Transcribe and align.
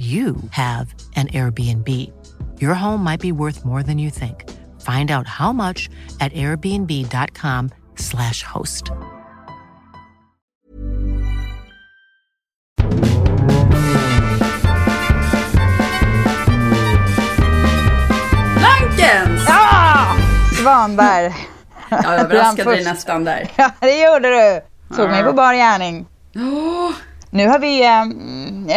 you 0.00 0.36
have 0.50 0.94
an 1.16 1.26
Airbnb. 1.28 2.10
Your 2.58 2.72
home 2.74 3.04
might 3.04 3.20
be 3.20 3.32
worth 3.32 3.66
more 3.66 3.82
than 3.82 3.98
you 3.98 4.08
think. 4.10 4.48
Find 4.80 5.10
out 5.10 5.26
how 5.26 5.52
much 5.52 5.90
at 6.20 6.32
airbnb.com/slash 6.32 8.42
host. 8.42 8.90
Blankens! 18.54 19.46
Ah! 19.48 20.16
Svanberg. 20.62 21.32
Jag 21.90 22.20
överraskade 22.20 22.70
dig 22.70 22.84
nästan 22.84 23.24
där. 23.24 23.50
Ja, 23.56 23.70
det 23.80 24.00
gjorde 24.02 24.28
du. 24.28 24.60
Tog 24.96 25.10
mig 25.10 25.24
på 25.24 25.32
bar 25.32 25.54
gärning. 25.54 26.06
Åh, 26.36 26.90
Nu 27.30 27.48
har 27.48 27.58
vi 27.58 27.84
eh, 27.84 28.02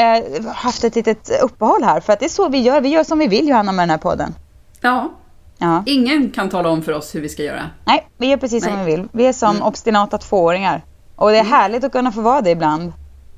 eh, 0.01 0.53
haft 0.55 0.83
ett 0.83 0.95
litet 0.95 1.41
uppehåll 1.41 1.83
här 1.83 1.99
för 1.99 2.13
att 2.13 2.19
det 2.19 2.25
är 2.25 2.29
så 2.29 2.49
vi 2.49 2.59
gör. 2.61 2.81
Vi 2.81 2.89
gör 2.89 3.03
som 3.03 3.19
vi 3.19 3.27
vill 3.27 3.47
Johanna 3.49 3.71
med 3.71 3.83
den 3.83 3.89
här 3.89 3.97
podden. 3.97 4.35
ja, 4.81 5.11
Ja. 5.57 5.83
ingen 5.85 6.31
kan 6.31 6.49
tala 6.49 6.69
om 6.69 6.81
för 6.81 6.91
oss 6.91 7.15
hur 7.15 7.21
vi 7.21 7.29
ska 7.29 7.43
göra. 7.43 7.69
Nej, 7.85 8.07
vi 8.17 8.27
gör 8.27 8.37
precis 8.37 8.63
som 8.63 8.73
Nej. 8.73 8.85
vi 8.85 8.91
vill. 8.95 9.07
Vi 9.11 9.25
är 9.25 9.33
som 9.33 9.61
obstinata 9.63 10.17
tvååringar. 10.17 10.81
Och 11.15 11.31
det 11.31 11.37
är 11.37 11.43
härligt 11.43 11.83
att 11.83 11.91
kunna 11.91 12.11
få 12.11 12.21
vara 12.21 12.41
det 12.41 12.49
ibland. 12.49 12.93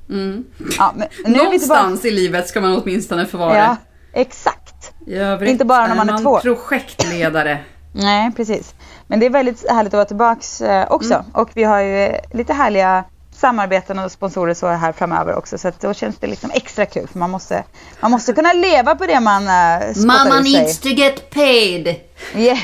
Mm. 0.09 0.43
Ja, 0.77 0.93
men 0.95 1.07
nu 1.33 1.39
är 1.39 1.51
vi 1.51 1.59
tillbaka. 1.59 1.81
Någonstans 1.81 2.05
i 2.05 2.11
livet 2.11 2.47
ska 2.47 2.61
man 2.61 2.81
åtminstone 2.81 3.25
få 3.25 3.37
vara 3.37 3.57
Ja, 3.57 3.75
exakt. 4.13 4.93
det. 5.05 5.11
I 5.11 5.15
övrigt 5.17 5.51
Inte 5.51 5.65
bara 5.65 5.87
när 5.87 5.95
man 5.95 6.09
är 6.09 6.17
två. 6.17 6.39
projektledare. 6.39 7.57
Nej, 7.93 8.31
precis. 8.35 8.73
Men 9.07 9.19
det 9.19 9.25
är 9.25 9.29
väldigt 9.29 9.69
härligt 9.69 9.93
att 9.93 9.97
vara 9.97 10.05
tillbaks 10.05 10.61
eh, 10.61 10.91
också. 10.91 11.13
Mm. 11.13 11.25
Och 11.33 11.49
vi 11.53 11.63
har 11.63 11.79
ju 11.79 11.97
eh, 12.05 12.15
lite 12.33 12.53
härliga 12.53 13.03
samarbeten 13.35 13.99
och 13.99 14.11
sponsorer 14.11 14.53
så 14.53 14.67
här 14.67 14.91
framöver 14.91 15.35
också. 15.35 15.57
Så 15.57 15.67
att 15.67 15.81
då 15.81 15.93
känns 15.93 16.17
det 16.17 16.27
liksom 16.27 16.51
extra 16.53 16.85
kul. 16.85 17.07
För 17.07 17.19
man 17.19 17.29
måste, 17.29 17.63
man 17.99 18.11
måste 18.11 18.33
kunna 18.33 18.53
leva 18.53 18.95
på 18.95 19.05
det 19.05 19.19
man 19.19 19.43
uh, 19.43 19.93
spottar 19.93 20.39
ur 20.39 20.43
sig. 20.43 20.73
to 20.73 21.01
get 21.01 21.29
paid. 21.29 21.95
Yeah. 22.35 22.59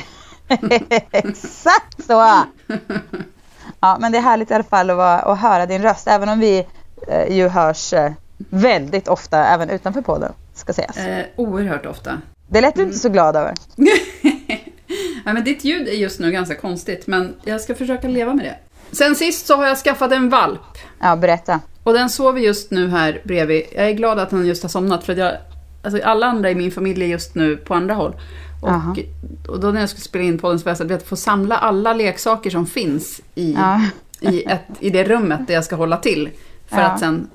Exakt 1.12 2.04
så! 2.08 2.44
Ja, 3.80 3.98
men 4.00 4.12
det 4.12 4.18
är 4.18 4.22
härligt 4.22 4.52
i 4.52 4.54
alla 4.54 4.64
fall 4.64 4.90
att, 4.90 4.98
vara, 4.98 5.20
att 5.20 5.40
höra 5.40 5.66
din 5.66 5.82
röst. 5.82 6.08
Även 6.08 6.30
om 6.30 6.40
vi 6.40 6.66
eh, 7.08 7.38
ju 7.38 7.48
hörs 7.48 7.94
eh, 7.94 8.12
väldigt 8.50 9.08
ofta 9.08 9.46
även 9.46 9.70
utanför 9.70 10.02
podden. 10.02 10.34
Ska 10.54 10.74
sägas. 10.74 10.98
Eh, 10.98 11.26
oerhört 11.36 11.86
ofta. 11.86 12.22
Det 12.48 12.62
lät 12.62 12.76
du 12.76 12.84
inte 12.84 13.00
så 13.00 13.10
glad 13.10 13.36
över. 13.36 13.54
ja, 15.26 15.34
men 15.34 15.44
ditt 15.44 15.64
ljud 15.64 15.88
är 15.88 15.94
just 15.94 16.20
nu 16.20 16.32
ganska 16.32 16.56
konstigt, 16.56 17.08
men 17.08 17.36
jag 17.44 17.62
ska 17.62 17.76
försöka 17.76 18.08
leva 18.08 18.34
med 18.34 18.46
det. 18.46 18.56
Sen 18.92 19.16
sist 19.16 19.48
så 19.48 19.56
har 19.56 19.66
jag 19.68 19.78
skaffat 19.78 20.12
en 20.12 20.30
valp. 20.30 20.62
Ja, 21.00 21.16
berätta. 21.16 21.60
Och 21.84 21.94
den 21.94 22.10
sover 22.10 22.42
just 22.42 22.72
nu 22.72 22.90
här 22.90 23.22
bredvid. 23.24 23.64
Jag 23.76 23.88
är 23.90 23.92
glad 23.94 24.20
att 24.20 24.30
den 24.30 24.46
just 24.46 24.62
har 24.64 24.70
somnat 24.70 25.04
för 25.04 25.14
att 25.14 25.20
jag, 25.20 25.32
alltså 25.84 26.02
alla 26.04 26.26
andra 26.26 26.50
i 26.52 26.56
min 26.56 26.72
familj 26.72 27.04
är 27.04 27.08
just 27.08 27.36
nu 27.36 27.58
på 27.58 27.74
andra 27.74 27.94
håll. 27.94 28.16
Och, 28.62 28.98
och 29.52 29.60
då 29.60 29.72
när 29.72 29.80
jag 29.80 29.90
skulle 29.90 30.02
spela 30.02 30.24
in 30.26 30.38
podden 30.40 30.60
så 30.60 30.64
var 30.66 30.70
jag 30.70 30.78
så 30.78 30.94
att 30.94 31.04
få 31.08 31.16
samla 31.16 31.58
alla 31.58 31.94
leksaker 31.94 32.50
som 32.50 32.66
finns 32.68 33.22
i, 33.36 33.54
Ja. 33.54 33.82
i, 34.32 34.44
ett, 34.44 34.62
i 34.80 34.90
det 34.90 35.04
rummet 35.04 35.48
där 35.48 35.54
jag 35.54 35.66
ska 35.66 35.76
hålla 35.76 35.98
till. 35.98 36.30
För 36.68 36.78
Ja. 36.82 36.84
att 36.88 37.00
sen 37.00 37.30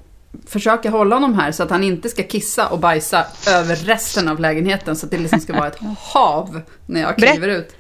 försöka 0.47 0.91
hålla 0.91 1.17
honom 1.17 1.35
här 1.35 1.53
så 1.53 1.63
att 1.63 1.71
han 1.71 1.85
inte 1.85 2.09
ska 2.09 2.23
kissa 2.23 2.67
och 2.69 2.79
bajsa 2.79 3.25
över 3.49 3.77
resten 3.77 4.29
av 4.29 4.41
lägenheten. 4.41 4.97
Så 4.97 5.07
att 5.07 5.11
det 5.11 5.19
liksom 5.19 5.41
ska 5.41 5.53
vara 5.53 5.67
ett 5.69 5.79
hav 5.99 6.61
när 6.87 7.01
jag 7.01 7.17
kliver 7.17 7.49
ut. 7.49 7.75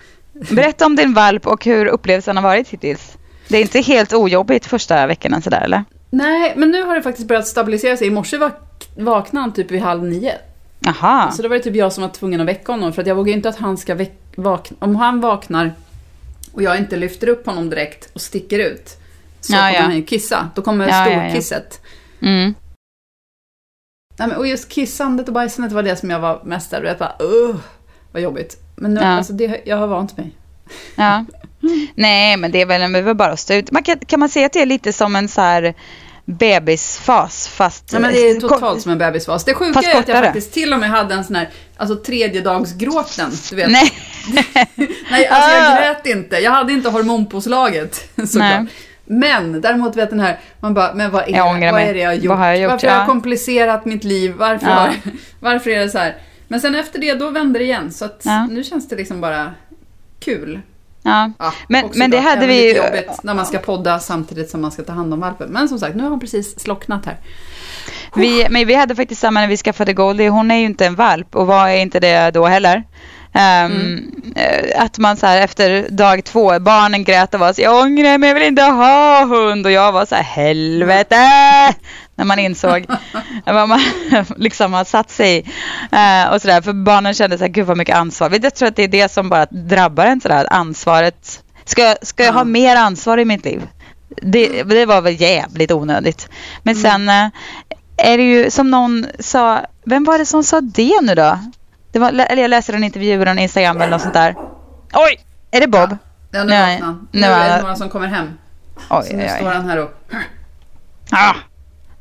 Berätta 0.51 0.87
om 0.87 0.97
din 0.97 1.15
valp 1.15 1.47
och 1.47 1.65
hur 1.65 1.87
upplevelsen 1.87 2.37
har 2.37 2.43
varit 2.43 2.69
hittills. 2.69 3.16
Det 3.49 3.57
är 3.57 3.62
inte 3.62 3.81
helt 3.81 4.12
ojobbigt 4.12 4.67
första 4.67 5.07
veckorna 5.07 5.41
sådär 5.41 5.61
eller? 5.61 5.84
Nej, 6.11 6.53
men 6.57 6.71
nu 6.71 6.83
har 6.83 6.95
det 6.95 7.03
faktiskt 7.03 7.29
börjat 7.29 7.47
stabilisera 7.47 7.97
sig. 7.97 8.07
I 8.07 8.11
morse 8.11 8.37
vak- 8.39 8.89
vaknade 8.97 9.43
han 9.45 9.53
typ 9.53 9.71
vid 9.71 9.81
halv 9.81 10.05
nio. 10.05 10.33
Jaha. 10.81 11.31
Så 11.31 11.43
då 11.43 11.49
var 11.49 11.57
det 11.57 11.62
typ 11.62 11.75
jag 11.77 11.93
som 11.93 12.03
var 12.03 12.09
tvungen 12.11 12.41
att 12.41 12.47
väcka 12.47 12.73
honom 12.73 12.93
för 12.93 13.03
att 13.03 13.09
jag 13.09 13.15
vågar 13.15 13.29
ju 13.29 13.34
inte 13.37 13.49
att 13.49 13.57
han 13.59 13.77
ska 13.77 14.07
vakna. 14.37 14.77
Om 14.81 14.97
han 14.97 15.21
vaknar 15.21 15.73
och 16.53 16.62
jag 16.62 16.79
inte 16.79 16.97
lyfter 16.97 17.29
upp 17.29 17.47
honom 17.47 17.71
direkt 17.71 18.11
och 18.12 18.21
sticker 18.21 18.59
ut 18.59 18.97
så 19.41 19.53
Ja, 19.53 19.59
kommer 19.59 19.75
ja. 19.75 19.81
han 19.81 19.97
ju 19.97 20.03
kissa. 20.05 20.51
Då 20.55 20.63
kommer 20.63 20.89
Ja, 20.89 21.11
ja, 21.11 21.13
ja. 21.13 21.28
storkisset. 21.31 21.81
Mm. 22.23 22.55
Nej, 24.19 24.28
men, 24.28 24.37
och 24.37 24.47
just 24.47 24.69
kissandet 24.73 25.28
och 25.28 25.34
bajsandet 25.34 25.73
var 25.73 25.83
det 25.83 25.97
som 25.97 26.11
jag 26.11 26.21
var 26.21 26.41
mest 26.45 26.71
där. 26.71 26.83
Jag 26.83 26.99
bara, 26.99 27.17
uh, 27.23 27.57
vad 28.13 28.23
jobbigt. 28.23 28.57
Men 28.77 28.95
nu, 28.95 29.01
alltså, 29.01 29.33
det, 29.33 29.61
jag 29.65 29.77
har 29.77 29.87
vant 29.87 30.17
mig. 30.17 30.31
Ja. 30.97 31.25
Nej, 31.94 32.37
men 32.37 32.53
det 32.53 32.60
är 32.60 32.66
väl, 32.66 32.93
det 32.93 32.99
är 32.99 33.03
väl 33.03 33.15
bara 33.16 33.32
att 33.32 33.41
stå 33.41 33.54
ut. 33.54 33.71
Man 33.72 33.82
kan, 33.82 33.99
kan 33.99 34.21
man 34.21 34.28
säga 34.28 34.47
att 34.47 34.53
det 34.53 34.62
är 34.62 34.66
lite 34.66 34.93
som 34.93 35.16
en 35.16 35.28
så 35.28 35.41
här 35.41 35.75
bebisfas 36.25 37.49
fast... 37.49 37.93
Ja, 37.93 37.99
men 37.99 38.12
det 38.12 38.19
är 38.31 38.41
totalt 38.41 38.82
som 38.82 38.93
en 38.93 38.99
bebisfas. 38.99 39.44
Det 39.44 39.54
sjuka 39.54 39.81
är 39.81 39.99
att 40.00 40.09
jag 40.09 40.25
faktiskt 40.25 40.53
till 40.53 40.72
och 40.72 40.78
med 40.78 40.91
hade 40.91 41.15
en 41.15 41.25
sån 41.25 41.37
här, 41.37 41.49
alltså 41.77 41.97
tredjedagsgråten. 41.97 43.31
Du 43.50 43.56
vet. 43.56 43.71
Nej. 43.71 43.93
Nej, 45.10 45.27
alltså 45.27 45.50
Ah. 45.50 45.65
jag 45.65 45.78
grät 45.82 46.06
inte. 46.06 46.37
Jag 46.37 46.50
hade 46.50 46.72
inte 46.72 46.88
hormonpåslaget 46.91 48.09
såklart. 48.28 48.66
Men 49.04 49.60
däremot 49.60 49.97
vet 49.97 50.10
den 50.10 50.21
här, 50.21 50.41
man 50.60 50.75
bara, 50.75 50.94
men 50.94 51.10
vad 51.10 51.22
är, 51.28 51.37
Jag 51.37 51.44
vad 51.44 51.59
mig. 51.75 51.88
är 51.88 51.94
det 51.94 52.00
jag 52.00 52.09
har 52.10 52.15
gjort? 52.15 52.37
Har 52.37 52.47
jag 52.47 52.59
gjort? 52.59 52.71
Varför 52.71 52.87
har 52.88 52.94
Ja. 52.94 53.00
jag 53.00 53.06
komplicerat 53.09 53.84
mitt 53.84 54.04
liv? 54.04 54.34
Varför, 54.37 54.66
Ja. 54.66 54.72
har, 54.72 54.94
varför 55.41 55.71
är 55.71 55.78
det 55.81 55.88
så 55.91 55.98
här? 55.98 56.16
Men 56.48 56.60
sen 56.60 56.75
efter 56.75 56.98
det, 56.98 57.15
då 57.15 57.31
vände 57.31 57.59
det 57.59 57.65
igen. 57.65 57.93
Så 57.93 58.04
att 58.04 58.21
Ja. 58.25 58.47
nu 58.47 58.65
känns 58.65 58.88
det 58.88 58.97
liksom 58.97 59.21
bara 59.21 59.54
kul. 60.21 60.60
Ja. 61.06 61.31
Ja, 61.39 61.53
Men- 61.69 61.91
men 61.94 62.11
det 62.11 62.19
hade 62.21 62.47
vi 62.47 62.69
ju- 62.69 62.77
jobbigt 62.77 63.22
när 63.22 63.34
man 63.34 63.47
ska 63.47 63.59
podda 63.59 63.99
samtidigt 63.99 64.50
som 64.50 64.61
man 64.61 64.72
ska 64.72 64.83
ta 64.83 64.93
hand 64.93 65.15
om 65.15 65.21
valpen. 65.21 65.49
Men 65.49 65.69
som 65.69 65.78
sagt, 65.78 65.97
nu 65.97 66.03
har 66.03 66.11
hon 66.11 66.21
precis 66.21 66.61
slocknat 66.61 67.06
här. 67.06 67.17
Vi, 68.15 68.47
men 68.50 68.67
vi 68.67 68.75
hade 68.75 68.94
faktiskt 68.97 69.21
samma 69.21 69.41
när 69.41 69.47
vi 69.49 69.56
skaffade 69.56 69.93
Goldie. 69.93 70.28
Hon 70.28 70.50
är 70.50 70.56
ju 70.56 70.65
inte 70.65 70.87
en 70.87 70.95
valp 70.95 71.37
och 71.37 71.47
var 71.47 71.69
inte 71.69 72.00
det 72.00 72.31
då 72.31 72.47
heller. 72.47 72.83
Ehm, 73.33 73.72
Mm. 73.72 74.12
eh, 74.37 74.83
Att 74.83 74.99
man 74.99 75.16
så 75.16 75.27
här 75.27 75.41
efter 75.43 75.89
dag 75.91 76.25
två, 76.25 76.59
barnen 76.61 77.05
grät 77.05 77.34
och 77.34 77.41
var 77.41 77.53
så 77.53 77.62
jag 77.62 77.83
ångrar 77.83 78.19
mig, 78.19 78.28
jag 78.31 78.34
vill 78.34 78.43
inte 78.49 78.62
ha 78.62 79.25
hund. 79.25 79.66
Och 79.66 79.72
jag 79.72 79.93
var 79.93 80.06
så 80.06 80.15
här, 80.15 80.22
helvete! 80.22 81.16
När 82.16 82.25
man 82.25 82.38
insåg 82.38 82.87
vad 83.44 83.69
man 83.69 83.81
liksom 84.37 84.72
har 84.72 84.84
satt 84.84 85.10
sig 85.10 85.37
i. 85.38 85.38
Eh, 85.93 86.32
och 86.32 86.41
så 86.43 86.49
där, 86.49 86.60
för 86.62 86.72
barnen 86.72 87.15
kände 87.15 87.38
så 87.38 87.44
här, 87.44 87.49
gud 87.49 87.66
vad 87.66 87.77
mycket 87.77 87.97
ansvar. 87.97 88.38
Jag 88.43 88.54
tror 88.54 88.69
att 88.69 88.77
det 88.77 88.82
är 88.82 88.88
det 88.88 89.12
som 89.12 89.28
bara 89.28 89.47
drabbar 89.50 90.04
en 90.06 90.21
sådär, 90.21 90.47
ansvaret. 90.50 91.43
Ska, 91.65 91.97
ska 92.03 92.25
jag 92.25 92.32
Ja. 92.34 92.38
ha 92.38 92.44
mer 92.44 92.77
ansvar 92.77 93.19
i 93.19 93.25
mitt 93.25 93.44
liv? 93.44 93.62
Det, 94.22 94.62
det 94.62 94.87
var 94.87 95.00
väl 95.03 95.21
jävligt 95.21 95.72
onödigt. 95.72 96.28
Men 96.62 96.75
sen 96.77 97.09
eh, 97.09 97.28
är 97.97 98.19
det 98.19 98.25
ju 98.25 98.50
som 98.50 98.71
någon 98.71 99.06
sa, 99.19 99.60
vem 99.84 100.04
var 100.04 100.19
det 100.19 100.27
som 100.27 100.44
sa 100.44 100.60
det 100.60 101.00
nu 101.03 101.15
då? 101.15 101.38
Det 101.93 101.98
var, 101.98 102.09
eller 102.09 102.43
jag 102.43 102.48
läste 102.48 102.72
en 102.72 102.84
intervju 102.84 103.25
på 103.25 103.31
Instagram 103.41 103.77
eller 103.77 103.91
något 103.91 104.03
sånt 104.03 104.15
där. 104.15 104.34
Oj! 104.93 105.21
Är 105.50 105.60
det 105.60 105.66
Bob? 105.66 105.97
Ja, 106.31 106.44
nu 106.44 106.50
vaknade 106.50 106.78
han. 106.84 107.09
nu 107.12 107.21
Nu 107.21 107.27
är 107.27 107.50
är 107.50 107.56
det 107.56 107.62
några 107.62 107.77
som 107.77 107.88
kommer 107.88 108.06
hem. 108.09 108.31
Oj, 108.91 109.04
Så 109.10 109.16
nu 109.16 109.22
oj, 109.22 109.28
står 109.28 109.48
oj. 109.48 109.54
han 109.54 109.69
här 109.71 109.78
och... 109.78 109.91
Ah, 111.10 111.34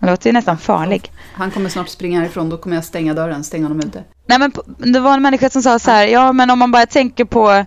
det 0.06 0.12
låter 0.12 0.30
ju 0.30 0.34
nästan 0.34 0.58
farlig. 0.58 1.12
Han 1.34 1.52
kommer 1.52 1.70
snart 1.70 1.90
springa 1.90 2.20
härifrån, 2.20 2.50
då 2.50 2.58
kommer 2.58 2.76
jag 2.76 2.86
stänga 2.86 3.14
dörren, 3.14 3.44
stänga 3.44 3.66
honom 3.66 3.80
ute. 3.80 4.04
Nej, 4.28 4.40
men 4.40 4.52
det 4.94 5.00
var 5.00 5.14
en 5.14 5.22
människa 5.22 5.50
som 5.50 5.62
sa 5.62 5.80
så 5.80 5.92
här, 5.92 6.08
ja 6.08 6.34
men 6.34 6.50
om 6.50 6.60
man 6.60 6.72
bara 6.72 6.86
tänker 6.86 7.26
på 7.26 7.66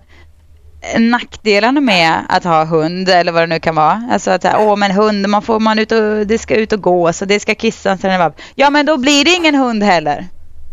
nackdelarna 0.99 1.81
med 1.81 2.15
att 2.29 2.45
ha 2.45 2.65
hund 2.65 3.09
eller 3.09 3.33
vad 3.33 3.43
det 3.43 3.47
nu 3.47 3.61
kan 3.61 3.75
vara. 3.75 4.09
Alltså 4.13 4.31
att, 4.31 4.45
åh 4.59 4.77
men 4.77 4.91
hund, 4.91 5.29
man 5.29 5.43
får 5.43 5.61
man 5.61 5.79
ut 5.79 5.93
och, 5.93 6.27
det 6.27 6.39
ska 6.39 6.55
ut 6.55 6.73
och 6.73 6.81
gå 6.83 7.13
så 7.13 7.25
det 7.25 7.41
ska 7.41 7.55
kissa 7.55 7.97
sen. 7.97 8.33
Ja 8.55 8.71
men 8.71 8.87
då 8.87 8.97
blir 8.97 9.25
det 9.25 9.31
ingen 9.35 9.55
hund 9.55 9.83
heller. 9.83 10.27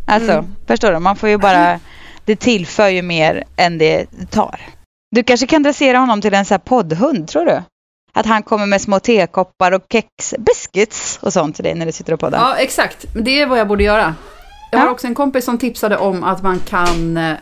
Alltså, 0.08 0.32
Mm. 0.32 0.46
förstår 0.68 0.92
du? 0.92 1.00
Man 1.00 1.16
får 1.16 1.30
ju 1.30 1.38
bara, 1.38 1.80
det 2.26 2.36
tillför 2.36 2.88
ju 2.88 3.02
mer 3.02 3.44
än 3.58 3.78
det 3.78 4.06
tar. 4.32 4.62
Du 5.12 5.24
kanske 5.24 5.48
kan 5.48 5.64
dressera 5.64 5.98
honom 5.98 6.22
till 6.22 6.34
en 6.34 6.46
så 6.46 6.54
här 6.54 6.60
poddhund, 6.60 7.28
tror 7.28 7.46
du? 7.46 7.62
Att 8.16 8.26
han 8.26 8.44
kommer 8.44 8.66
med 8.66 8.82
små 8.82 9.00
tekoppar 9.00 9.72
och 9.72 9.82
kex, 9.92 10.34
biscuits 10.40 11.20
och 11.22 11.34
sånt 11.34 11.56
till 11.56 11.64
dig 11.64 11.76
när 11.76 11.86
du 11.86 11.92
sitter 11.92 12.14
och 12.14 12.20
poddar. 12.20 12.38
Ja, 12.40 12.56
exakt. 12.56 13.06
Det 13.14 13.42
är 13.42 13.48
vad 13.48 13.60
jag 13.60 13.68
borde 13.68 13.84
göra. 13.84 14.16
Jag 14.72 14.80
har 14.80 14.86
Ja. 14.86 14.92
också 14.92 15.08
en 15.08 15.16
kompis 15.16 15.46
som 15.46 15.58
tipsade 15.58 15.98
om 15.98 16.24
att 16.24 16.44
man 16.44 16.60
kan, 16.60 17.18
eh, 17.18 17.34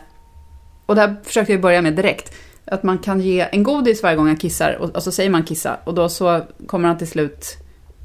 och 0.86 0.96
det 0.96 1.02
här 1.02 1.16
försökte 1.24 1.52
jag 1.54 1.62
börja 1.62 1.82
med 1.82 1.96
direkt, 1.96 2.34
att 2.66 2.84
man 2.84 2.98
kan 2.98 3.22
ge 3.22 3.48
en 3.52 3.64
godis 3.64 4.04
varje 4.04 4.16
gång 4.16 4.28
han 4.28 4.38
kissar, 4.38 4.74
och, 4.74 4.90
och 4.96 5.04
så 5.04 5.12
säger 5.12 5.30
man 5.30 5.44
kissa, 5.44 5.78
och 5.84 5.94
då 5.94 6.10
så 6.10 6.42
kommer 6.68 6.88
han 6.88 6.98
till 6.98 7.08
slut 7.08 7.58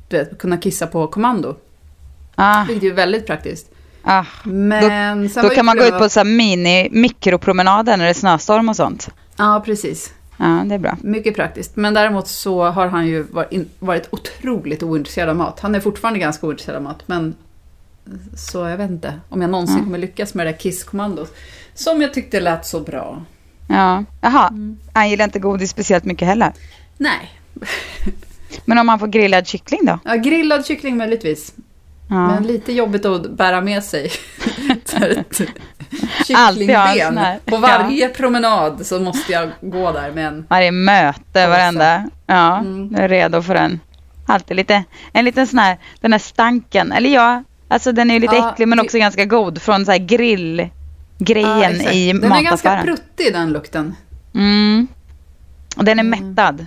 du 0.08 0.16
vet, 0.18 0.38
kunna 0.38 0.56
kissa 0.56 0.86
på 0.86 1.06
kommando. 1.06 1.56
Ah, 2.34 2.64
Vilket 2.64 2.82
är 2.82 2.86
ju 2.88 2.92
väldigt 2.94 3.26
praktiskt. 3.26 3.70
Ah, 4.02 4.24
Men 4.44 5.28
då 5.34 5.42
då 5.42 5.48
kan 5.48 5.66
man 5.66 5.76
gå 5.76 5.84
ut 5.84 5.98
på 5.98 6.08
så 6.08 6.20
här 6.20 6.24
mini 6.24 6.88
mikropromenader 6.92 7.96
när 7.96 8.04
det 8.04 8.10
är 8.10 8.14
snöstorm 8.14 8.68
och 8.68 8.76
sånt. 8.76 9.08
Ja, 9.36 9.62
precis. 9.64 10.12
Ja, 10.40 10.64
det 10.66 10.74
är 10.74 10.78
bra. 10.78 10.96
Mycket 11.02 11.34
praktiskt. 11.36 11.76
Men 11.76 11.94
däremot 11.94 12.28
så 12.28 12.64
har 12.64 12.86
han 12.88 13.06
ju 13.06 13.26
varit, 13.78 14.08
otroligt 14.10 14.82
ointresserad 14.82 15.28
av 15.28 15.36
mat. 15.36 15.60
Han 15.60 15.74
är 15.74 15.80
fortfarande 15.80 16.18
ganska 16.20 16.46
ointresserad 16.46 16.76
av 16.76 16.82
mat, 16.82 17.02
men 17.06 17.34
så 18.36 18.58
jag 18.68 18.76
vet 18.76 18.90
inte 18.90 19.20
om 19.28 19.40
jag 19.42 19.50
någonsin 19.50 19.74
Mm. 19.76 19.84
kommer 19.86 19.98
lyckas 19.98 20.34
med 20.34 20.46
det 20.46 20.50
där 20.52 20.58
kisskommandot. 20.58 21.34
Som 21.74 22.02
jag 22.02 22.14
tyckte 22.14 22.40
lät 22.40 22.66
så 22.66 22.80
bra. 22.80 23.22
Ja, 23.68 24.04
jaha. 24.20 24.48
Mm. 24.48 24.78
Han 24.92 25.10
gillar 25.10 25.24
inte 25.24 25.38
godis 25.38 25.70
speciellt 25.70 26.04
mycket 26.04 26.28
heller. 26.28 26.52
Nej. 26.96 27.30
Men 28.64 28.78
om 28.78 28.88
han 28.88 28.98
får 28.98 29.06
grillad 29.06 29.46
kyckling 29.46 29.80
då? 29.84 29.98
Ja, 30.04 30.14
grillad 30.14 30.66
kyckling 30.66 30.96
möjligtvis. 30.96 31.54
Ja. 32.10 32.26
Men 32.26 32.42
lite 32.42 32.72
jobbigt 32.72 33.04
att 33.04 33.30
bära 33.30 33.60
med 33.60 33.84
sig. 33.84 34.10
Sån 35.30 35.46
Kycklingben. 36.26 37.20
På 37.44 37.56
varje 37.56 38.08
promenad 38.08 38.86
så 38.86 39.00
måste 39.00 39.32
jag 39.32 39.50
gå 39.60 39.92
där 39.92 40.12
med 40.12 40.26
en... 40.26 40.46
Varje 40.48 40.70
möte, 40.72 41.48
varenda. 41.48 42.04
Ja, 42.26 42.58
Mm. 42.58 42.88
jag 42.92 43.04
är 43.04 43.08
redo 43.08 43.42
för 43.42 43.54
en. 43.54 43.80
Alltid 44.26 44.56
lite, 44.56 44.84
en 45.12 45.24
liten 45.24 45.46
sån 45.46 45.58
här, 45.58 45.78
den 46.00 46.12
här 46.12 46.18
stanken. 46.18 46.92
Eller 46.92 47.10
ja, 47.10 47.42
alltså 47.68 47.92
den 47.92 48.10
är 48.10 48.14
ju 48.14 48.20
lite 48.20 48.36
Ja, 48.36 48.52
äcklig 48.52 48.68
men 48.68 48.80
också 48.80 48.98
ganska 48.98 49.24
god. 49.24 49.62
Från 49.62 49.84
så 49.84 49.90
här 49.92 49.98
grillgrejen 49.98 51.80
Ja, 51.84 51.90
i 51.90 52.12
Den 52.12 52.32
är 52.32 52.42
ganska 52.42 52.68
mataffären. 52.70 52.84
pruttig 52.84 53.32
den 53.32 53.52
lukten. 53.52 53.94
Mm. 54.34 54.86
Och 55.76 55.84
den 55.84 55.98
är 55.98 56.04
Mm. 56.04 56.20
mättad. 56.28 56.66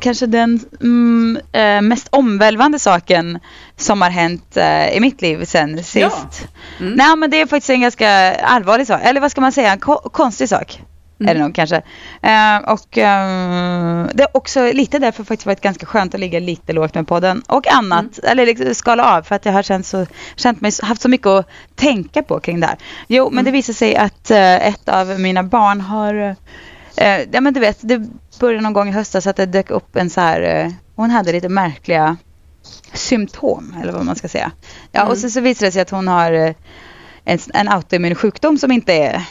Kanske 0.00 0.26
den 0.26 0.60
mm, 0.80 1.38
eh, 1.52 1.80
mest 1.82 2.08
omvälvande 2.10 2.78
saken 2.78 3.38
som 3.76 4.02
har 4.02 4.10
hänt 4.10 4.56
eh, 4.56 4.88
i 4.96 5.00
mitt 5.00 5.22
liv 5.22 5.44
sen 5.44 5.76
sist. 5.84 5.96
Ja. 5.96 6.10
Mm. 6.80 6.92
Nej 6.92 7.16
men 7.16 7.30
det 7.30 7.40
är 7.40 7.46
faktiskt 7.46 7.70
en 7.70 7.80
ganska 7.80 8.34
allvarlig 8.34 8.86
sak. 8.86 9.00
Eller 9.04 9.20
vad 9.20 9.30
ska 9.30 9.40
man 9.40 9.52
säga, 9.52 9.72
en 9.72 9.78
ko- 9.80 10.08
konstig 10.12 10.48
sak. 10.48 10.80
Mm. 11.20 11.30
Är 11.30 11.34
det 11.34 11.40
nog 11.40 11.54
kanske. 11.54 11.76
Eh, 12.22 12.56
och 12.72 12.98
eh, 12.98 14.06
det 14.14 14.22
är 14.22 14.36
också 14.36 14.72
lite 14.72 14.98
därför 14.98 15.24
faktiskt 15.24 15.46
varit 15.46 15.60
ganska 15.60 15.86
skönt 15.86 16.14
att 16.14 16.20
ligga 16.20 16.40
lite 16.40 16.72
lågt 16.72 16.94
med 16.94 17.08
podden. 17.08 17.42
Och 17.48 17.72
annat, 17.74 18.18
Mm. 18.18 18.30
eller 18.32 18.46
liksom 18.46 18.74
skala 18.74 19.16
av 19.16 19.22
för 19.22 19.34
att 19.34 19.44
jag 19.46 19.52
har 19.52 19.62
känt, 19.62 19.86
så, 19.86 20.06
känt 20.36 20.60
mig, 20.60 20.72
haft 20.82 21.02
så 21.02 21.08
mycket 21.08 21.26
att 21.26 21.48
tänka 21.74 22.22
på 22.22 22.40
kring 22.40 22.60
det 22.60 22.66
här. 22.66 22.76
Jo, 23.08 23.24
men 23.24 23.32
Mm. 23.34 23.44
det 23.44 23.50
visar 23.50 23.72
sig 23.72 23.96
att 23.96 24.30
eh, 24.30 24.68
ett 24.68 24.88
av 24.88 25.20
mina 25.20 25.42
barn 25.42 25.80
har 25.80 26.36
Eh, 26.96 27.20
ja 27.32 27.40
men 27.40 27.54
du 27.54 27.60
vet, 27.60 27.78
det 27.80 28.02
började 28.40 28.62
någon 28.62 28.72
gång 28.72 28.88
i 28.88 28.92
höstas 28.92 29.26
att 29.26 29.36
det 29.36 29.46
dök 29.46 29.70
upp 29.70 29.96
en 29.96 30.10
så 30.10 30.20
här, 30.20 30.40
eh, 30.64 30.72
hon 30.96 31.10
hade 31.10 31.32
lite 31.32 31.48
märkliga 31.48 32.16
symptom 32.92 33.74
eller 33.82 33.92
vad 33.92 34.04
man 34.04 34.16
ska 34.16 34.28
säga. 34.28 34.52
Ja 34.92 35.00
Mm. 35.00 35.12
och 35.12 35.18
så, 35.18 35.30
så 35.30 35.40
visade 35.40 35.66
det 35.66 35.72
sig 35.72 35.82
att 35.82 35.90
hon 35.90 36.08
har 36.08 36.32
eh, 36.32 36.54
en, 37.24 37.38
en 37.54 37.68
autoimmun 37.68 38.14
sjukdom 38.14 38.58
som 38.58 38.72
inte 38.72 38.92
är, 38.92 39.22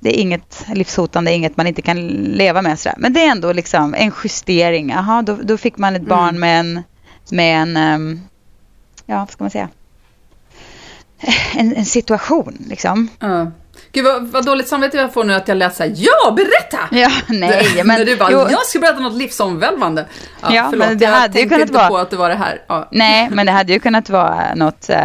det 0.00 0.18
är 0.18 0.20
inget 0.20 0.66
livshotande, 0.74 1.32
inget 1.32 1.56
man 1.56 1.66
inte 1.66 1.82
kan 1.82 2.06
leva 2.08 2.62
med 2.62 2.78
sådär. 2.78 2.96
Men 2.98 3.12
det 3.12 3.20
är 3.24 3.30
ändå 3.30 3.52
liksom 3.52 3.94
en 3.94 4.12
justering. 4.24 4.90
Jaha, 4.90 5.22
då, 5.22 5.38
då 5.42 5.56
fick 5.56 5.78
man 5.78 5.94
ett 5.96 6.02
Mm. 6.02 6.08
barn 6.08 6.38
med 6.40 6.60
en, 6.60 6.82
med 7.30 7.62
en, 7.62 7.76
ehm, 7.76 8.20
ja 9.06 9.18
vad 9.18 9.30
ska 9.30 9.44
man 9.44 9.50
säga, 9.50 9.68
en, 11.56 11.76
en 11.76 11.86
situation 11.86 12.64
liksom. 12.68 13.08
Ja. 13.20 13.50
Gud 13.92 14.04
vad, 14.04 14.26
vad 14.26 14.44
dåligt 14.44 14.68
samvete 14.68 14.96
jag 14.96 15.12
får 15.14 15.24
nu 15.24 15.34
att 15.34 15.48
jag 15.48 15.56
lät 15.56 15.76
såhär, 15.76 15.92
ja 15.96 16.30
berätta! 16.30 16.78
Ja, 16.90 17.10
nej 17.28 17.66
men. 17.84 17.86
När 17.98 18.04
du 18.04 18.16
bara, 18.16 18.30
jo, 18.32 18.38
jag 18.50 18.66
ska 18.66 18.78
berätta 18.78 19.00
något 19.00 19.14
livsomvälvande. 19.16 20.06
Ja, 20.40 20.54
Ja, 20.54 20.66
förlåt, 20.70 20.88
men 20.88 20.98
det 20.98 21.04
jag 21.04 21.12
hade 21.12 21.26
ju 21.26 21.32
tänkte 21.32 21.48
kunnat 21.54 21.68
inte 21.68 21.78
vara- 21.78 21.88
på 21.88 21.98
att 21.98 22.10
det 22.10 22.16
var 22.16 22.28
det 22.28 22.34
här. 22.34 22.62
Ja. 22.68 22.88
Nej, 22.92 23.28
men 23.30 23.46
det 23.46 23.52
hade 23.52 23.72
ju 23.72 23.80
kunnat 23.80 24.10
vara 24.10 24.54
något, 24.54 24.90
eh, 24.90 24.98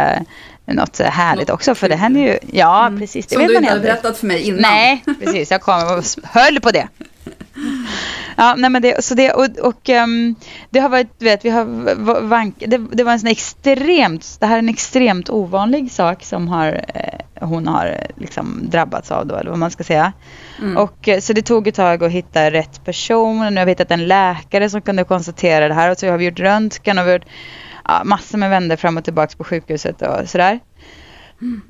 något 0.66 1.00
eh, 1.00 1.06
härligt 1.06 1.48
Något 1.48 1.54
också. 1.54 1.74
För 1.74 1.88
det 1.88 1.96
händer 1.96 2.20
ju, 2.20 2.38
ja 2.52 2.92
precis, 2.98 3.26
det 3.26 3.32
Som 3.34 3.42
vet 3.42 3.48
du 3.48 3.54
man 3.54 3.62
inte 3.62 3.70
hade 3.72 3.80
aldrig. 3.80 4.02
berättat 4.02 4.18
för 4.18 4.26
mig 4.26 4.40
innan. 4.42 4.60
Nej, 4.60 5.04
precis, 5.20 5.50
jag 5.50 5.60
kom 5.60 5.74
och 5.98 6.04
höll 6.24 6.60
på 6.60 6.70
det. 6.70 6.88
Ja, 8.36 8.54
nej 8.58 8.70
men 8.70 8.82
det, 8.82 9.04
så 9.04 9.14
det, 9.14 9.32
och, 9.32 9.58
och 9.58 9.88
ehm, 9.88 10.34
det 10.70 10.78
har 10.78 10.88
varit, 10.88 11.18
du 11.18 11.24
vet, 11.24 11.44
vi 11.44 11.50
har 11.50 11.64
vank, 12.20 12.54
det, 12.66 12.78
det 12.92 13.04
var 13.04 13.12
en 13.12 13.20
sån 13.20 13.30
extremt, 13.30 14.36
det 14.40 14.46
här 14.46 14.54
är 14.54 14.58
en 14.58 14.68
extremt 14.68 15.30
ovanlig 15.30 15.90
sak 15.90 16.24
som 16.24 16.48
har, 16.48 16.84
eh, 16.94 17.46
hon 17.46 17.68
har 17.68 17.86
eh, 17.86 18.22
liksom 18.22 18.60
drabbats 18.70 19.10
av 19.10 19.26
då, 19.26 19.36
eller 19.36 19.50
vad 19.50 19.58
man 19.58 19.70
ska 19.70 19.84
säga. 19.84 20.12
Mm. 20.58 20.76
Och, 20.76 21.08
eh, 21.08 21.20
så 21.20 21.32
det 21.32 21.42
tog 21.42 21.68
ett 21.68 21.74
tag 21.74 22.04
att 22.04 22.10
hitta 22.10 22.50
rätt 22.50 22.84
person. 22.84 23.54
Nu 23.54 23.60
har 23.60 23.64
vi 23.64 23.72
hittat 23.72 23.90
en 23.90 24.06
läkare 24.06 24.70
som 24.70 24.80
kunde 24.80 25.04
konstatera 25.04 25.68
det 25.68 25.74
här. 25.74 25.90
Och 25.90 25.98
så 25.98 26.10
har 26.10 26.18
vi 26.18 26.24
gjort 26.24 26.40
röntgen 26.40 26.98
och 26.98 27.06
vi 27.06 27.10
har 27.10 27.18
gjort 27.18 27.28
ja, 27.84 28.02
massor 28.04 28.38
med 28.38 28.50
vändor 28.50 28.76
fram 28.76 28.96
och 28.96 29.04
tillbaka 29.04 29.36
på 29.36 29.44
sjukhuset 29.44 30.02
och 30.02 30.28
sådär. 30.28 30.60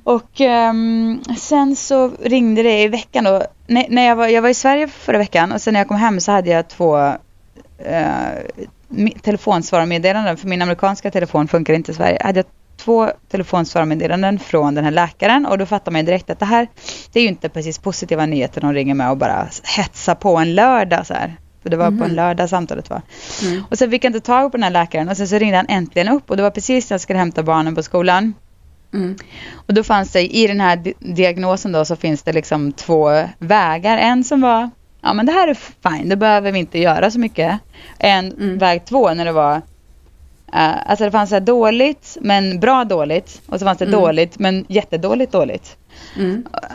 Och 0.04 0.40
ehm, 0.40 1.22
sen 1.38 1.76
så 1.76 2.10
ringde 2.22 2.62
det 2.62 2.82
i 2.82 2.88
veckan 2.88 3.24
då. 3.24 3.42
När, 3.66 3.86
när 3.88 4.06
jag, 4.06 4.16
var, 4.16 4.28
jag 4.28 4.42
var 4.42 4.48
i 4.48 4.54
Sverige 4.54 4.88
förra 4.88 5.18
veckan 5.18 5.52
och 5.52 5.60
sen 5.62 5.72
när 5.72 5.80
jag 5.80 5.88
kom 5.88 5.96
hem 5.96 6.20
så 6.20 6.32
hade 6.32 6.50
jag 6.50 6.68
två 6.68 6.98
eh, 7.78 7.96
telefonsvararmeddelanden. 9.22 10.36
För 10.36 10.48
min 10.48 10.62
amerikanska 10.62 11.10
telefon 11.10 11.48
funkar 11.48 11.74
inte 11.74 11.92
i 11.92 11.94
Sverige. 11.94 12.16
Jag 12.20 12.26
hade 12.26 12.44
två 12.76 13.10
telefonsvararmeddelanden 13.30 14.38
från 14.38 14.74
den 14.74 14.84
här 14.84 14.90
läkaren 14.90 15.46
och 15.46 15.58
då 15.58 15.66
fattar 15.66 15.92
man 15.92 16.00
ju 16.00 16.06
direkt 16.06 16.30
att 16.30 16.38
det 16.38 16.46
här 16.46 16.68
det 17.12 17.18
är 17.20 17.22
ju 17.22 17.28
inte 17.28 17.48
precis 17.48 17.78
positiva 17.78 18.26
nyheter 18.26 18.60
de 18.60 18.72
ringer 18.72 18.94
med 18.94 19.10
och 19.10 19.16
bara 19.16 19.48
hetsa 19.76 20.14
på 20.14 20.36
en 20.36 20.54
lördag 20.54 21.06
så 21.06 21.14
här. 21.14 21.36
För 21.62 21.70
det 21.70 21.76
var 21.76 21.98
på 21.98 22.04
en 22.04 22.14
lördag 22.14 22.50
samtalet 22.50 22.90
var. 22.90 23.02
Mm. 23.42 23.64
Och 23.70 23.78
sen 23.78 23.90
fick 23.90 24.04
jag 24.04 24.08
inte 24.08 24.20
tag 24.20 24.52
på 24.52 24.56
den 24.56 24.64
här 24.64 24.70
läkaren 24.70 25.08
och 25.08 25.16
sen 25.16 25.28
så 25.28 25.38
ringde 25.38 25.56
han 25.56 25.66
äntligen 25.68 26.08
upp 26.08 26.30
och 26.30 26.36
det 26.36 26.42
var 26.42 26.50
precis 26.50 26.90
när 26.90 26.94
jag 26.94 27.00
skulle 27.00 27.18
hämta 27.18 27.42
barnen 27.42 27.74
på 27.74 27.82
skolan. 27.82 28.34
Mm. 28.94 29.16
Och 29.54 29.74
då 29.74 29.82
fanns 29.82 30.10
det 30.12 30.36
i 30.36 30.46
den 30.46 30.60
här 30.60 30.76
di- 30.76 30.94
diagnosen 30.98 31.72
då 31.72 31.84
så 31.84 31.96
finns 31.96 32.22
det 32.22 32.32
liksom 32.32 32.72
två 32.72 33.22
vägar. 33.38 33.98
En 33.98 34.24
som 34.24 34.40
var, 34.40 34.70
ja 35.00 35.12
men 35.12 35.26
det 35.26 35.32
här 35.32 35.48
är 35.48 35.54
fine, 35.54 36.08
det 36.08 36.16
behöver 36.16 36.52
vi 36.52 36.58
inte 36.58 36.78
göra 36.78 37.10
så 37.10 37.18
mycket. 37.18 37.58
En 37.98 38.32
Mm. 38.32 38.58
väg 38.58 38.84
två 38.84 39.14
när 39.14 39.24
det 39.24 39.32
var, 39.32 39.54
eh, 40.52 40.90
alltså 40.90 41.04
det 41.04 41.10
fanns 41.10 41.30
så 41.30 41.40
dåligt 41.40 42.16
men 42.20 42.60
bra 42.60 42.84
dåligt. 42.84 43.42
Och 43.46 43.58
så 43.60 43.64
fanns 43.66 43.78
det 43.78 43.84
Mm. 43.84 44.00
dåligt 44.00 44.38
men 44.38 44.64
jättedåligt 44.68 45.32
dåligt. 45.32 45.76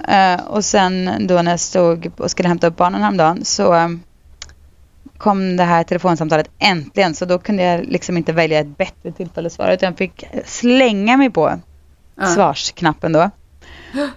Eh, 0.07 0.41
och 0.47 0.65
sen 0.65 1.09
då 1.27 1.41
när 1.41 1.51
jag 1.51 1.59
stod 1.59 2.11
och 2.17 2.31
skulle 2.31 2.49
hämta 2.49 2.67
upp 2.67 2.75
barnen 2.77 3.01
häromdagen 3.01 3.45
så 3.45 3.73
eh, 3.73 3.87
kom 5.17 5.57
det 5.57 5.63
här 5.63 5.83
telefonsamtalet 5.83 6.49
äntligen. 6.59 7.15
Så 7.15 7.25
då 7.25 7.39
kunde 7.39 7.63
jag 7.63 7.85
liksom 7.85 8.17
inte 8.17 8.33
välja 8.33 8.59
ett 8.59 8.77
bättre 8.77 9.11
tillfälle 9.11 9.47
att 9.47 9.53
svara 9.53 9.73
utan 9.73 9.87
jag 9.87 9.97
fick 9.97 10.23
slänga 10.45 11.17
mig 11.17 11.29
på 11.29 11.59
Ja. 12.19 12.25
svarsknappen 12.27 13.11
då. 13.11 13.29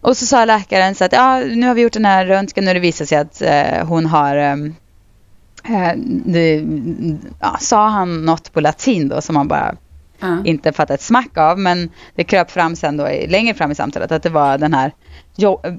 Och 0.00 0.16
så 0.16 0.26
sa 0.26 0.44
läkaren 0.44 0.94
så 0.94 1.04
att 1.04 1.12
ja, 1.12 1.36
nu 1.38 1.66
har 1.66 1.74
vi 1.74 1.82
gjort 1.82 1.92
den 1.92 2.04
här 2.04 2.26
röntgen 2.26 2.68
och 2.68 2.74
det 2.74 2.80
visar 2.80 3.04
sig 3.04 3.18
att 3.18 3.42
eh, 3.42 3.86
hon 3.86 4.06
har 4.06 4.36
ehm, 4.36 4.74
eh, 5.68 5.92
det, 6.24 6.64
ja, 7.40 7.56
sa 7.60 7.88
han 7.88 8.24
något 8.24 8.52
på 8.52 8.60
latin 8.60 9.08
då 9.08 9.20
som 9.20 9.34
man 9.34 9.48
bara 9.48 9.74
Ja. 10.22 10.36
inte 10.44 10.72
fattade 10.72 10.94
ett 10.94 11.02
smack 11.02 11.38
av 11.38 11.58
men 11.58 11.90
det 12.14 12.24
kröp 12.24 12.50
fram 12.50 12.76
sen 12.76 12.96
då 12.96 13.08
längre 13.28 13.54
fram 13.54 13.70
i 13.70 13.74
samtalet 13.74 14.12
att 14.12 14.22
det 14.22 14.28
var 14.30 14.58
den 14.58 14.74
här 14.74 14.92
jo, 15.36 15.60
eh, 15.64 15.72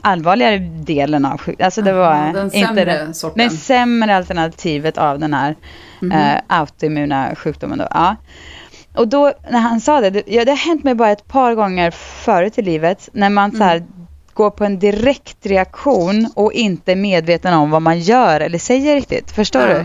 allvarligare 0.00 0.58
delen 0.58 1.24
av 1.24 1.38
sjuk- 1.38 1.60
Alltså 1.62 1.82
det 1.82 1.92
var 1.92 2.12
Aha, 2.12 2.32
den 2.32 2.44
inte 2.54 2.66
sämre 2.66 2.84
det, 2.84 3.14
sorten. 3.14 3.48
det 3.48 3.50
sämre 3.56 4.16
alternativet 4.16 4.98
av 4.98 5.18
den 5.18 5.34
här 5.34 5.56
Mhm. 6.00 6.12
eh, 6.12 6.40
autoimmuna 6.46 7.34
sjukdomen 7.36 7.78
då. 7.78 7.86
Ja. 7.90 8.16
Och 8.94 9.08
då 9.08 9.32
när 9.50 9.58
han 9.60 9.80
sa 9.80 10.00
det, 10.00 10.10
det, 10.10 10.22
ja, 10.26 10.44
det 10.44 10.50
har 10.52 10.56
hänt 10.56 10.84
mig 10.84 10.94
bara 10.94 11.10
ett 11.10 11.28
par 11.28 11.54
gånger 11.54 11.90
förut 11.90 12.58
i 12.58 12.62
livet 12.62 13.08
när 13.12 13.30
man 13.30 13.52
så 13.56 13.64
här 13.64 13.82
går 14.34 14.50
på 14.50 14.64
en 14.64 14.78
direkt 14.78 15.46
reaktion 15.46 16.28
och 16.34 16.52
inte 16.52 16.92
är 16.92 16.96
medveten 16.96 17.54
om 17.54 17.70
vad 17.70 17.82
man 17.82 18.00
gör 18.00 18.40
eller 18.40 18.58
säger 18.58 18.94
riktigt. 18.94 19.30
Förstår 19.32 19.62
Ja. 19.62 19.74
du? 19.78 19.84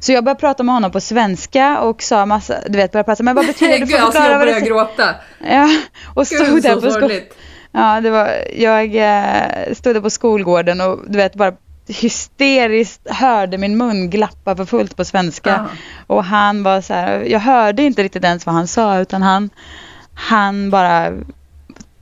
Så 0.00 0.12
jag 0.12 0.24
började 0.24 0.40
prata 0.40 0.62
med 0.62 0.74
honom 0.74 0.90
på 0.90 1.00
svenska 1.00 1.80
och 1.80 2.02
sa 2.02 2.26
massa, 2.26 2.54
du 2.68 2.76
vet, 2.78 2.92
började 2.92 3.06
prata, 3.06 3.22
men 3.22 3.36
vad 3.36 3.46
betyder 3.46 3.72
det? 3.72 3.78
Du 3.78 3.84
Gud, 3.86 3.90
får 3.98 4.04
alltså 4.06 4.20
förklara 4.20 4.38
jag 4.46 4.48
börjar 4.48 4.60
gråta. 4.60 5.14
Ja, 5.50 5.68
och 6.14 6.26
stod 6.26 6.46
Gud, 6.46 6.62
där 6.62 6.74
så 6.74 6.80
på 6.80 6.86
skol- 6.86 7.00
sorgligt. 7.00 7.34
Ja, 7.72 8.00
det 8.00 8.10
var, 8.10 8.30
jag 8.56 8.96
eh, 8.96 9.74
stod 9.74 9.94
där 9.96 10.00
på 10.00 10.10
skolgården 10.10 10.80
och 10.80 10.98
du 11.08 11.16
vet 11.16 11.34
bara 11.34 11.52
hysteriskt 11.90 13.10
hörde 13.10 13.58
min 13.58 13.76
mun 13.76 14.10
glappa 14.10 14.56
för 14.56 14.64
fullt 14.64 14.96
på 14.96 15.04
svenska. 15.04 15.50
Ja. 15.50 15.66
Och 16.06 16.24
han 16.24 16.62
var 16.62 16.80
så 16.80 16.94
här, 16.94 17.20
jag 17.20 17.40
hörde 17.40 17.82
inte 17.82 18.02
riktigt 18.02 18.24
ens 18.24 18.46
vad 18.46 18.54
han 18.54 18.66
sa 18.66 18.98
utan 18.98 19.22
han, 19.22 19.50
han 20.14 20.70
bara, 20.70 21.12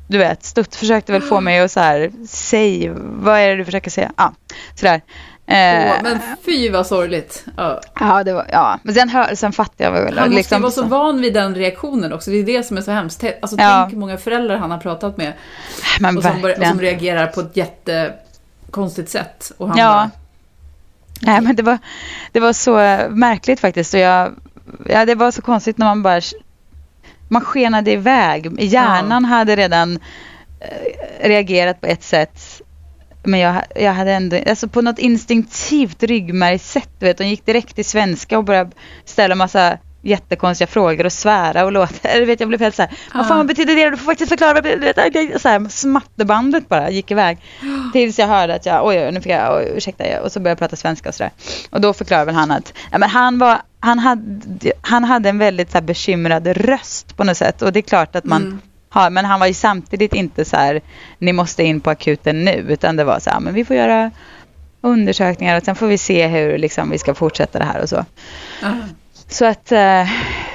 du 0.07 0.19
vet, 0.19 0.45
stutt 0.45 0.75
försökte 0.75 1.13
väl 1.13 1.23
få 1.23 1.41
mig 1.41 1.61
att 1.61 1.73
så 1.73 1.81
här, 1.81 2.13
säg, 2.29 2.93
vad 2.99 3.39
är 3.39 3.49
det 3.49 3.57
du 3.57 3.65
försöker 3.65 3.91
säga? 3.91 4.13
Ja, 4.17 4.33
sådär. 4.75 5.01
Eh, 5.47 6.03
men 6.03 6.19
fy 6.45 6.71
vad 6.71 6.87
sorgligt. 6.87 7.45
Ja. 7.57 7.81
Ja, 8.01 8.25
det 8.25 8.33
var, 8.33 8.47
ja, 8.53 8.79
men 8.83 8.95
sen, 8.95 9.09
hör, 9.09 9.35
sen 9.35 9.53
fattade 9.53 9.85
jag 9.85 9.93
väl. 9.93 10.19
Han 10.19 10.29
måste 10.29 10.37
liksom, 10.37 10.63
vara 10.63 10.73
så 10.73 10.83
van 10.83 11.21
vid 11.21 11.35
den 11.35 11.55
reaktionen 11.55 12.13
också. 12.13 12.31
Det 12.31 12.37
är 12.37 12.45
det 12.45 12.63
som 12.63 12.77
är 12.77 12.81
så 12.81 12.91
hemskt. 12.91 13.25
Alltså, 13.43 13.57
Ja. 13.59 13.81
Tänk 13.83 13.93
hur 13.93 14.01
många 14.01 14.17
föräldrar 14.17 14.57
han 14.57 14.71
har 14.71 14.79
pratat 14.79 15.17
med 15.17 15.33
men 16.01 16.17
och 16.17 16.23
som, 16.23 16.45
och 16.45 16.67
som 16.67 16.81
reagerar 16.81 17.27
på 17.27 17.41
ett 17.41 17.55
jättekonstigt 18.69 19.11
sätt. 19.11 19.53
Och 19.59 19.69
han 19.69 19.79
Ja. 19.79 19.87
bara, 19.87 20.11
Nej, 21.21 21.41
men 21.41 21.57
det 21.57 21.63
var, 21.63 21.79
det 22.33 22.41
var 22.41 22.53
så 22.53 22.73
märkligt 23.11 23.61
faktiskt. 23.61 23.95
Och 23.95 24.01
jag 24.01 24.35
ja, 24.89 25.07
det 25.07 25.15
var 25.15 25.31
så 25.31 25.43
konstigt 25.43 25.79
när 25.79 25.87
man 25.87 26.03
bara 26.03 26.21
man 27.29 27.43
skenade 27.43 27.93
iväg. 27.93 28.61
Hjärnan 28.63 29.23
ja. 29.25 29.29
hade 29.29 29.57
redan 29.57 29.99
eh, 30.61 31.29
reagerat 31.29 31.81
på 31.81 31.87
ett 31.87 32.03
sätt. 32.03 32.63
Men 33.25 33.41
jag, 33.41 33.63
jag 33.75 33.93
hade 33.93 34.13
ändå, 34.13 34.39
alltså 34.47 34.69
på 34.69 34.83
något 34.83 34.99
instinktivt 34.99 36.03
ryggmärgssätt, 36.03 36.91
du 36.99 37.07
vet, 37.07 37.19
hon 37.19 37.29
gick 37.29 37.47
direkt 37.47 37.75
till 37.75 37.85
svenska 37.85 38.39
och 38.39 38.45
började 38.45 38.71
ställa 39.05 39.35
massa 39.35 39.79
jättekonstiga 40.09 40.67
frågor 40.67 41.07
och 41.07 41.13
svära 41.13 41.65
och 41.65 41.73
låta. 41.73 42.09
Eller 42.09 42.27
vet, 42.27 42.41
jag 42.41 42.49
blev 42.49 42.61
helt 42.61 42.75
så 42.75 42.83
här, 42.83 42.91
vad 43.15 43.29
fan 43.29 43.47
betyder 43.47 43.77
det? 43.77 43.91
Du 43.91 43.97
får 43.97 44.05
faktiskt 44.05 44.29
förklara. 44.29 44.63
Så 45.39 45.49
här, 45.49 45.69
smatterbandet 45.69 46.69
bara 46.69 46.91
gick 46.91 47.11
iväg. 47.11 47.39
Tills 47.93 48.19
jag 48.19 48.27
hörde 48.27 48.55
att 48.55 48.67
jag, 48.67 48.87
oj, 48.87 48.99
oj 48.99 49.13
nu 49.13 49.21
fick 49.21 49.33
jag, 49.33 49.57
oj, 49.57 49.73
ursäkta, 49.77 50.23
och 50.23 50.33
så 50.33 50.41
började 50.41 50.51
jag 50.51 50.59
prata 50.59 50.77
svenska 50.77 51.09
och 51.09 51.15
sådär. 51.15 51.33
Och 51.71 51.81
då 51.81 51.93
förklarade 51.93 52.27
väl 52.27 52.35
han 52.35 52.51
att, 52.51 52.73
ja, 52.93 52.99
men 52.99 53.11
han 53.11 53.39
var, 53.39 53.59
han 53.81 53.99
hade, 53.99 54.73
han 54.81 55.05
hade 55.05 55.29
en 55.29 55.39
väldigt 55.39 55.71
så 55.71 55.79
här, 55.79 55.83
bekymrad 55.83 56.47
röst 56.47 57.17
på 57.17 57.25
något 57.25 57.37
sätt. 57.37 57.63
Och 57.63 57.73
det 57.73 57.81
är 57.81 57.83
klart 57.83 58.17
att 58.17 58.25
man 58.25 58.43
mm. 58.43 58.61
har, 58.89 59.11
men 59.11 59.25
han 59.25 59.41
var 59.41 59.47
ju 59.47 59.55
samtidigt 59.55 60.15
inte 60.15 60.45
så 60.45 60.57
här, 60.57 60.81
ni 61.19 61.33
måste 61.33 61.63
in 61.63 61.81
på 61.81 61.91
akuten 61.91 62.45
nu, 62.45 62.67
utan 62.69 62.97
det 62.97 63.05
var 63.05 63.19
så 63.19 63.31
här, 63.31 63.41
men 63.41 63.55
vi 63.55 63.65
får 63.65 63.77
göra 63.77 64.11
undersökningar 64.81 65.57
och 65.57 65.65
sen 65.65 65.75
får 65.75 65.87
vi 65.87 65.99
se 65.99 66.27
hur 66.27 66.59
liksom, 66.59 66.91
vi 66.91 66.99
ska 66.99 67.15
fortsätta 67.15 67.59
det 67.59 67.65
här 67.65 67.83
och 67.83 67.89
så. 67.89 68.05
Mm. 68.63 68.83
Så 69.29 69.45
att, 69.45 69.73
uh, 69.73 69.79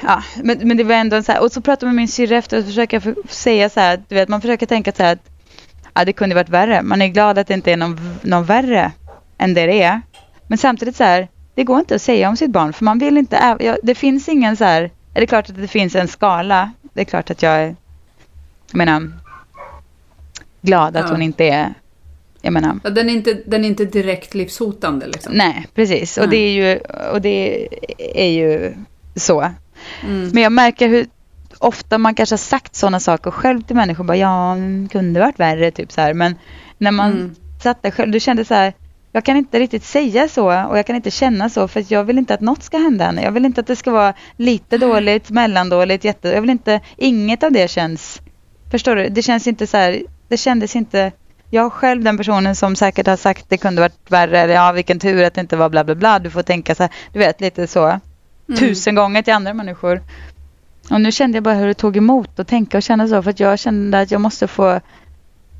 ja, 0.02 0.22
men, 0.42 0.68
men 0.68 0.76
det 0.76 0.84
var 0.84 0.94
ändå 0.94 1.22
så 1.22 1.32
här, 1.32 1.42
och 1.42 1.52
så 1.52 1.60
pratade 1.60 1.86
jag 1.86 1.94
med 1.94 2.02
min 2.02 2.08
syrra 2.08 2.36
efter 2.36 2.58
och 2.58 2.64
försöka 2.64 3.00
säga 3.28 3.68
så 3.68 3.80
här, 3.80 4.02
du 4.08 4.14
vet, 4.14 4.28
man 4.28 4.40
försöker 4.40 4.66
tänka 4.66 4.92
så 4.92 5.02
här 5.02 5.12
att 5.12 5.30
ja, 5.94 6.04
det 6.04 6.12
kunde 6.12 6.34
varit 6.34 6.48
värre. 6.48 6.82
Man 6.82 7.02
är 7.02 7.08
glad 7.08 7.38
att 7.38 7.46
det 7.46 7.54
inte 7.54 7.72
är 7.72 7.76
någon, 7.76 8.18
någon 8.22 8.44
värre 8.44 8.92
än 9.38 9.54
det 9.54 9.66
det 9.66 9.82
är. 9.82 10.00
Men 10.46 10.58
samtidigt 10.58 10.96
så 10.96 11.04
här, 11.04 11.28
det 11.54 11.64
går 11.64 11.78
inte 11.78 11.94
att 11.94 12.02
säga 12.02 12.28
om 12.28 12.36
sitt 12.36 12.50
barn 12.50 12.72
för 12.72 12.84
man 12.84 12.98
vill 12.98 13.18
inte, 13.18 13.56
ja, 13.60 13.76
det 13.82 13.94
finns 13.94 14.28
ingen 14.28 14.56
så 14.56 14.64
här, 14.64 14.90
är 15.14 15.20
det 15.20 15.26
klart 15.26 15.50
att 15.50 15.56
det 15.56 15.68
finns 15.68 15.94
en 15.94 16.08
skala. 16.08 16.72
Det 16.92 17.00
är 17.00 17.04
klart 17.04 17.30
att 17.30 17.42
jag 17.42 17.52
är, 17.52 17.76
jag 18.70 18.78
menar, 18.78 19.12
glad 20.62 20.96
att 20.96 21.04
ja. 21.04 21.10
hon 21.10 21.22
inte 21.22 21.44
är 21.44 21.74
jag 22.44 22.52
menar. 22.52 22.80
Ja, 22.84 22.90
den, 22.90 23.10
är 23.10 23.14
inte, 23.14 23.34
den 23.46 23.64
är 23.64 23.68
inte 23.68 23.84
direkt 23.84 24.34
livshotande 24.34 25.06
liksom. 25.06 25.32
Nej, 25.32 25.66
precis. 25.74 26.18
Och, 26.18 26.28
det 26.28 26.36
är 26.36 26.52
ju, 26.52 26.78
och 27.12 27.20
det 27.20 27.68
är 28.14 28.30
ju 28.30 28.74
så. 29.16 29.40
Mm. 30.02 30.30
Men 30.32 30.42
jag 30.42 30.52
märker 30.52 30.88
hur 30.88 31.06
ofta 31.58 31.98
man 31.98 32.14
kanske 32.14 32.32
har 32.32 32.38
sagt 32.38 32.74
sådana 32.74 33.00
saker 33.00 33.30
själv 33.30 33.62
till 33.62 33.76
människor. 33.76 34.04
Bara, 34.04 34.16
ja, 34.16 34.56
kunde 34.90 35.20
varit 35.20 35.40
värre, 35.40 35.70
typ 35.70 35.92
så 35.92 36.00
här. 36.00 36.14
Men 36.14 36.34
när 36.78 36.92
man 36.92 37.12
mm. 37.12 37.34
satt 37.62 37.82
där 37.82 37.90
själv, 37.90 38.12
du 38.12 38.20
kände 38.20 38.44
så 38.44 38.54
här, 38.54 38.72
jag 39.12 39.24
kan 39.24 39.36
inte 39.36 39.58
riktigt 39.58 39.84
säga 39.84 40.28
så 40.28 40.66
och 40.68 40.78
jag 40.78 40.86
kan 40.86 40.96
inte 40.96 41.10
känna 41.10 41.48
så 41.48 41.68
för 41.68 41.84
jag 41.88 42.04
vill 42.04 42.18
inte 42.18 42.34
att 42.34 42.40
något 42.40 42.62
ska 42.62 42.78
hända 42.78 43.04
henne. 43.04 43.22
Jag 43.22 43.32
vill 43.32 43.44
inte 43.44 43.60
att 43.60 43.66
det 43.66 43.76
ska 43.76 43.90
vara 43.90 44.14
lite 44.36 44.78
dåligt, 44.78 45.30
mellandåligt, 45.30 46.04
jätte... 46.04 46.28
Jag 46.28 46.40
vill 46.40 46.50
inte, 46.50 46.80
inget 46.96 47.42
av 47.42 47.52
det 47.52 47.70
känns, 47.70 48.20
förstår 48.70 48.96
du? 48.96 49.08
Det 49.08 49.22
känns 49.22 49.46
inte 49.46 49.66
så 49.66 49.76
här, 49.76 50.02
det 50.28 50.36
kändes 50.36 50.76
inte 50.76 51.12
jag 51.54 51.72
själv 51.72 52.04
den 52.04 52.16
personen 52.16 52.56
som 52.56 52.76
säkert 52.76 53.06
har 53.06 53.16
sagt 53.16 53.44
det 53.48 53.56
kunde 53.56 53.80
varit 53.80 54.10
värre, 54.10 54.38
eller 54.38 54.54
ja 54.54 54.72
vilken 54.72 54.98
tur 54.98 55.24
att 55.24 55.34
det 55.34 55.40
inte 55.40 55.56
var 55.56 55.68
bla 55.68 55.84
bla 55.84 55.94
bla. 55.94 56.18
Du 56.18 56.30
får 56.30 56.42
tänka 56.42 56.74
så 56.74 56.82
här, 56.82 56.92
du 57.12 57.18
vet 57.18 57.40
lite 57.40 57.66
så. 57.66 57.84
Mm. 57.86 58.00
Tusen 58.58 58.94
gånger 58.94 59.22
till 59.22 59.32
andra 59.32 59.54
människor. 59.54 60.02
Och 60.90 61.00
nu 61.00 61.12
kände 61.12 61.36
jag 61.36 61.44
bara 61.44 61.54
hur 61.54 61.66
det 61.66 61.74
tog 61.74 61.96
emot 61.96 62.38
att 62.38 62.48
tänka 62.48 62.76
och 62.76 62.82
känna 62.82 63.08
så. 63.08 63.22
För 63.22 63.30
att 63.30 63.40
jag 63.40 63.58
kände 63.58 64.00
att 64.00 64.10
jag 64.10 64.20
måste 64.20 64.46
få, 64.48 64.80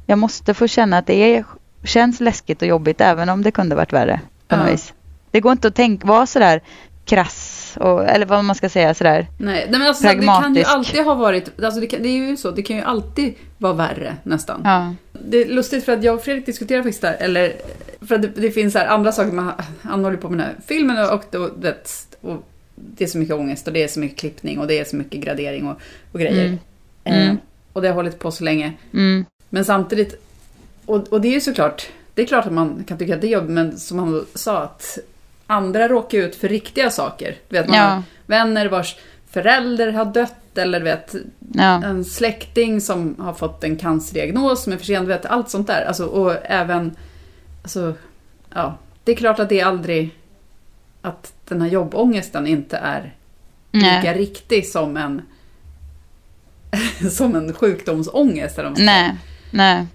jag 0.07 0.19
måste 0.19 0.55
få 0.55 0.69
känna 0.69 0.99
att 0.99 1.07
det 1.07 1.37
är, 1.37 1.45
känns 1.85 2.21
läskigt 2.21 2.63
och 2.63 2.69
jobbigt 2.69 3.01
även 3.01 3.29
om 3.29 3.43
det 3.43 3.51
kunde 3.51 3.77
varit 3.77 3.93
värre. 3.93 4.21
På 4.49 4.57
något 4.57 4.69
vis. 4.69 4.93
Det 5.31 5.41
går 5.41 5.53
inte 5.53 5.69
att 5.69 5.75
tänka, 5.75 6.07
vara 6.07 6.27
sådär 6.27 6.61
krass 7.05 7.54
och, 7.77 8.05
eller 8.05 8.27
vad 8.27 8.45
man 8.45 8.55
ska 8.55 8.69
säga 8.69 8.95
sådär 8.95 9.27
Nej, 9.39 9.67
nej 9.71 9.79
men 9.79 9.89
alltså, 9.89 10.07
det 10.09 10.27
kan 10.27 10.55
ju 10.55 10.63
alltid 10.63 11.05
ha 11.05 11.15
varit, 11.15 11.61
alltså 11.63 11.81
det, 11.81 11.87
kan, 11.87 12.03
det, 12.03 12.09
är 12.09 12.29
ju 12.29 12.37
så, 12.37 12.51
det 12.51 12.63
kan 12.63 12.77
ju 12.77 12.83
alltid 12.83 13.35
vara 13.59 13.73
värre 13.73 14.17
nästan. 14.23 14.61
Ja. 14.65 14.95
Det 15.13 15.43
är 15.43 15.49
lustigt 15.49 15.85
för 15.85 15.93
att 15.93 16.05
jag 16.05 16.15
och 16.15 16.25
Fredrik 16.25 16.47
diskuterar 16.47 16.83
faktiskt 16.83 17.03
där, 17.03 17.17
eller 17.21 17.53
för 18.01 18.15
att 18.15 18.23
det, 18.23 18.29
det 18.29 18.51
finns 18.51 18.75
här 18.75 18.87
andra 18.87 19.13
saker, 19.13 19.33
man, 19.33 19.53
han 19.83 20.05
håller 20.05 20.17
på 20.17 20.29
med 20.29 20.39
den 20.39 20.47
här 20.47 20.57
filmen 20.67 21.05
och, 21.05 21.13
och, 21.13 21.51
det, 21.61 22.09
och 22.21 22.47
det 22.75 23.05
är 23.05 23.09
så 23.09 23.19
mycket 23.19 23.35
ångest 23.35 23.67
och 23.67 23.73
det 23.73 23.83
är 23.83 23.89
så 23.89 24.01
mycket 24.01 24.19
klippning 24.19 24.59
och 24.59 24.67
det 24.67 24.79
är 24.79 24.85
så 24.85 24.97
mycket 24.97 25.21
gradering 25.21 25.69
och, 25.69 25.81
och 26.13 26.21
grejer. 26.21 26.47
Mm. 26.47 26.59
Eh, 27.05 27.25
mm. 27.25 27.37
och 27.73 27.83
det 27.83 27.89
har 27.89 27.95
hållit 27.95 28.19
på 28.19 28.31
så 28.31 28.45
länge. 28.45 28.73
Mm. 28.93 29.25
Men 29.51 29.65
samtidigt, 29.65 30.23
och, 30.87 31.09
och 31.13 31.21
det 31.21 31.29
är 31.29 31.33
ju 31.33 31.41
såklart, 31.41 31.87
det 32.15 32.23
är 32.23 32.27
klart 32.27 32.47
att 32.47 32.53
man 32.53 32.85
kan 32.85 32.99
tycka 32.99 33.15
att 33.15 33.21
det 33.21 33.27
är 33.27 33.31
jobbigt, 33.33 33.51
men 33.51 33.79
som 33.79 33.99
han 33.99 34.27
sa 34.35 34.63
att 34.63 34.99
andra 35.47 35.89
råkar 35.89 36.19
ut 36.19 36.37
för 36.37 36.49
riktiga 36.49 36.91
saker. 36.91 37.37
Du 37.49 37.57
vet, 37.57 37.69
man 37.69 37.77
ja. 37.77 37.85
har 37.85 38.03
vänner 38.27 38.69
vars 38.69 38.97
förälder 39.31 39.93
har 39.93 40.05
dött 40.05 40.59
eller 40.59 40.81
vet, 40.81 41.15
ja. 41.55 41.85
en 41.85 42.05
släkting 42.05 42.81
som 42.81 43.17
har 43.19 43.33
fått 43.33 43.65
en 43.65 43.77
cancerdiagnos 43.77 44.65
som 44.65 44.73
är 44.73 44.77
försenad. 44.77 45.07
Vet, 45.07 45.27
allt 45.27 45.51
sånt 45.51 45.67
där. 45.67 45.85
Alltså, 45.85 46.07
och 46.07 46.37
även, 46.45 46.97
alltså, 47.63 47.95
ja, 48.55 48.79
det 49.05 49.13
är 49.13 49.17
klart 49.17 49.39
att 49.39 49.49
det 49.49 49.61
är 49.61 49.67
aldrig, 49.67 50.11
att 51.03 51.33
den 51.49 51.61
här 51.63 51.69
jobbångesten 51.69 52.47
inte 52.47 52.77
är 52.77 53.15
Nej. 53.71 53.97
lika 53.97 54.15
riktig 54.15 54.69
som 54.69 54.97
en, 54.97 55.23
som 57.11 57.35
en 57.35 57.53
sjukdomsångest. 57.53 58.59
Eller 58.59 58.75
Nej. 58.77 59.15
Nej. 59.51 59.87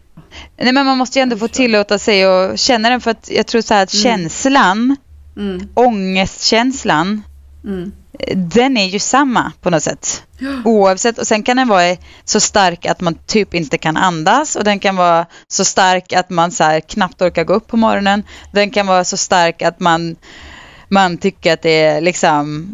Nej, 0.58 0.74
men 0.74 0.86
man 0.86 0.98
måste 0.98 1.20
ju 1.20 1.24
ändå 1.24 1.38
få 1.38 1.48
tillåta 1.48 2.00
sig 2.00 2.24
att 2.24 2.60
känna 2.60 2.90
den 2.90 3.02
för 3.02 3.12
att 3.12 3.30
jag 3.32 3.48
tror 3.48 3.62
så 3.62 3.74
här 3.74 3.84
att 3.84 3.94
mm. 3.94 4.04
känslan 4.04 4.96
mm. 5.40 5.68
ångestkänslan, 5.74 7.24
mm. 7.66 7.92
den 8.36 8.78
är 8.78 8.86
ju 8.86 9.00
samma 9.00 9.52
på 9.62 9.70
något 9.70 9.84
sätt. 9.84 10.24
Ja. 10.40 10.62
Oavsett, 10.66 11.18
och 11.18 11.28
sen 11.28 11.44
kan 11.44 11.58
den 11.58 11.68
vara 11.68 11.98
så 12.26 12.40
stark 12.40 12.86
att 12.86 13.02
man 13.02 13.16
typ 13.26 13.54
inte 13.54 13.78
kan 13.78 13.98
andas 13.98 14.56
och 14.56 14.64
den 14.64 14.80
kan 14.80 14.96
vara 14.96 15.26
så 15.48 15.66
stark 15.66 16.14
att 16.14 16.30
man 16.30 16.52
så 16.52 16.64
här, 16.64 16.80
knappt 16.80 17.22
orkar 17.22 17.44
gå 17.44 17.54
upp 17.54 17.68
på 17.68 17.78
morgonen. 17.78 18.24
Den 18.52 18.72
kan 18.72 18.88
vara 18.88 19.04
så 19.04 19.18
stark 19.18 19.62
att 19.62 19.80
man, 19.80 20.16
man 20.88 21.18
tycker 21.18 21.54
att 21.54 21.62
det 21.62 21.82
är 21.82 22.02
liksom 22.02 22.66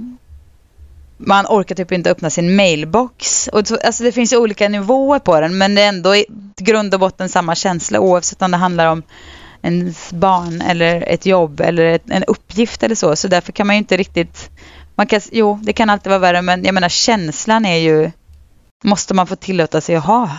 man 1.17 1.45
orkar 1.45 1.75
typ 1.75 1.91
inte 1.91 2.12
öppna 2.12 2.29
sin 2.29 2.55
mailbox. 2.55 3.48
Och 3.48 3.67
så, 3.67 3.77
alltså 3.77 4.03
det 4.03 4.12
finns 4.12 4.34
ju 4.34 4.38
olika 4.38 4.69
nivåer 4.69 5.19
på 5.19 5.39
den 5.39 5.57
men 5.57 5.75
det 5.75 5.81
är 5.81 5.89
ändå 5.89 6.15
i 6.15 6.25
grund 6.57 6.93
och 6.93 7.00
botten 7.00 7.29
samma 7.29 7.55
känsla 7.55 8.00
oavsett 8.00 8.41
om 8.41 8.51
det 8.51 8.57
handlar 8.57 8.88
om 8.88 9.03
ens 9.65 10.13
barn 10.13 10.62
eller 10.62 11.01
ett 11.07 11.25
jobb 11.25 11.62
eller 11.62 11.86
ett, 11.86 12.03
en 12.10 12.24
uppgift 12.24 12.84
eller 12.84 12.95
så. 12.95 13.15
Så 13.15 13.27
därför 13.27 13.51
kan 13.51 13.67
man 13.67 13.75
ju 13.75 13.77
inte 13.77 13.98
riktigt... 13.98 14.50
Man 14.95 15.07
kan, 15.07 15.22
jo, 15.31 15.60
det 15.63 15.74
kan 15.74 15.89
alltid 15.89 16.10
vara 16.10 16.19
värre 16.19 16.41
men 16.41 16.63
jag 16.63 16.74
menar 16.74 16.89
känslan 16.89 17.65
är 17.65 17.77
ju... 17.77 18.12
Måste 18.84 19.13
man 19.13 19.27
få 19.27 19.36
tillåta 19.36 19.81
sig 19.81 19.95
att 19.95 20.05
ha 20.05 20.29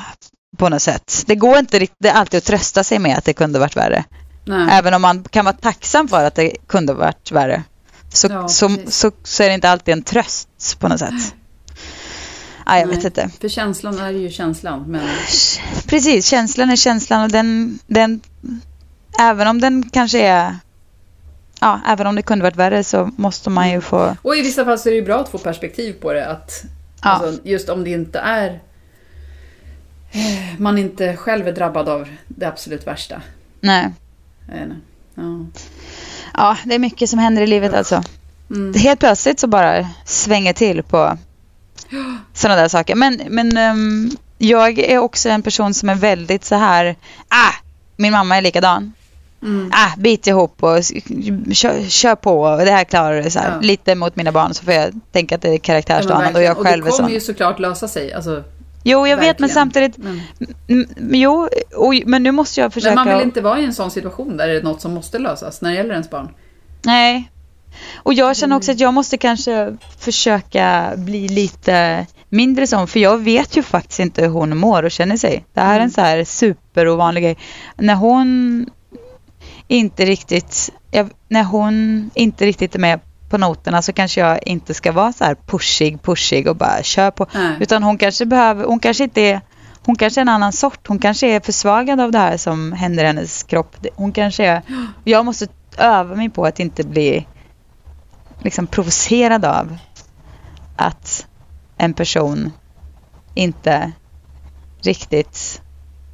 på 0.56 0.68
något 0.68 0.83
sätt. 0.83 1.25
Det 1.26 1.35
går 1.35 1.59
inte 1.59 1.78
riktigt, 1.78 2.12
alltid 2.12 2.38
att 2.38 2.45
trösta 2.45 2.85
sig 2.85 2.99
med 2.99 3.18
att 3.18 3.25
det 3.25 3.33
kunde 3.33 3.59
varit 3.59 3.76
värre. 3.76 4.04
Nej. 4.45 4.68
Även 4.71 4.95
om 4.95 5.02
man 5.02 5.25
kan 5.25 5.45
vara 5.45 5.56
tacksam 5.56 6.09
för 6.09 6.25
att 6.25 6.35
det 6.35 6.56
kunde 6.66 6.95
varit 6.95 7.33
värre. 7.33 7.62
Så, 8.12 8.26
ja, 8.30 8.49
så, 8.49 8.76
så, 8.87 9.12
så, 9.23 9.42
är 9.42 9.49
det 9.49 9.54
inte 9.54 9.71
alltid 9.71 9.92
en 9.92 10.02
tröst 10.02 10.76
på 10.78 10.88
något 10.88 10.99
sätt. 10.99 11.35
Ah, 12.64 12.78
jag 12.78 12.88
Nej, 12.88 12.97
vet 12.97 13.04
inte. 13.04 13.30
För 13.40 13.49
känslan 13.49 13.99
är 13.99 14.11
ju 14.11 14.30
känslan. 14.30 14.85
Men... 14.87 15.09
Precis, 15.87 16.26
känslan 16.26 16.71
är 16.71 16.76
känslan 16.76 17.23
och 17.23 17.30
den, 17.30 17.78
den 17.87 18.21
även 19.20 19.49
om 19.49 19.61
den 19.61 19.88
kanske 19.92 20.20
är 20.26 20.56
ja, 21.61 21.80
även 21.87 22.06
om 22.06 22.14
det 22.14 22.23
kunde 22.23 22.42
varit 22.42 22.56
värre 22.56 22.85
så 22.85 23.11
måste 23.16 23.50
man 23.50 23.70
ju 23.70 23.80
få... 23.80 24.16
Och 24.23 24.37
i 24.37 24.42
vissa 24.42 24.64
fall 24.64 24.78
så 24.78 24.88
är 24.88 24.90
det 24.90 24.99
ju 24.99 25.04
bra 25.04 25.20
att 25.20 25.28
få 25.28 25.38
perspektiv 25.38 25.92
på 25.92 26.12
det. 26.12 26.26
Att, 26.26 26.64
ja. 27.02 27.11
alltså, 27.11 27.40
just 27.44 27.68
om 27.68 27.85
det 27.85 27.90
inte 27.90 28.18
är... 28.18 28.61
Man 30.58 30.78
inte 30.78 31.16
själv 31.16 31.49
är 31.49 31.52
drabbad 31.52 31.88
av 31.88 32.08
det 32.28 32.46
absolut 32.46 32.87
värsta. 32.87 33.23
Nej. 33.61 33.90
Ja, 35.14 35.46
ja 36.35 36.56
det 36.64 36.75
är 36.75 36.78
mycket 36.78 37.11
som 37.11 37.18
händer 37.18 37.42
i 37.42 37.46
livet 37.46 37.75
alltså. 37.75 38.02
Mm. 38.50 38.75
Helt 38.75 39.00
plötsligt 39.00 39.40
så 39.40 39.46
bara 39.46 39.88
svänger 40.04 40.52
till 40.52 40.82
på 40.82 41.18
sådana 42.35 42.61
där 42.61 42.68
saker. 42.68 42.94
Men, 42.94 43.20
men 43.28 43.56
um, 43.58 44.16
jag 44.38 44.78
är 44.78 44.99
också 44.99 45.28
en 45.28 45.42
person 45.42 45.75
som 45.75 45.88
är 45.88 45.94
väldigt 45.94 46.44
så 46.44 46.54
här... 46.54 46.96
Ah, 47.28 47.52
min 47.96 48.12
mamma 48.12 48.37
är 48.37 48.42
likadan. 48.42 48.92
Mm. 49.43 49.71
Ah, 49.73 49.90
bit 49.99 50.26
ihop 50.26 50.62
och 50.62 50.78
kör, 51.52 51.88
kör, 51.88 52.14
på 52.14 52.40
och 52.40 52.59
det 52.59 52.71
här 52.71 52.85
klarar 52.85 53.23
du. 53.23 53.31
Så. 53.31 53.38
Ja. 53.38 53.61
Lite 53.61 53.95
mot 53.95 54.16
mina 54.16 54.33
barn 54.33 54.55
så 54.55 54.64
får 54.64 54.75
jag 54.75 55.00
tänka 55.12 55.35
att 55.35 55.43
det 55.43 55.49
är 55.49 55.59
karaktärsdanande 55.59 56.31
ja, 56.31 56.37
och 56.38 56.43
jag 56.43 56.66
själv 56.66 56.87
är 56.87 56.90
sån. 56.90 56.95
Och 56.95 56.99
det 56.99 57.02
kommer 57.02 57.14
ju 57.14 57.21
såklart 57.21 57.59
lösa 57.59 57.88
sig. 57.88 58.12
Alltså, 58.12 58.45
jo, 58.83 59.07
jag 59.07 59.16
verkligen. 59.16 59.21
vet 59.21 59.38
men 59.38 59.49
samtidigt. 59.49 59.97
Men. 59.99 60.21
Jo, 61.12 61.49
och, 61.76 61.95
men 62.07 62.23
nu 62.23 62.33
måste 62.33 62.61
jag 62.61 62.73
försöka. 62.73 62.95
Men 62.95 63.09
man 63.09 63.19
vill 63.19 63.26
inte 63.26 63.40
vara 63.40 63.61
i 63.61 63.64
en 63.64 63.75
sån 63.75 63.90
situation 63.90 64.37
där 64.37 64.49
det 64.49 64.57
är 64.57 64.62
något 64.62 64.81
som 64.81 64.95
måste 64.95 65.19
lösas 65.19 65.61
när 65.61 65.71
det 65.71 65.76
gäller 65.76 65.93
ens 65.93 66.11
barn. 66.11 66.28
Nej. 66.85 67.31
Och 67.97 68.14
jag 68.14 68.37
känner 68.37 68.57
också 68.57 68.73
att 68.73 68.81
jag 68.81 68.95
måste 68.95 69.19
kanske 69.19 69.76
försöka 69.99 70.93
bli 70.97 71.28
lite 71.28 72.07
mindre 72.28 72.66
sån. 72.66 72.88
För 72.88 73.00
jag 73.00 73.19
vet 73.19 73.57
ju 73.57 73.62
faktiskt 73.62 74.00
inte 74.00 74.23
hur 74.23 74.28
hon 74.28 74.57
mår 74.57 74.83
och 74.83 74.90
känner 74.90 75.16
sig. 75.16 75.45
Det 75.52 75.61
här 75.61 75.71
är 75.71 75.75
en 75.75 75.81
mm. 75.81 75.90
så 75.90 76.00
här 76.00 76.25
superovanlig 76.25 77.23
grej. 77.23 77.37
När 77.76 77.95
hon 77.95 78.66
inte 79.68 80.04
riktigt, 80.04 80.73
jag, 80.90 81.11
när 81.28 81.44
hon 81.44 82.11
inte 82.14 82.46
riktigt 82.46 82.75
är 82.75 82.78
med 82.78 83.00
på 83.28 83.38
noterna 83.38 83.82
så 83.82 83.92
kanske 83.92 84.20
jag 84.20 84.46
inte 84.46 84.75
ska 84.75 84.92
vara 84.92 85.12
så 85.12 85.25
här 85.25 85.37
pushig, 85.46 86.02
pushig 86.02 86.49
och 86.49 86.56
bara 86.56 86.82
kör 86.82 87.11
på. 87.11 87.26
Nej. 87.35 87.56
Utan 87.61 87.82
hon 87.82 87.99
kanske 87.99 88.26
behöver, 88.26 88.64
hon 88.64 88.80
kanske 88.80 89.04
inte 89.04 89.20
är, 89.20 89.40
hon 89.85 89.96
kanske 89.96 90.20
är 90.20 90.23
en 90.23 90.28
annan 90.28 90.52
sort. 90.52 90.88
Hon 90.88 90.99
kanske 90.99 91.26
är 91.26 91.40
försvagad 91.40 92.00
av 92.00 92.12
det 92.12 92.18
här 92.18 92.37
som 92.37 92.73
händer 92.73 93.04
i 93.04 93.06
hennes 93.06 93.42
kropp. 93.42 93.76
Hon 93.94 94.12
kanske 94.12 94.46
är, 94.46 94.62
jag 95.04 95.25
måste 95.25 95.49
öva 95.78 96.16
mig 96.16 96.30
på 96.30 96.46
att 96.46 96.61
inte 96.61 96.85
bli 96.85 97.26
liksom 98.42 98.66
provocerad 98.66 99.44
av 99.44 99.78
att 100.76 101.26
en 101.76 101.94
person 101.94 102.52
inte 103.35 103.92
riktigt 104.82 105.55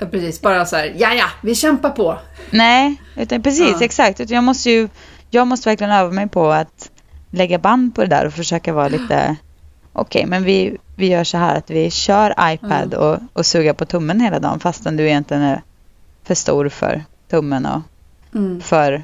Ja, 0.03 0.09
precis. 0.11 0.41
Bara 0.41 0.67
så 0.67 0.77
här, 0.77 0.95
ja 0.97 1.15
ja, 1.15 1.25
vi 1.43 1.55
kämpar 1.55 1.91
på. 1.91 2.19
Nej, 2.51 2.97
utan 3.17 3.43
precis 3.43 3.77
Ja. 3.81 3.85
exakt. 3.85 4.21
Utan 4.21 4.35
jag 4.35 4.45
måste 4.45 4.71
ju, 4.71 4.89
jag 5.31 5.47
måste 5.47 5.69
verkligen 5.69 5.93
öva 5.93 6.11
mig 6.11 6.29
på 6.29 6.51
att 6.53 6.91
lägga 7.31 7.59
band 7.59 7.95
på 7.95 8.01
det 8.01 8.07
där 8.07 8.27
och 8.27 8.33
försöka 8.33 8.73
vara 8.73 8.89
lite, 8.89 9.37
okej 9.93 10.27
men 10.27 10.45
vi, 10.45 10.77
vi 10.97 11.07
gör 11.09 11.25
så 11.25 11.39
här 11.39 11.57
att 11.57 11.71
vi 11.71 11.91
kör 11.91 12.35
iPad 12.41 12.95
och, 12.95 13.19
och 13.33 13.47
suger 13.47 13.73
på 13.73 13.85
tummen 13.85 14.21
hela 14.21 14.39
dagen 14.39 14.61
fastän 14.61 14.97
du 14.97 15.07
egentligen 15.07 15.43
är 15.43 15.63
för 16.25 16.35
stor 16.35 16.69
för 16.69 17.05
tummen 17.31 17.67
och 17.67 17.81
Mm. 18.35 18.61
för 18.61 19.03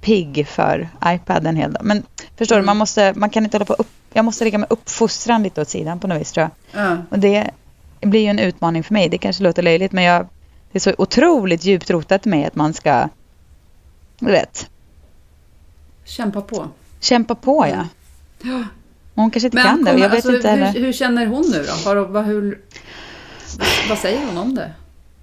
pigg 0.00 0.46
för 0.48 0.88
iPad 1.06 1.46
en 1.46 1.56
hel 1.56 1.72
dag. 1.72 1.84
Men 1.84 2.02
förstår 2.36 2.56
du, 2.56 2.58
Mm. 2.58 2.66
man, 2.66 2.76
måste, 2.76 3.12
man 3.16 3.30
kan 3.30 3.44
inte 3.44 3.56
hålla 3.56 3.64
på 3.64 3.72
upp, 3.74 3.90
jag 4.12 4.24
måste 4.24 4.44
lägga 4.44 4.58
med 4.58 4.66
uppfostran 4.72 5.42
lite 5.42 5.60
åt 5.60 5.68
sidan 5.68 6.00
på 6.00 6.06
något 6.06 6.20
vis 6.20 6.32
tror 6.32 6.50
jag. 6.72 6.84
Ja. 6.84 6.96
Och 7.10 7.18
det 7.18 7.50
blir 8.02 8.20
ju 8.20 8.26
en 8.26 8.38
utmaning 8.38 8.82
för 8.84 8.94
mig. 8.94 9.08
Det 9.08 9.18
kanske 9.18 9.42
låter 9.42 9.62
löjligt 9.62 9.92
men 9.92 10.04
jag, 10.04 10.28
det 10.72 10.78
är 10.78 10.80
så 10.80 10.94
otroligt 10.98 11.64
djupt 11.64 11.90
rotat 11.90 12.26
i 12.26 12.28
mig 12.28 12.44
att 12.44 12.54
man 12.54 12.72
ska, 12.74 13.08
du 14.18 14.26
vet, 14.30 14.70
Kämpa 16.04 16.40
på. 16.40 16.68
kämpa 17.00 17.34
på 17.34 17.66
ja. 17.66 17.86
Ja. 18.42 18.64
Hon 19.14 19.30
kanske 19.30 19.46
inte 19.46 19.54
Men 19.56 19.64
kan 19.66 19.84
det 19.84 19.90
jag 19.90 19.98
vet 19.98 20.12
alltså, 20.12 20.36
inte 20.36 20.48
heller. 20.48 20.72
hur, 20.80 20.92
känner 20.92 21.26
hon 21.26 21.42
nu 21.52 21.64
då? 21.68 21.88
Har, 21.90 21.96
vad, 21.96 22.24
hur, 22.24 22.60
vad 23.88 23.98
säger 23.98 24.26
hon 24.26 24.38
om 24.38 24.54
det? 24.54 24.72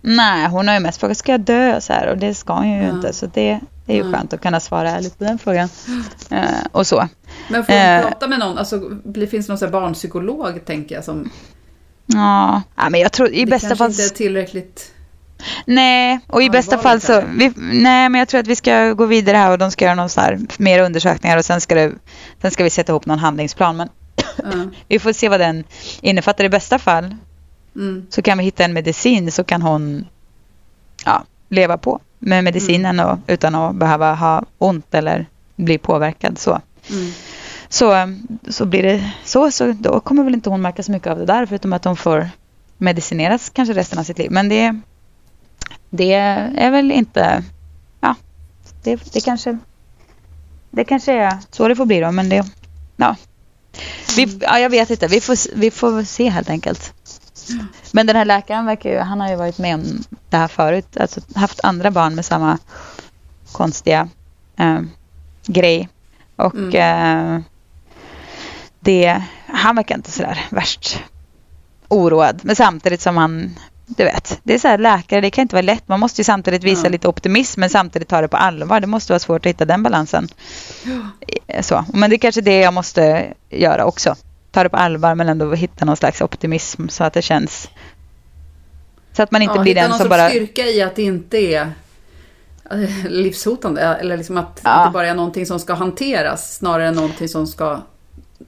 Nej, 0.02 0.48
hon 0.50 0.68
har 0.68 0.76
ju 0.76 0.80
mest 0.80 1.00
frågat 1.00 1.18
ska 1.18 1.32
jag 1.32 1.42
dö 1.42 1.82
så 1.82 1.94
här 1.94 2.08
och 2.08 2.18
det 2.18 2.34
ska 2.34 2.54
hon 2.54 2.70
ju 2.70 2.84
Ja. 2.84 2.90
inte. 2.90 3.14
Så 3.14 3.26
det, 3.26 3.60
det 3.86 3.94
är 3.94 3.98
ju 3.98 4.04
Nej. 4.04 4.14
skönt 4.14 4.34
att 4.34 4.42
kunna 4.42 4.60
svara 4.60 4.92
ärligt 4.92 5.18
på 5.18 5.24
den 5.24 5.38
frågan. 5.40 5.70
Eh, 6.32 6.44
och 6.72 6.88
så. 6.88 7.08
Men 7.50 7.66
får 7.66 7.74
hon 7.74 7.82
Eh. 7.82 8.02
prata 8.02 8.28
med 8.28 8.40
någon? 8.40 8.58
Alltså, 8.58 8.82
finns 9.30 9.48
det 9.48 9.54
någon 9.54 9.58
här 9.62 9.68
barnpsykolog, 9.68 10.66
tänker 10.66 10.96
jag, 10.96 11.04
som 11.04 11.30
Ja, 12.14 12.62
ja, 12.76 12.90
men 12.90 13.02
jag 13.02 13.12
tror 13.12 13.30
i 13.30 13.40
det 13.46 13.52
bästa 13.52 13.68
kanske 13.68 13.84
fall... 13.84 13.92
inte 13.92 14.04
är 14.04 14.10
tillräckligt... 14.10 14.92
Nej, 15.66 16.20
och 16.28 16.44
i 16.44 16.50
bästa 16.50 16.78
fall 16.78 17.02
så... 17.02 17.24
Vi, 17.36 17.52
nej, 17.58 18.10
men 18.10 18.20
jag 18.20 18.28
tror 18.28 18.40
att 18.42 18.48
vi 18.48 18.56
ska 18.56 18.94
gå 18.94 19.06
vidare 19.06 19.38
här 19.38 19.52
och 19.52 19.58
de 19.58 19.72
ska 19.72 19.86
göra 19.86 19.96
någon 19.96 20.10
så 20.10 20.22
här, 20.22 20.40
mer 20.58 20.80
undersökningar 20.84 21.38
och 21.38 21.46
sen 21.46 21.62
ska, 21.62 21.76
det, 21.76 21.92
sen 22.42 22.52
ska 22.52 22.64
vi 22.64 22.70
sätta 22.70 22.92
ihop 22.92 23.06
någon 23.06 23.20
handlingsplan. 23.20 23.78
Men 23.78 23.90
Ja. 24.38 24.44
vi 24.88 25.00
får 25.00 25.14
se 25.14 25.30
vad 25.30 25.40
den 25.40 25.64
innefattar. 26.02 26.44
I 26.44 26.50
bästa 26.50 26.80
fall 26.80 27.16
Mm. 27.76 28.06
så 28.10 28.22
kan 28.22 28.38
vi 28.38 28.44
hitta 28.44 28.64
en 28.66 28.74
medicin 28.74 29.32
så 29.32 29.44
kan 29.44 29.62
hon 29.62 30.06
ja, 31.06 31.24
leva 31.50 31.78
på 31.78 32.00
med 32.20 32.44
medicinen 32.44 33.00
och, 33.00 33.18
utan 33.28 33.56
att 33.56 33.76
behöva 33.76 34.14
ha 34.14 34.44
ont 34.58 34.94
eller 34.94 35.26
bli 35.56 35.78
påverkad. 35.78 36.40
Så, 36.40 36.62
Mm. 36.92 37.12
Så, 37.70 38.14
så 38.50 38.66
blir 38.66 38.84
det 38.84 39.12
så, 39.24 39.52
så 39.52 39.72
då 39.72 40.00
kommer 40.00 40.24
väl 40.24 40.34
inte 40.34 40.50
hon 40.50 40.62
märka 40.62 40.84
så 40.84 40.92
mycket 40.92 41.08
av 41.08 41.18
det 41.18 41.26
där 41.26 41.46
förutom 41.46 41.74
att 41.74 41.86
hon 41.86 41.98
får 41.98 42.30
medicineras 42.78 43.50
kanske 43.50 43.74
resten 43.74 44.00
av 44.00 44.04
sitt 44.04 44.18
liv. 44.18 44.32
Men 44.32 44.50
det, 44.50 44.80
det 45.90 46.14
är 46.14 46.72
väl 46.72 46.92
inte, 46.92 47.44
ja, 48.02 48.16
det, 48.84 49.14
det 49.14 49.22
kanske 49.22 49.58
det 50.72 50.84
kanske 50.84 51.14
är 51.14 51.38
så 51.52 51.68
det 51.68 51.76
får 51.76 51.86
bli 51.86 52.00
då, 52.00 52.12
men 52.12 52.30
det, 52.30 52.46
ja. 52.98 53.16
Vi, 54.16 54.40
ja 54.42 54.60
jag 54.60 54.70
vet 54.70 54.90
inte, 54.90 55.08
vi 55.08 55.22
får, 55.22 55.56
vi 55.56 55.72
får 55.72 56.04
se 56.04 56.30
helt 56.30 56.50
enkelt. 56.50 56.94
Men 57.92 58.08
den 58.08 58.16
här 58.16 58.26
läkaren 58.26 58.66
verkar 58.66 58.90
ju, 58.90 58.98
han 58.98 59.22
har 59.22 59.30
ju 59.30 59.36
varit 59.36 59.58
med 59.58 59.76
om 59.76 60.04
det 60.30 60.38
här 60.38 60.48
förut. 60.48 60.98
Alltså 60.98 61.22
haft 61.36 61.60
andra 61.64 61.92
barn 61.92 62.16
med 62.16 62.26
samma 62.26 62.58
konstiga 63.52 64.10
eh, 64.58 64.82
grej. 65.46 65.90
Och 66.36 66.76
eh, 66.76 67.40
det, 68.80 69.22
han 69.48 69.76
verkar 69.76 69.96
inte 69.96 70.12
sådär 70.12 70.46
värst 70.50 71.04
oroad. 71.88 72.40
Men 72.44 72.56
samtidigt 72.56 73.02
som 73.02 73.18
han, 73.18 73.56
du 73.86 74.04
vet, 74.04 74.40
det 74.44 74.54
är 74.54 74.60
så 74.60 74.68
här 74.68 74.78
läkare, 74.78 75.22
det 75.22 75.30
kan 75.30 75.42
inte 75.42 75.56
vara 75.56 75.62
lätt. 75.62 75.88
Man 75.88 76.00
måste 76.00 76.22
ju 76.22 76.24
samtidigt 76.26 76.64
visa 76.64 76.84
Ja. 76.86 76.90
lite 76.90 77.08
optimism 77.08 77.60
men 77.60 77.70
samtidigt 77.70 78.08
ta 78.08 78.22
det 78.22 78.28
på 78.28 78.38
allvar. 78.38 78.80
Det 78.80 78.88
måste 78.88 79.12
vara 79.14 79.20
svårt 79.20 79.46
att 79.46 79.50
hitta 79.50 79.66
den 79.66 79.84
balansen. 79.84 80.28
Så. 81.62 81.86
Men 81.94 82.10
det 82.10 82.16
är 82.16 82.18
kanske 82.18 82.42
det 82.42 82.60
jag 82.60 82.74
måste 82.74 83.34
göra 83.50 83.86
också. 83.86 84.16
Ta 84.52 84.64
det 84.64 84.70
på 84.70 84.78
allvar 84.78 85.16
men 85.16 85.30
ändå 85.30 85.54
hitta 85.54 85.86
någon 85.86 85.98
slags 85.98 86.22
optimism 86.22 86.88
så 86.88 87.04
att 87.04 87.14
det 87.14 87.22
känns 87.22 87.70
så 89.14 89.24
att 89.24 89.32
man 89.32 89.42
inte 89.42 89.56
ja, 89.56 89.62
blir 89.62 89.72
hitta 89.72 89.82
den 89.82 89.90
någon 89.90 90.00
som 90.00 90.10
bara... 90.10 90.30
styrka 90.30 90.62
i 90.66 90.82
att 90.82 90.96
det 90.96 91.04
inte 91.04 91.38
är 91.38 91.72
eh, 92.72 93.10
livshotande. 93.10 93.82
Eller 93.82 94.18
liksom 94.18 94.38
att 94.38 94.62
Ja. 94.64 94.86
det 94.86 94.92
bara 94.92 95.08
är 95.08 95.14
någonting 95.16 95.46
som 95.46 95.60
ska 95.60 95.74
hanteras 95.74 96.56
snarare 96.56 96.88
än 96.88 96.94
någonting 96.94 97.28
som 97.28 97.48
ska 97.48 97.80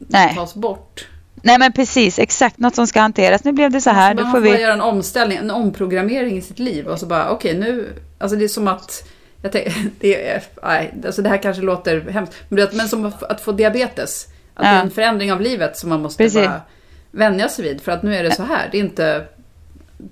Nej. 0.07 0.35
tas 0.35 0.55
bort. 0.55 1.07
Nej 1.43 1.59
men 1.59 1.71
precis, 1.73 2.19
exakt. 2.19 2.57
Något 2.57 2.75
som 2.75 2.87
ska 2.87 3.01
hanteras. 3.01 3.43
Nu 3.43 3.51
blev 3.51 3.71
det 3.71 3.81
så 3.81 3.89
här, 3.89 4.13
då 4.13 4.23
man 4.23 4.31
får 4.31 4.39
vi... 4.39 4.61
göra 4.61 4.73
en 4.73 4.81
omställning, 4.81 5.37
en 5.37 5.51
omprogrammering 5.51 6.37
i 6.37 6.41
sitt 6.41 6.59
liv 6.59 6.87
och 6.87 6.99
så 6.99 7.05
bara 7.05 7.29
okej 7.29 7.57
nu, 7.57 7.93
alltså 8.17 8.37
det 8.37 8.43
är 8.43 8.47
som 8.47 8.67
att 8.67 9.09
jag 9.41 9.51
tänk, 9.51 9.67
det, 9.99 10.29
är, 10.29 10.43
nej, 10.63 10.93
alltså 11.05 11.21
det 11.21 11.29
här 11.29 11.37
kanske 11.37 11.63
låter 11.63 12.01
hemskt, 12.09 12.35
men, 12.49 12.55
det, 12.59 12.73
men 12.73 12.87
som 12.87 13.13
att, 13.29 13.41
få 13.41 13.51
diabetes. 13.51 14.27
Att 14.53 14.63
det 14.63 14.69
Ja. 14.69 14.75
är 14.75 14.81
en 14.81 14.91
förändring 14.91 15.31
av 15.33 15.41
livet 15.41 15.77
som 15.77 15.89
man 15.89 16.01
måste 16.01 16.23
Precis. 16.23 16.45
bara 16.47 16.61
vänja 17.11 17.49
sig 17.49 17.65
vid. 17.65 17.81
För 17.81 17.91
att 17.91 18.03
nu 18.03 18.15
är 18.15 18.23
det 18.23 18.35
så 18.35 18.43
här. 18.43 18.69
Det 18.71 18.77
är 18.77 18.81
inte, 18.81 19.25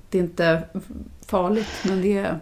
det 0.10 0.17
är 0.17 0.21
inte 0.21 0.62
farligt, 1.28 1.67
men 1.84 2.02
det 2.02 2.17
är 2.17 2.39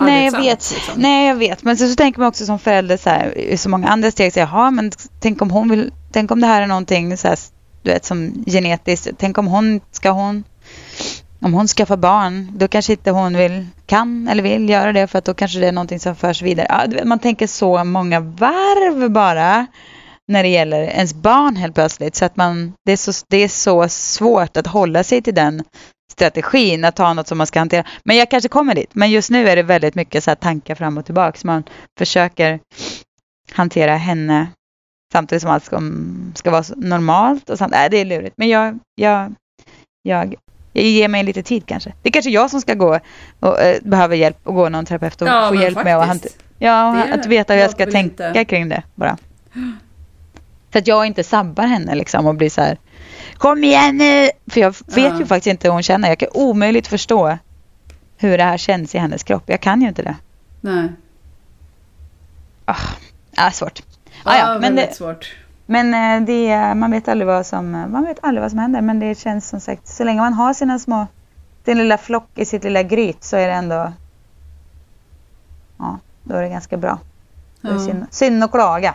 Nej 0.00 0.24
jag 0.24 0.32
vet, 0.32 0.72
liksom. 0.74 0.94
nej 0.96 1.28
jag 1.28 1.34
vet. 1.34 1.62
Men 1.62 1.76
så, 1.76 1.88
så 1.88 1.94
tänker 1.94 2.20
man 2.20 2.28
också 2.28 2.46
som 2.46 2.58
förälder 2.58 2.96
så 2.96 3.10
här, 3.10 3.38
i 3.38 3.56
så 3.56 3.68
många 3.68 3.88
andra 3.88 4.10
steg, 4.10 4.32
så 4.32 4.38
jaha 4.38 4.70
men 4.70 4.92
tänk 5.20 5.42
om 5.42 5.50
hon 5.50 5.70
vill, 5.70 5.92
tänk 6.12 6.30
om 6.30 6.40
det 6.40 6.46
här 6.46 6.62
är 6.62 6.66
någonting 6.66 7.16
så 7.16 7.28
här, 7.28 7.38
du 7.82 7.90
vet 7.90 8.04
som 8.04 8.44
genetiskt, 8.46 9.08
tänk 9.18 9.38
om 9.38 9.46
hon, 9.46 9.80
ska 9.90 10.10
hon, 10.10 10.44
om 11.40 11.54
hon 11.54 11.68
skaffar 11.68 11.96
barn, 11.96 12.52
då 12.56 12.68
kanske 12.68 12.92
inte 12.92 13.10
hon 13.10 13.36
vill, 13.36 13.66
kan 13.86 14.28
eller 14.28 14.42
vill 14.42 14.68
göra 14.68 14.92
det 14.92 15.06
för 15.06 15.18
att 15.18 15.24
då 15.24 15.34
kanske 15.34 15.58
det 15.58 15.68
är 15.68 15.72
någonting 15.72 16.00
som 16.00 16.16
förs 16.16 16.42
vidare. 16.42 16.66
Ja, 16.68 16.84
vet, 16.88 17.04
man 17.04 17.18
tänker 17.18 17.46
så 17.46 17.84
många 17.84 18.20
varv 18.20 19.10
bara 19.10 19.66
när 20.28 20.42
det 20.42 20.48
gäller 20.48 20.82
ens 20.82 21.14
barn 21.14 21.56
helt 21.56 21.74
plötsligt. 21.74 22.16
Så 22.16 22.24
att 22.24 22.36
man, 22.36 22.72
det, 22.86 22.92
är 22.92 22.96
så, 22.96 23.12
det 23.28 23.36
är 23.36 23.48
så 23.48 23.88
svårt 23.88 24.56
att 24.56 24.66
hålla 24.66 25.04
sig 25.04 25.22
till 25.22 25.34
den 25.34 25.62
strategin, 26.12 26.84
att 26.84 26.98
ha 26.98 27.14
något 27.14 27.28
som 27.28 27.38
man 27.38 27.46
ska 27.46 27.58
hantera. 27.58 27.84
Men 28.04 28.16
jag 28.16 28.30
kanske 28.30 28.48
kommer 28.48 28.74
dit. 28.74 28.90
Men 28.94 29.10
just 29.10 29.30
nu 29.30 29.48
är 29.48 29.56
det 29.56 29.62
väldigt 29.62 29.94
mycket 29.94 30.24
så 30.24 30.30
här 30.30 30.34
tankar 30.36 30.74
fram 30.74 30.98
och 30.98 31.04
tillbaka. 31.04 31.38
Så 31.38 31.46
man 31.46 31.64
försöker 31.98 32.60
hantera 33.52 33.96
henne 33.96 34.46
samtidigt 35.12 35.42
som 35.42 35.50
allt 35.50 35.64
ska, 35.64 35.80
ska 36.34 36.50
vara 36.50 36.64
normalt. 36.76 37.50
Och 37.50 37.58
samt, 37.58 37.72
nej, 37.72 37.90
det 37.90 37.96
är 37.96 38.04
lurigt. 38.04 38.34
Men 38.38 38.48
jag, 38.48 38.78
jag, 38.94 39.34
jag, 40.02 40.34
jag 40.72 40.84
ger 40.84 41.08
mig 41.08 41.22
lite 41.22 41.42
tid 41.42 41.66
kanske. 41.66 41.92
Det 42.02 42.08
är 42.08 42.12
kanske 42.12 42.30
jag 42.30 42.50
som 42.50 42.60
ska 42.60 42.74
gå 42.74 42.98
och 43.40 43.60
eh, 43.60 43.76
behöver 43.82 44.16
hjälp 44.16 44.38
och 44.44 44.54
gå 44.54 44.68
någon 44.68 44.84
terapeut 44.86 45.22
och 45.22 45.28
Ja, 45.28 45.48
få 45.48 45.54
hjälp 45.54 45.84
med 45.84 45.96
att 45.98 46.06
hantera. 46.06 46.28
faktiskt. 46.30 46.38
Ja, 46.58 47.04
att 47.14 47.26
veta 47.26 47.54
hur 47.54 47.60
jag 47.60 47.70
ska 47.70 47.86
tänka 47.90 48.28
inte- 48.28 48.44
kring 48.44 48.68
det 48.68 48.82
bara. 48.94 49.16
Så 50.72 50.78
att 50.78 50.86
jag 50.86 51.06
inte 51.06 51.24
sabbar 51.24 51.64
henne 51.66 51.94
liksom 51.94 52.26
och 52.26 52.34
blir 52.34 52.50
så 52.50 52.60
här. 52.60 52.78
Kom 53.42 53.64
igen 53.64 53.96
nu! 53.96 54.30
För 54.50 54.60
jag 54.60 54.70
vet 54.86 54.96
Ja. 55.12 55.18
ju 55.18 55.26
faktiskt 55.26 55.46
inte 55.46 55.68
hur 55.68 55.72
hon 55.72 55.82
känner. 55.82 56.08
Jag 56.08 56.18
kan 56.18 56.28
omöjligt 56.34 56.86
förstå 56.86 57.38
hur 58.16 58.38
det 58.38 58.44
här 58.44 58.56
känns 58.58 58.94
i 58.94 58.98
hennes 58.98 59.22
kropp. 59.22 59.42
Jag 59.46 59.60
kan 59.60 59.82
ju 59.82 59.88
inte 59.88 60.02
det. 60.02 60.16
Nej. 60.60 60.88
Ah, 62.64 62.76
ah, 63.36 63.50
svårt. 63.50 63.82
Ja, 64.24 64.30
Ah, 64.30 64.36
ja, 64.38 64.46
men 64.52 64.60
väldigt 64.60 64.88
det, 64.90 64.94
svårt. 64.96 65.34
men 65.66 65.94
eh, 65.94 66.26
det, 66.26 66.74
man 66.74 66.90
vet 66.90 67.08
aldrig 67.08 67.26
vad 67.26 67.46
som 67.46 67.70
man 67.70 68.04
vet 68.04 68.18
aldrig 68.22 68.42
vad 68.42 68.50
som 68.50 68.58
händer. 68.58 68.80
Men 68.80 69.00
det 69.00 69.18
känns 69.18 69.48
som 69.48 69.60
sagt, 69.60 69.88
så 69.88 70.04
länge 70.04 70.20
man 70.20 70.32
har 70.34 70.54
sina 70.54 70.78
små, 70.78 71.06
sin 71.64 71.78
lilla 71.78 71.98
flock 71.98 72.28
i 72.34 72.44
sitt 72.44 72.64
lilla 72.64 72.82
gryt 72.82 73.24
så 73.24 73.36
är 73.36 73.46
det 73.46 73.54
ändå, 73.54 73.92
ja, 75.78 75.98
då 76.24 76.34
är 76.34 76.42
det 76.42 76.48
ganska 76.48 76.76
bra. 76.76 76.98
Det 77.60 77.68
är 77.68 77.72
Ja. 77.72 77.78
synd, 77.78 78.06
synd 78.10 78.44
att 78.44 78.50
klaga. 78.50 78.94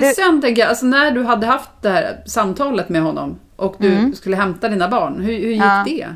Det, 0.00 0.14
sen, 0.14 0.40
tänker 0.40 0.62
jag? 0.62 0.68
Alltså 0.68 0.86
när 0.86 1.10
du 1.10 1.24
hade 1.24 1.46
haft 1.46 1.70
det 1.80 1.90
här 1.90 2.22
samtalet 2.26 2.88
med 2.88 3.02
honom 3.02 3.38
och 3.56 3.74
du 3.78 3.92
Mm. 3.96 4.14
skulle 4.14 4.36
hämta 4.36 4.68
dina 4.68 4.88
barn, 4.88 5.20
hur, 5.20 5.32
hur 5.32 5.50
gick 5.50 5.62
Ja. 5.62 5.82
det? 5.86 6.06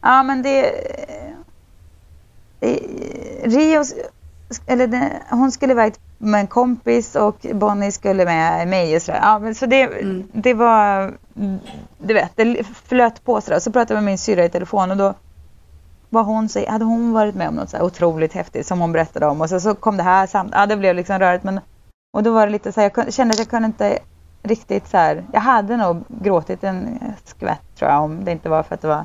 Ja, 0.00 0.22
men 0.22 0.42
det... 0.42 0.66
eh, 2.60 2.78
Rio, 3.44 3.84
eller 4.66 4.86
det, 4.86 5.12
hon 5.30 5.52
skulle 5.52 5.72
iväg 5.72 5.94
med 6.18 6.40
en 6.40 6.46
kompis 6.46 7.16
och 7.16 7.46
Bonnie 7.52 7.92
skulle 7.92 8.24
med 8.24 8.68
mig 8.68 8.96
och 8.96 9.02
sådär. 9.02 9.20
Ja, 9.22 9.38
men 9.38 9.54
så 9.54 9.66
det, 9.66 9.90
det 10.32 10.54
var, 10.54 11.14
du 11.98 12.14
vet, 12.14 12.32
det 12.36 12.64
flöt 12.84 13.24
på 13.24 13.40
sådär. 13.40 13.58
Så 13.60 13.72
pratade 13.72 13.94
jag 13.94 14.04
med 14.04 14.10
min 14.10 14.18
syrra 14.18 14.44
i 14.44 14.48
telefon 14.48 14.90
och 14.90 14.96
då 14.96 15.14
var 16.10 16.22
hon 16.22 16.48
så, 16.48 16.70
hade 16.70 16.84
hon 16.84 17.12
varit 17.12 17.34
med 17.34 17.48
om 17.48 17.54
något 17.54 17.70
så 17.70 17.76
här 17.76 17.84
otroligt 17.84 18.32
häftigt 18.32 18.66
som 18.66 18.80
hon 18.80 18.92
berättade 18.92 19.26
om 19.26 19.40
och 19.40 19.48
så, 19.48 19.60
så 19.60 19.74
kom 19.74 19.96
det 19.96 20.02
här 20.02 20.26
samt, 20.26 20.52
ja 20.54 20.66
det 20.66 20.76
blev 20.76 20.94
liksom 20.96 21.18
rörigt 21.18 21.44
men 21.44 21.60
och 22.12 22.22
då 22.22 22.32
var 22.32 22.46
det 22.46 22.52
lite 22.52 22.72
så 22.72 22.80
här, 22.80 22.90
jag 22.96 23.14
kände 23.14 23.32
att 23.32 23.38
jag 23.38 23.48
kunde 23.48 23.66
inte 23.66 23.98
riktigt 24.42 24.88
så 24.88 24.96
här, 24.96 25.24
jag 25.32 25.40
hade 25.40 25.76
nog 25.76 26.04
gråtit 26.08 26.64
en 26.64 27.00
skvätt 27.24 27.76
tror 27.78 27.90
jag 27.90 28.02
om 28.02 28.24
det 28.24 28.32
inte 28.32 28.48
var 28.48 28.62
för 28.62 28.74
att 28.74 28.80
det 28.80 28.88
var 28.88 29.04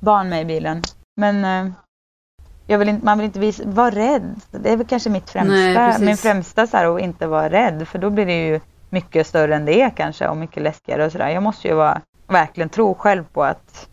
barn 0.00 0.28
med 0.28 0.42
i 0.42 0.44
bilen. 0.44 0.82
Men 1.16 1.44
eh, 1.44 1.72
jag 2.66 2.78
vill 2.78 2.88
inte, 2.88 3.04
man 3.04 3.18
vill 3.18 3.24
inte 3.24 3.38
visa, 3.38 3.62
vara 3.66 3.90
rädd. 3.90 4.40
Det 4.50 4.72
är 4.72 4.76
väl 4.76 4.86
kanske 4.86 5.10
mitt 5.10 5.34
Nej, 5.34 5.44
främsta, 5.44 5.86
precis. 5.86 6.04
min 6.04 6.16
främsta 6.16 6.66
så 6.66 6.76
här, 6.76 6.94
att 6.96 7.00
inte 7.00 7.26
vara 7.26 7.50
rädd. 7.50 7.88
För 7.88 7.98
då 7.98 8.10
blir 8.10 8.26
det 8.26 8.46
ju 8.46 8.60
mycket 8.90 9.26
större 9.26 9.56
än 9.56 9.64
det 9.64 9.80
är 9.80 9.90
kanske 9.90 10.28
och 10.28 10.36
mycket 10.36 10.62
läskigare 10.62 11.06
och 11.06 11.12
sådär. 11.12 11.28
Jag 11.28 11.42
måste 11.42 11.68
ju 11.68 11.74
vara, 11.74 12.00
verkligen 12.26 12.68
tro 12.68 12.94
själv 12.94 13.24
på 13.32 13.44
att 13.44 13.88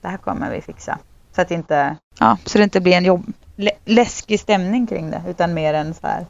det 0.00 0.08
här 0.08 0.16
kommer 0.16 0.50
vi 0.50 0.60
fixa. 0.60 0.98
Så 1.32 1.42
att 1.42 1.50
inte, 1.50 1.96
ja, 2.18 2.38
så 2.46 2.58
det 2.58 2.64
inte 2.64 2.80
blir 2.80 2.92
en 2.92 3.04
jobb, 3.04 3.32
lä, 3.56 3.70
läskig 3.84 4.40
stämning 4.40 4.86
kring 4.86 5.10
det. 5.10 5.22
Utan 5.28 5.54
mer 5.54 5.74
en 5.74 5.94
så 5.94 6.06
här, 6.06 6.26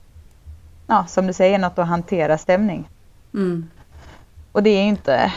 ja, 0.90 1.06
som 1.08 1.26
du 1.26 1.32
säger, 1.32 1.58
något 1.58 1.78
att 1.78 1.88
hantera 1.88 2.38
stämning. 2.38 2.88
Mm. 3.34 3.70
Och 4.52 4.62
det 4.62 4.70
är 4.70 4.82
inte, 4.82 5.32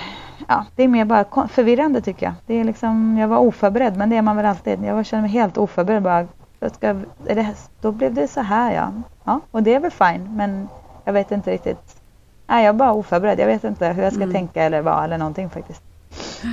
ja, 0.48 0.66
det 0.76 0.84
är 0.84 0.88
mer 0.88 1.06
bara 1.06 1.48
förvirrande 1.48 2.02
tycker 2.02 2.26
jag. 2.26 2.34
Det 2.46 2.54
är 2.54 2.64
liksom, 2.64 3.18
jag 3.18 3.28
var 3.28 3.38
oförberedd, 3.38 3.98
men 3.98 4.10
det 4.10 4.16
är 4.16 4.22
man 4.22 4.38
väl 4.38 4.46
alltid. 4.46 4.84
Jag 4.84 5.06
känner 5.06 5.22
mig 5.22 5.32
helt 5.32 5.58
oförberedd 5.58 6.04
bara. 6.04 6.28
Ska, 6.74 6.94
det, 7.26 7.48
då 7.82 7.92
blev 7.92 8.14
det 8.14 8.28
så 8.28 8.42
här 8.42 8.74
ja. 8.74 8.92
Ja, 9.24 9.40
och 9.52 9.64
det 9.64 9.74
är 9.74 9.80
väl 9.80 9.92
fine, 9.92 10.36
men 10.36 10.68
jag 11.06 11.14
vet 11.14 11.32
inte 11.32 11.52
riktigt. 11.52 11.96
Nej, 12.48 12.66
jag 12.66 12.74
är 12.76 12.78
bara 12.78 12.94
oförberedd. 12.94 13.40
Jag 13.40 13.48
vet 13.48 13.64
inte 13.64 13.88
hur 13.88 14.04
jag 14.04 14.14
ska 14.14 14.32
tänka 14.32 14.64
eller 14.64 14.82
vara 14.82 15.04
eller 15.04 15.18
någonting 15.18 15.50
faktiskt. 15.50 15.82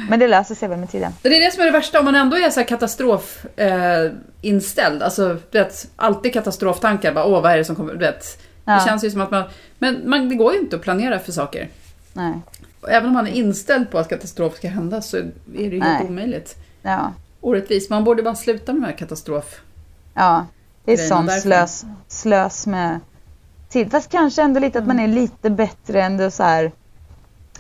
Men 0.09 0.19
det 0.19 0.29
löser 0.29 0.55
sig 0.55 0.69
väl 0.69 0.79
med 0.79 0.91
tiden. 0.91 1.13
Det 1.23 1.29
är 1.29 1.45
det 1.45 1.53
som 1.53 1.61
är 1.63 1.67
det 1.67 1.73
värsta, 1.73 1.99
om 1.99 2.05
man 2.05 2.15
ändå 2.15 2.37
är 2.37 2.51
så 2.51 2.65
katastrofinställd. 2.65 4.13
Eh, 4.13 4.19
inställd. 4.41 5.03
alltså, 5.03 5.37
du 5.51 5.59
vet, 5.59 5.89
alltid 5.97 6.33
katastroftankar. 6.33 7.13
Bara, 7.13 7.25
Åh, 7.25 7.43
vad 7.43 7.53
är 7.53 7.57
det 7.57 7.65
som 7.65 7.77
kommer? 7.77 7.93
Du 7.93 7.99
vet. 7.99 8.39
Det 8.71 8.81
Ja. 8.83 8.87
känns 8.87 9.05
ju 9.05 9.11
som 9.11 9.21
att 9.21 9.31
man... 9.31 9.45
Men 9.79 10.11
man, 10.11 10.29
det 10.29 10.35
går 10.35 10.53
ju 10.53 10.59
inte 10.61 10.77
att 10.77 10.83
planera 10.83 11.19
för 11.19 11.33
saker. 11.33 11.69
Nej, 12.13 12.35
även 12.89 13.07
om 13.09 13.15
man 13.15 13.27
är 13.27 13.33
inställd 13.33 13.91
på 13.91 13.99
att 13.99 14.09
katastrof 14.09 14.57
ska 14.57 14.69
hända 14.69 15.03
så 15.03 15.17
är 15.17 15.23
det 15.55 15.63
ju 15.63 15.79
Nej. 15.79 15.89
helt 15.89 16.11
omöjligt. 16.11 16.57
ja, 16.83 17.13
Orättvist. 17.41 17.91
Man 17.91 18.05
borde 18.05 18.23
bara 18.23 18.35
sluta 18.35 18.73
med 18.73 18.83
de 18.83 18.87
här 18.87 18.97
katastrof... 18.97 19.61
ja. 20.15 20.47
Det 20.85 20.93
är 20.93 20.97
sånt 20.97 21.33
slös, 21.43 21.85
slös 22.09 22.67
med 22.67 23.01
tid. 23.69 23.91
Fast 23.91 24.11
kanske 24.11 24.43
ändå 24.43 24.61
lite 24.61 24.79
att 24.79 24.87
man 24.87 25.01
är 25.01 25.09
lite 25.09 25.51
bättre 25.51 26.03
än 26.03 26.17
det 26.17 26.31
så 26.31 26.43
här. 26.43 26.73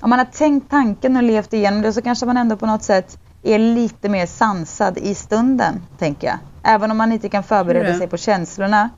Om 0.01 0.11
man 0.11 0.19
har 0.19 0.27
tänkt 0.27 0.71
tanken 0.71 1.17
och 1.17 1.23
levt 1.23 1.53
igenom 1.53 1.83
det 1.83 1.93
så 1.93 2.03
kanske 2.03 2.27
man 2.27 2.37
ändå 2.37 2.57
på 2.57 2.67
något 2.67 2.83
sätt 2.83 3.19
är 3.43 3.59
lite 3.59 4.09
mer 4.09 4.27
sansad 4.27 4.99
i 4.99 5.15
stunden, 5.15 5.83
tänker 5.99 6.27
jag. 6.27 6.39
Även 6.63 6.91
om 6.91 6.97
man 6.97 7.13
inte 7.13 7.29
kan 7.29 7.43
förbereda 7.43 7.99
sig 7.99 8.07
på 8.07 8.17
känslorna. 8.17 8.91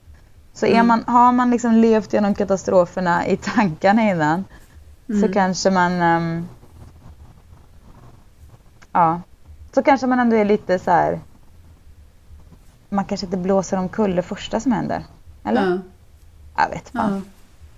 Så 0.55 0.67
är 0.67 0.71
Mm. 0.75 0.87
man, 0.87 1.05
har 1.07 1.33
man 1.33 1.51
liksom 1.51 1.73
levt 1.75 2.12
genom 2.12 2.35
katastroferna 2.35 3.27
i 3.27 3.37
tankarna 3.37 4.03
innan 4.03 4.45
Mm. 5.09 5.21
så 5.23 5.33
kanske 5.33 5.71
man... 5.71 5.93
ehm, 6.03 6.49
ja. 8.93 9.21
Så 9.75 9.83
kanske 9.83 10.07
man 10.07 10.19
ändå 10.21 10.37
är 10.37 10.45
lite 10.45 10.79
så 10.79 10.91
här... 10.91 11.21
Man 12.88 13.05
kanske 13.05 13.27
inte 13.27 13.37
blåser 13.37 13.77
omkull 13.77 14.17
det 14.17 14.23
första 14.23 14.61
som 14.61 14.73
händer. 14.73 15.05
Eller? 15.45 15.71
Ja. 15.71 15.79
Jag 16.65 16.71
vet 16.71 16.88
fan. 16.88 17.15
Ja. 17.15 17.31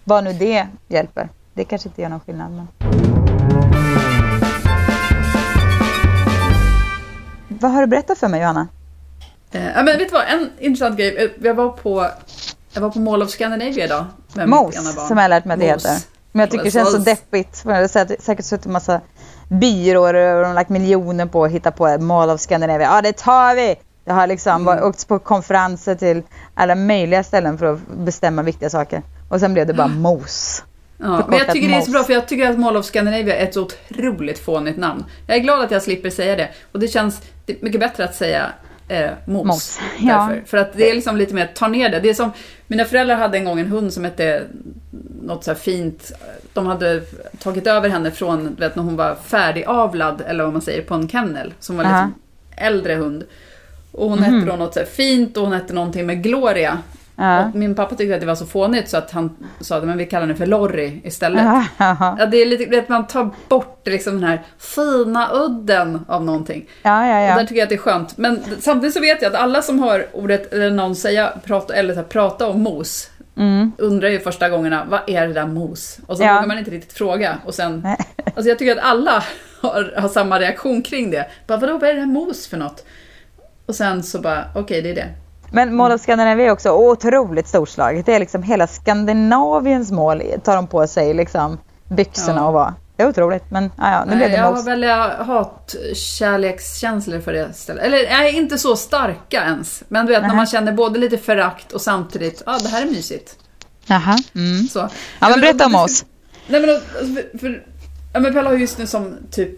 Vad 0.05 0.25
nu 0.25 0.33
det 0.33 0.67
hjälper. 0.89 1.29
Det 1.55 1.65
kanske 1.65 1.89
inte 1.89 2.03
gör 2.03 2.09
någon 2.09 2.21
skillnad. 2.21 2.51
Men... 2.53 2.69
Vad 7.49 7.71
har 7.73 7.81
du 7.81 7.87
berättat 7.87 8.19
för 8.19 8.29
mig 8.29 8.41
Johanna? 8.41 8.69
Eh, 9.51 9.65
ja, 9.67 9.75
men 9.83 9.87
vet 9.87 9.99
du 9.99 10.13
vad, 10.15 10.25
en 10.29 10.51
intressant 10.59 10.97
grej. 10.99 11.17
Eh, 11.25 11.31
Jag 11.47 11.55
var 11.55 11.69
på, 11.69 12.07
jag 12.75 12.81
var 12.81 12.91
på 12.91 12.99
Mall 12.99 13.23
of 13.23 13.31
Scandinavia 13.31 13.85
idag. 13.85 14.05
Med 14.35 14.49
Mos, 14.49 15.07
som 15.09 15.19
jag 15.19 15.29
lärt 15.29 15.45
mig 15.45 15.55
att 15.55 15.61
det 15.61 15.67
heter. 15.67 15.91
Men 16.33 16.41
jag 16.41 16.51
tycker 16.51 16.65
det 16.65 16.71
känns 16.71 16.93
så 16.93 16.99
deppigt. 16.99 17.59
För 17.59 17.71
jag 17.71 17.81
har 17.81 17.89
säkert- 18.23 18.45
suttit 18.45 18.67
massa 18.67 19.01
byråer 19.49 20.15
och 20.35 20.41
de 20.43 20.47
har 20.47 20.55
lagt 20.55 20.71
miljoner 20.71 21.27
på 21.27 21.45
att 21.45 21.51
hitta 21.51 21.71
på 21.71 21.99
Mall 21.99 22.31
of 22.31 22.41
Scandinavia. 22.41 22.87
Ja, 22.95 23.03
det 23.03 23.13
tar 23.17 23.55
vi! 23.55 23.77
Jag 24.05 24.15
har 24.15 24.27
liksom 24.27 24.69
Mm. 24.69 24.85
åkt 24.85 25.09
på 25.09 25.19
konferenser 25.19 25.95
till 25.95 26.23
alla 26.55 26.75
möjliga 26.75 27.23
ställen 27.25 27.59
för 27.59 27.67
att 27.73 27.79
bestämma 27.97 28.43
viktiga 28.43 28.71
saker. 28.71 29.03
Och 29.29 29.41
sen 29.41 29.53
blev 29.55 29.67
det 29.67 29.75
bara 29.75 29.87
mos. 29.99 30.63
Ja, 30.99 31.27
men 31.29 31.39
jag 31.39 31.51
tycker 31.53 31.69
det 31.69 31.75
är 31.75 31.81
så 31.81 31.91
bra 31.91 32.03
för 32.05 32.13
jag 32.13 32.29
tycker 32.29 32.51
att 32.51 32.59
Mall 32.59 32.77
of 32.77 32.87
Scandinavia 32.87 33.37
är 33.37 33.45
ett 33.45 33.55
så 33.55 33.63
otroligt 33.63 34.39
fånigt 34.39 34.79
namn. 34.79 35.05
Jag 35.27 35.37
är 35.37 35.41
glad 35.41 35.61
att 35.65 35.71
jag 35.71 35.83
slipper 35.83 36.11
säga 36.11 36.37
det. 36.37 36.49
Och 36.73 36.81
det 36.81 36.89
känns 36.89 37.23
det 37.47 37.63
mycket 37.63 37.81
bättre 37.81 38.05
att 38.05 38.15
säga 38.15 38.47
eh, 38.89 39.11
mos. 39.25 39.47
Mos, 39.47 39.81
ja. 39.99 40.33
För 40.47 40.57
att 40.59 40.73
det 40.73 40.91
är 40.91 40.95
liksom 40.95 41.17
lite 41.17 41.35
mer, 41.35 41.51
ta 41.55 41.69
ner 41.69 41.89
det. 41.89 42.01
Det 42.01 42.11
är 42.11 42.15
som, 42.15 42.31
mina 42.67 42.85
föräldrar 42.85 43.17
hade 43.17 43.39
en 43.39 43.45
gång 43.45 43.61
en 43.61 43.67
hund 43.67 43.93
som 43.93 44.05
hette 44.05 44.43
något 45.23 45.45
så 45.45 45.55
fint. 45.55 46.13
De 46.53 46.67
hade 46.67 47.01
tagit 47.39 47.67
över 47.67 47.89
henne 47.89 48.11
från, 48.11 48.55
vet 48.55 48.77
när 48.77 48.83
hon 48.83 48.97
var 48.97 49.15
färdigavlad, 49.15 50.23
eller 50.27 50.45
vad 50.45 50.53
man 50.53 50.63
säger, 50.63 50.83
på 50.83 50.95
en 50.95 51.09
kennel. 51.09 51.55
Som 51.61 51.77
var 51.77 51.85
Aha. 51.85 52.05
liksom 52.07 52.15
äldre 52.57 52.95
hund. 52.95 53.25
Och 53.93 54.11
hon 54.11 54.19
Mhm. 54.19 54.35
hette 54.35 54.47
då 54.51 54.57
något 54.57 54.75
så 54.75 54.81
fint 54.85 55.37
och 55.37 55.43
hon 55.45 55.53
hette 55.53 55.73
någonting 55.75 56.07
med 56.07 56.23
Gloria. 56.23 56.79
Ja. 57.17 57.51
Min 57.55 57.75
pappa 57.75 57.95
tyckte 57.95 58.15
att 58.15 58.21
det 58.21 58.27
var 58.27 58.35
så 58.35 58.47
fånigt 58.47 58.89
så 58.89 58.97
att 58.97 59.11
han 59.11 59.37
sa 59.61 59.77
att 59.77 59.85
vi 59.97 60.07
kallar 60.07 60.21
henne 60.27 60.35
för 60.39 60.47
Lorry 60.47 61.01
istället. 61.05 61.45
Ja, 61.45 61.65
ja, 61.79 62.17
Ja, 62.19 62.27
det 62.27 62.37
är 62.37 62.47
lite, 62.47 62.65
vet, 62.67 62.89
man 62.89 63.07
tar 63.07 63.31
bort 63.49 63.87
liksom 63.87 64.15
den 64.15 64.25
här 64.25 64.43
fina 64.59 65.31
udden 65.33 66.05
av 66.09 66.25
någonting. 66.25 66.69
ja. 66.83 67.07
ja, 67.07 67.21
Och 67.31 67.35
där 67.37 67.41
ja. 67.43 67.47
tycker 67.47 67.55
jag 67.57 67.63
att 67.63 67.69
det 67.69 67.75
är 67.75 67.79
skönt. 67.79 68.17
Men 68.19 68.41
samtidigt 68.61 68.95
så 68.95 69.01
vet 69.01 69.23
jag 69.23 69.35
att 69.35 69.41
alla 69.41 69.63
som 69.63 69.79
hör 69.83 70.07
ordet, 70.13 70.53
eller 70.53 70.71
någon 70.71 70.97
säga, 70.97 71.33
prata, 71.45 71.75
eller 71.75 71.95
så 71.95 72.01
här, 72.01 72.07
prata 72.07 72.49
om 72.49 72.63
mos, 72.63 73.11
Mm. 73.37 73.73
undrar 73.79 74.09
ju 74.09 74.21
första 74.21 74.49
gångerna, 74.49 74.87
vad 74.89 75.01
är 75.07 75.27
det 75.27 75.33
där 75.33 75.47
mos? 75.47 75.99
Och 76.07 76.17
så 76.17 76.23
Ja. 76.23 76.35
vågar 76.35 76.47
man 76.47 76.59
inte 76.59 76.71
riktigt 76.71 76.93
fråga. 76.93 77.39
Och 77.45 77.55
sen, 77.55 77.81
Nej. 77.85 77.97
alltså 78.25 78.49
jag 78.49 78.59
tycker 78.59 78.73
att 78.77 78.85
alla 78.85 79.23
har, 79.63 79.95
har 80.01 80.09
samma 80.09 80.39
reaktion 80.41 80.83
kring 80.83 81.11
det. 81.11 81.27
Bara, 81.47 81.59
vadå, 81.59 81.73
vad 81.79 81.91
är 81.91 81.95
det 81.95 82.01
där 82.01 82.07
mos 82.07 82.47
för 82.47 82.57
något? 82.57 82.85
Och 83.67 83.75
sen 83.75 84.03
så 84.03 84.21
bara, 84.21 84.45
okej, 84.55 84.83
det 84.83 84.91
är 84.91 84.95
det. 84.95 85.09
Men 85.55 85.75
Mall 85.77 85.93
of 85.93 86.01
Scandinavia 86.01 86.47
är 86.47 86.51
också 86.51 86.71
otroligt 86.71 87.49
storslaget. 87.49 88.07
Det 88.07 88.15
är 88.15 88.21
liksom 88.21 88.43
hela 88.43 88.67
Skandinaviens 88.67 89.91
mål 89.93 90.23
tar 90.45 90.57
de 90.57 90.67
på 90.67 90.87
sig 90.87 91.15
liksom 91.15 91.59
byxorna 91.89 92.39
Ja. 92.41 92.47
och 92.47 92.53
vara. 92.55 92.75
Det 92.97 93.03
är 93.03 93.09
otroligt 93.09 93.51
men 93.51 93.71
ja, 93.79 93.91
ja, 93.93 94.05
nu 94.05 94.17
blev 94.17 94.31
det 94.31 94.37
jag 94.37 94.53
har 94.53 94.63
väldigt 94.63 94.91
hat-kärlekskänslor 95.27 97.21
för 97.21 97.33
det 97.33 97.53
stället. 97.55 97.85
Eller 97.85 97.99
nej, 98.11 98.37
inte 98.37 98.59
så 98.59 98.77
starka 98.77 99.43
ens. 99.45 99.83
Men 99.89 100.07
du 100.07 100.13
vet, 100.13 100.21
när 100.23 100.29
Nähä. 100.29 100.37
man 100.37 100.47
känner 100.47 100.73
både 100.73 100.99
lite 100.99 101.19
förakt 101.19 101.73
och 101.73 101.81
samtidigt, 101.81 102.43
ja, 102.47 102.55
ah, 102.55 102.59
det 102.59 102.69
här 102.69 102.83
är 102.83 102.87
mysigt. 102.91 103.37
Jaha. 103.87 104.17
Mm. 104.35 104.67
Så. 104.69 104.89
Ja, 105.21 105.29
men 105.29 105.41
berätta 105.41 105.67
om 105.67 105.75
oss. 105.75 106.05
Nej 106.47 106.61
men, 106.61 106.71
alltså, 106.71 107.15
för, 107.15 107.39
för, 107.39 107.63
ja, 108.13 108.21
men 108.21 108.35
Pelle 108.35 108.49
har 108.49 108.55
ju 108.55 108.61
just 108.61 108.79
nu 108.79 108.87
som 108.87 109.17
typ 109.31 109.55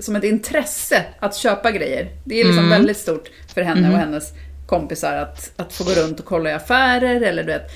som 0.00 0.16
ett 0.16 0.24
intresse 0.24 1.04
att 1.20 1.36
köpa 1.36 1.70
grejer. 1.70 2.08
Det 2.24 2.40
är 2.40 2.44
liksom 2.44 2.58
Mm. 2.64 2.70
väldigt 2.70 2.96
stort 2.98 3.28
för 3.54 3.62
henne 3.62 3.92
och 3.92 3.98
hennes 3.98 4.32
kompisar 4.66 5.16
att, 5.16 5.52
att 5.56 5.72
få 5.72 5.84
gå 5.84 5.90
runt 5.90 6.20
och 6.20 6.26
kolla 6.26 6.50
i 6.50 6.52
affärer 6.52 7.20
eller 7.20 7.44
du 7.44 7.52
vet. 7.52 7.70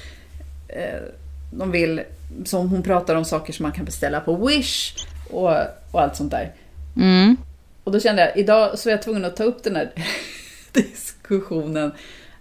Eh, 0.68 1.00
de 1.52 1.70
vill, 1.70 2.02
som 2.44 2.68
hon 2.68 2.82
pratar 2.82 3.14
om 3.14 3.24
saker 3.24 3.52
som 3.52 3.62
man 3.62 3.72
kan 3.72 3.84
beställa 3.84 4.20
på 4.20 4.46
Wish 4.46 5.06
och, 5.30 5.52
och 5.90 6.02
allt 6.02 6.16
sånt 6.16 6.30
där. 6.30 6.52
Mm. 6.96 7.36
Och 7.84 7.92
då 7.92 8.00
kände 8.00 8.22
jag, 8.22 8.36
idag 8.36 8.78
så 8.78 8.88
är 8.88 8.90
jag 8.90 9.02
tvungen 9.02 9.24
att 9.24 9.36
ta 9.36 9.44
upp 9.44 9.62
den 9.62 9.76
här 9.76 9.90
diskussionen. 10.72 11.92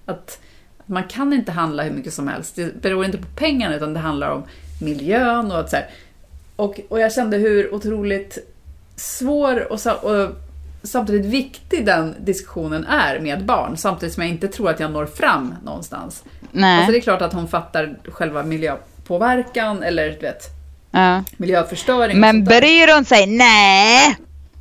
Att 0.06 0.40
man 0.86 1.04
kan 1.04 1.34
inte 1.34 1.52
handla 1.52 1.84
hur 1.84 1.92
mycket 1.92 2.14
som 2.14 2.28
helst. 2.28 2.56
Det 2.56 2.82
beror 2.82 3.06
inte 3.06 3.18
på 3.18 3.28
pengarna 3.36 3.76
utan 3.76 3.94
det 3.94 4.00
handlar 4.00 4.30
om 4.30 4.44
miljön 4.82 5.52
och 5.52 5.60
att 5.60 5.70
så 5.70 5.76
här. 5.76 5.90
Och, 6.56 6.80
och 6.90 7.00
jag 7.00 7.14
kände 7.14 7.38
hur 7.38 7.74
otroligt 7.74 8.38
svår 8.96 9.72
och, 9.72 10.04
och 10.04 10.30
samtidigt 10.84 11.26
viktig 11.26 11.86
den 11.86 12.16
diskussionen 12.20 12.86
är 12.86 13.20
med 13.20 13.46
barn. 13.46 13.78
Samtidigt 13.78 14.14
som 14.14 14.24
jag 14.24 14.30
inte 14.30 14.48
tror 14.48 14.70
att 14.70 14.80
jag 14.80 14.92
når 14.92 15.06
fram 15.06 15.56
någonstans. 15.64 16.24
Nej. 16.52 16.78
Alltså 16.78 16.92
det 16.92 16.98
är 16.98 17.02
klart 17.02 17.22
att 17.22 17.34
hon 17.34 17.48
fattar 17.48 17.98
själva 18.04 18.44
miljöpåverkan 18.44 19.84
eller 19.84 20.10
du 20.10 20.20
vet, 20.20 20.44
ja. 20.92 21.24
miljöförstöring. 21.38 22.20
Men 22.20 22.44
bryr 22.44 22.96
hon 22.96 23.06
sig? 23.06 23.26
Nej. 23.28 24.18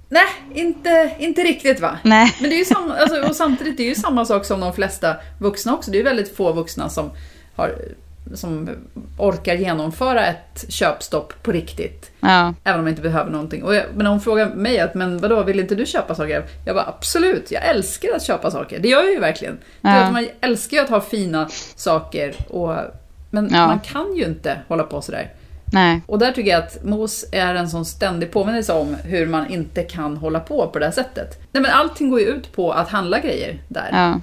Nej, 0.09 0.27
inte, 0.55 1.11
inte 1.19 1.43
riktigt 1.43 1.81
va? 1.81 1.99
Nej. 2.03 2.37
Men 2.41 2.51
det 2.51 2.57
är 2.57 2.59
ju 2.59 2.65
samma, 2.65 2.97
alltså, 2.97 3.29
och 3.29 3.37
samtidigt 3.37 3.77
det 3.77 3.83
är 3.83 3.89
ju 3.89 3.95
samma 3.95 4.25
sak 4.25 4.45
som 4.45 4.61
de 4.61 4.73
flesta 4.73 5.17
vuxna 5.39 5.75
också. 5.75 5.91
Det 5.91 5.97
är 5.97 6.01
ju 6.01 6.05
väldigt 6.05 6.37
få 6.37 6.53
vuxna 6.53 6.89
som, 6.89 7.11
har, 7.57 7.75
som 8.35 8.69
orkar 9.19 9.55
genomföra 9.55 10.27
ett 10.27 10.65
köpstopp 10.69 11.43
på 11.43 11.53
riktigt. 11.53 12.11
Ja. 12.21 12.55
Även 12.65 12.79
om 12.79 12.85
man 12.85 12.89
inte 12.89 13.03
behöver 13.03 13.31
någonting. 13.31 13.65
Jag, 13.73 13.85
men 13.95 14.07
hon 14.07 14.21
frågar 14.21 14.55
mig 14.55 14.81
att, 14.81 14.95
men 14.95 15.19
vadå, 15.19 15.43
vill 15.43 15.61
inte 15.61 15.75
du 15.75 15.87
köpa 15.87 16.15
saker? 16.15 16.45
Jag 16.67 16.77
bara 16.77 16.87
absolut, 16.87 17.51
jag 17.51 17.65
älskar 17.67 18.09
att 18.17 18.23
köpa 18.23 18.51
saker. 18.51 18.79
Det 18.79 18.89
gör 18.89 19.03
jag 19.03 19.13
ju 19.13 19.21
verkligen. 19.21 19.59
Ja. 19.81 19.91
att 19.91 20.13
man 20.13 20.29
älskar 20.41 20.77
ju 20.77 20.83
att 20.83 20.91
ha 20.91 21.01
fina 21.01 21.49
saker. 21.77 22.35
Och, 22.49 22.75
men 23.31 23.49
Ja. 23.53 23.67
man 23.67 23.81
kan 23.81 24.17
ju 24.17 24.25
inte 24.25 24.59
hålla 24.69 24.83
på 24.83 25.03
sådär. 25.03 25.33
Nej. 25.73 26.01
Och 26.07 26.19
där 26.19 26.33
tycker 26.33 26.51
jag 26.51 26.63
att 26.63 26.85
mos 26.85 27.25
är 27.33 27.55
en 27.55 27.69
sån 27.71 27.85
ständig 27.85 28.31
påminnelse 28.33 28.73
om 28.73 28.97
hur 29.05 29.27
man 29.27 29.47
inte 29.51 29.83
kan 29.83 30.17
hålla 30.17 30.41
på 30.41 30.67
på 30.67 30.79
det 30.79 30.85
här 30.85 30.93
sättet. 30.93 31.39
Nej 31.53 31.63
men 31.63 31.71
allting 31.73 32.11
går 32.11 32.21
ju 32.21 32.27
ut 32.27 32.53
på 32.53 32.73
att 32.73 32.89
handla 32.89 33.19
grejer 33.21 33.59
där. 33.69 33.89
Ja. 33.93 34.21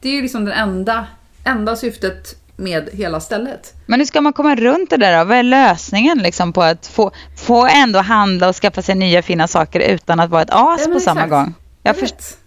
Det 0.00 0.08
är 0.08 0.12
ju 0.12 0.22
liksom 0.22 0.44
det 0.44 0.52
enda, 0.52 1.06
enda 1.44 1.76
syftet 1.76 2.36
med 2.62 2.88
hela 2.92 3.20
stället. 3.20 3.74
Men 3.86 4.00
hur 4.00 4.06
ska 4.06 4.20
man 4.20 4.32
komma 4.32 4.54
runt 4.54 4.90
det 4.90 4.96
där 4.96 5.18
då? 5.18 5.24
Vad 5.24 5.36
är 5.38 5.42
lösningen 5.42 6.18
liksom 6.18 6.52
på 6.52 6.62
att 6.62 6.86
få, 6.86 7.10
få 7.36 7.66
ändå 7.66 7.98
handla 7.98 8.48
och 8.48 8.56
skaffa 8.56 8.82
sig 8.82 8.94
nya 8.94 9.22
fina 9.22 9.48
saker 9.48 9.80
utan 9.80 10.20
att 10.20 10.30
vara 10.30 10.42
ett 10.42 10.50
as 10.50 10.80
Ja, 10.86 10.92
på 10.92 11.00
samma 11.00 11.20
exakt. 11.20 11.30
gång? 11.30 11.54
Jag 11.82 11.90
Jag 11.94 12.00
först- 12.00 12.14
vet. 12.14 12.38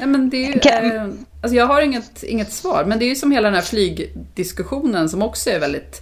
Ja, 0.00 0.06
men 0.06 0.30
det 0.30 0.36
är 0.36 0.52
ju, 0.52 0.58
Kan- 0.58 0.92
eh, 0.96 1.02
alltså 1.42 1.56
jag 1.56 1.66
har 1.66 1.82
inget, 1.82 2.22
inget 2.22 2.52
svar, 2.52 2.84
men 2.84 2.98
det 2.98 3.04
är 3.04 3.08
ju 3.08 3.14
som 3.14 3.30
hela 3.32 3.48
den 3.48 3.54
här 3.54 3.62
flygdiskussionen 3.62 5.08
som 5.08 5.22
också 5.22 5.50
är 5.50 5.60
väldigt 5.60 6.00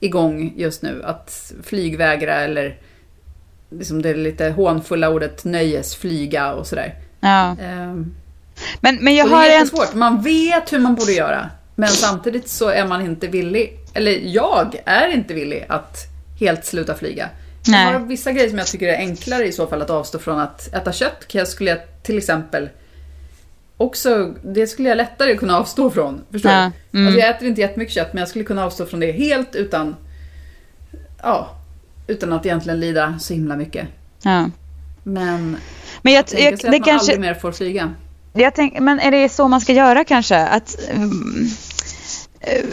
igång 0.00 0.52
just 0.56 0.82
nu. 0.82 1.02
Att 1.04 1.52
flygvägra 1.62 2.34
eller 2.40 2.76
liksom 3.70 4.02
det 4.02 4.14
lite 4.14 4.48
hånfulla 4.50 5.08
ordet 5.08 5.44
nöjesflyga 5.44 6.52
och 6.52 6.66
sådär. 6.66 6.94
ja. 7.20 7.56
Ehm, 7.62 8.14
men, 8.80 8.96
men 9.00 9.14
jag 9.14 9.24
Och 9.24 9.30
det 9.30 9.36
har 9.36 9.44
är 9.44 9.48
en... 9.48 9.52
jättesvårt. 9.54 9.94
Man 9.94 10.22
vet 10.22 10.72
hur 10.72 10.78
man 10.78 10.94
borde 10.94 11.12
göra. 11.12 11.50
Men 11.74 11.88
samtidigt 11.88 12.48
så 12.48 12.68
är 12.68 12.86
man 12.86 13.02
inte 13.02 13.26
villig, 13.26 13.78
eller 13.94 14.10
jag 14.24 14.76
är 14.84 15.08
inte 15.08 15.34
villig 15.34 15.66
att 15.68 15.96
helt 16.40 16.64
sluta 16.64 16.94
flyga. 16.94 17.28
Nej. 17.68 17.92
Jag 17.92 18.00
har 18.00 18.06
vissa 18.06 18.32
grejer 18.32 18.48
som 18.48 18.58
jag 18.58 18.66
tycker 18.66 18.88
är 18.88 18.96
enklare 18.96 19.46
i 19.46 19.52
så 19.52 19.66
fall 19.66 19.82
att 19.82 19.90
avstå 19.90 20.18
från 20.18 20.38
att 20.40 20.74
äta 20.74 20.92
kött. 20.92 21.24
Jag 21.32 21.48
skulle 21.48 21.70
jag 21.70 21.78
till 22.02 22.18
exempel 22.18 22.68
också, 23.76 24.34
det 24.44 24.66
skulle 24.66 24.88
jag 24.88 24.96
lättare 24.96 25.36
kunna 25.36 25.58
avstå 25.58 25.90
från. 25.90 26.20
Förstår 26.32 26.52
Ja, 26.52 26.70
du? 26.90 26.98
mm. 26.98 27.06
Alltså 27.06 27.20
jag 27.20 27.30
äter 27.36 27.48
inte 27.48 27.60
jättemycket 27.60 27.94
kött 27.94 28.12
men 28.12 28.20
jag 28.20 28.28
skulle 28.28 28.44
kunna 28.44 28.64
avstå 28.64 28.86
från 28.86 29.00
det 29.00 29.12
helt 29.12 29.54
utan, 29.54 29.96
ja, 31.22 31.50
utan 32.06 32.32
att 32.32 32.46
egentligen 32.46 32.80
lida 32.80 33.18
så 33.18 33.34
himla 33.34 33.56
mycket. 33.56 33.86
Ja. 34.22 34.50
Men 35.02 35.56
Men 36.02 36.12
jag, 36.12 36.20
jag, 36.22 36.28
sig 36.28 36.50
det 36.50 36.54
att 36.54 36.62
man 36.64 36.72
kanske... 36.82 36.92
aldrig 37.12 37.20
mer 37.20 37.34
får 37.34 37.52
flyga. 37.52 37.94
Jag 38.36 38.54
tänk, 38.54 38.80
men 38.80 39.00
är 39.00 39.10
det 39.10 39.28
så 39.28 39.48
man 39.48 39.60
ska 39.60 39.72
göra 39.72 40.04
kanske? 40.04 40.36
Att, 40.36 40.76
mm, 40.90 41.48
eh, 42.40 42.64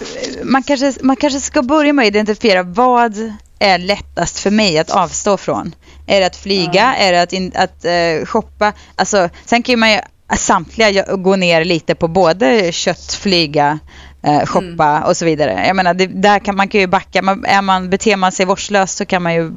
man, 0.44 0.64
kanske 0.64 0.94
man 1.02 1.16
kanske 1.16 1.40
ska 1.40 1.62
börja 1.62 1.94
med 1.94 2.04
att 2.04 2.08
identifiera 2.08 2.64
vad 2.64 3.34
är 3.60 3.78
lättast 3.78 4.40
för 4.40 4.52
mig 4.52 4.78
att 4.78 4.92
avstå 4.92 5.38
från. 5.38 5.76
Är 6.08 6.20
det 6.20 6.26
att 6.26 6.36
flyga? 6.36 6.96
Är 6.96 7.12
det 7.12 7.22
att, 7.22 7.34
in, 7.34 7.52
att 7.56 7.86
eh, 7.86 8.26
shoppa? 8.26 8.74
Alltså, 8.96 9.30
sen 9.46 9.64
kan 9.64 9.80
man 9.80 9.92
ju 9.92 10.00
samtliga 10.38 11.16
gå 11.16 11.36
ner 11.36 11.66
lite 11.66 11.96
på 11.96 12.08
både 12.08 12.72
kött, 12.72 13.14
flyga, 13.14 13.80
eh, 14.24 14.46
shoppa 14.46 15.04
och 15.04 15.18
så 15.18 15.26
vidare. 15.26 15.68
Jag 15.68 15.76
menar, 15.76 15.94
det, 15.94 16.08
där 16.08 16.40
kan 16.40 16.56
man 16.56 16.68
kan 16.68 16.82
ju 16.82 16.88
backa. 16.88 17.22
Man, 17.22 17.46
är 17.46 17.62
man, 17.62 17.90
beter 17.90 18.16
man 18.16 18.32
sig 18.32 18.46
vårdslöst 18.46 18.98
så 18.98 19.06
kan 19.06 19.24
man 19.24 19.34
ju, 19.34 19.52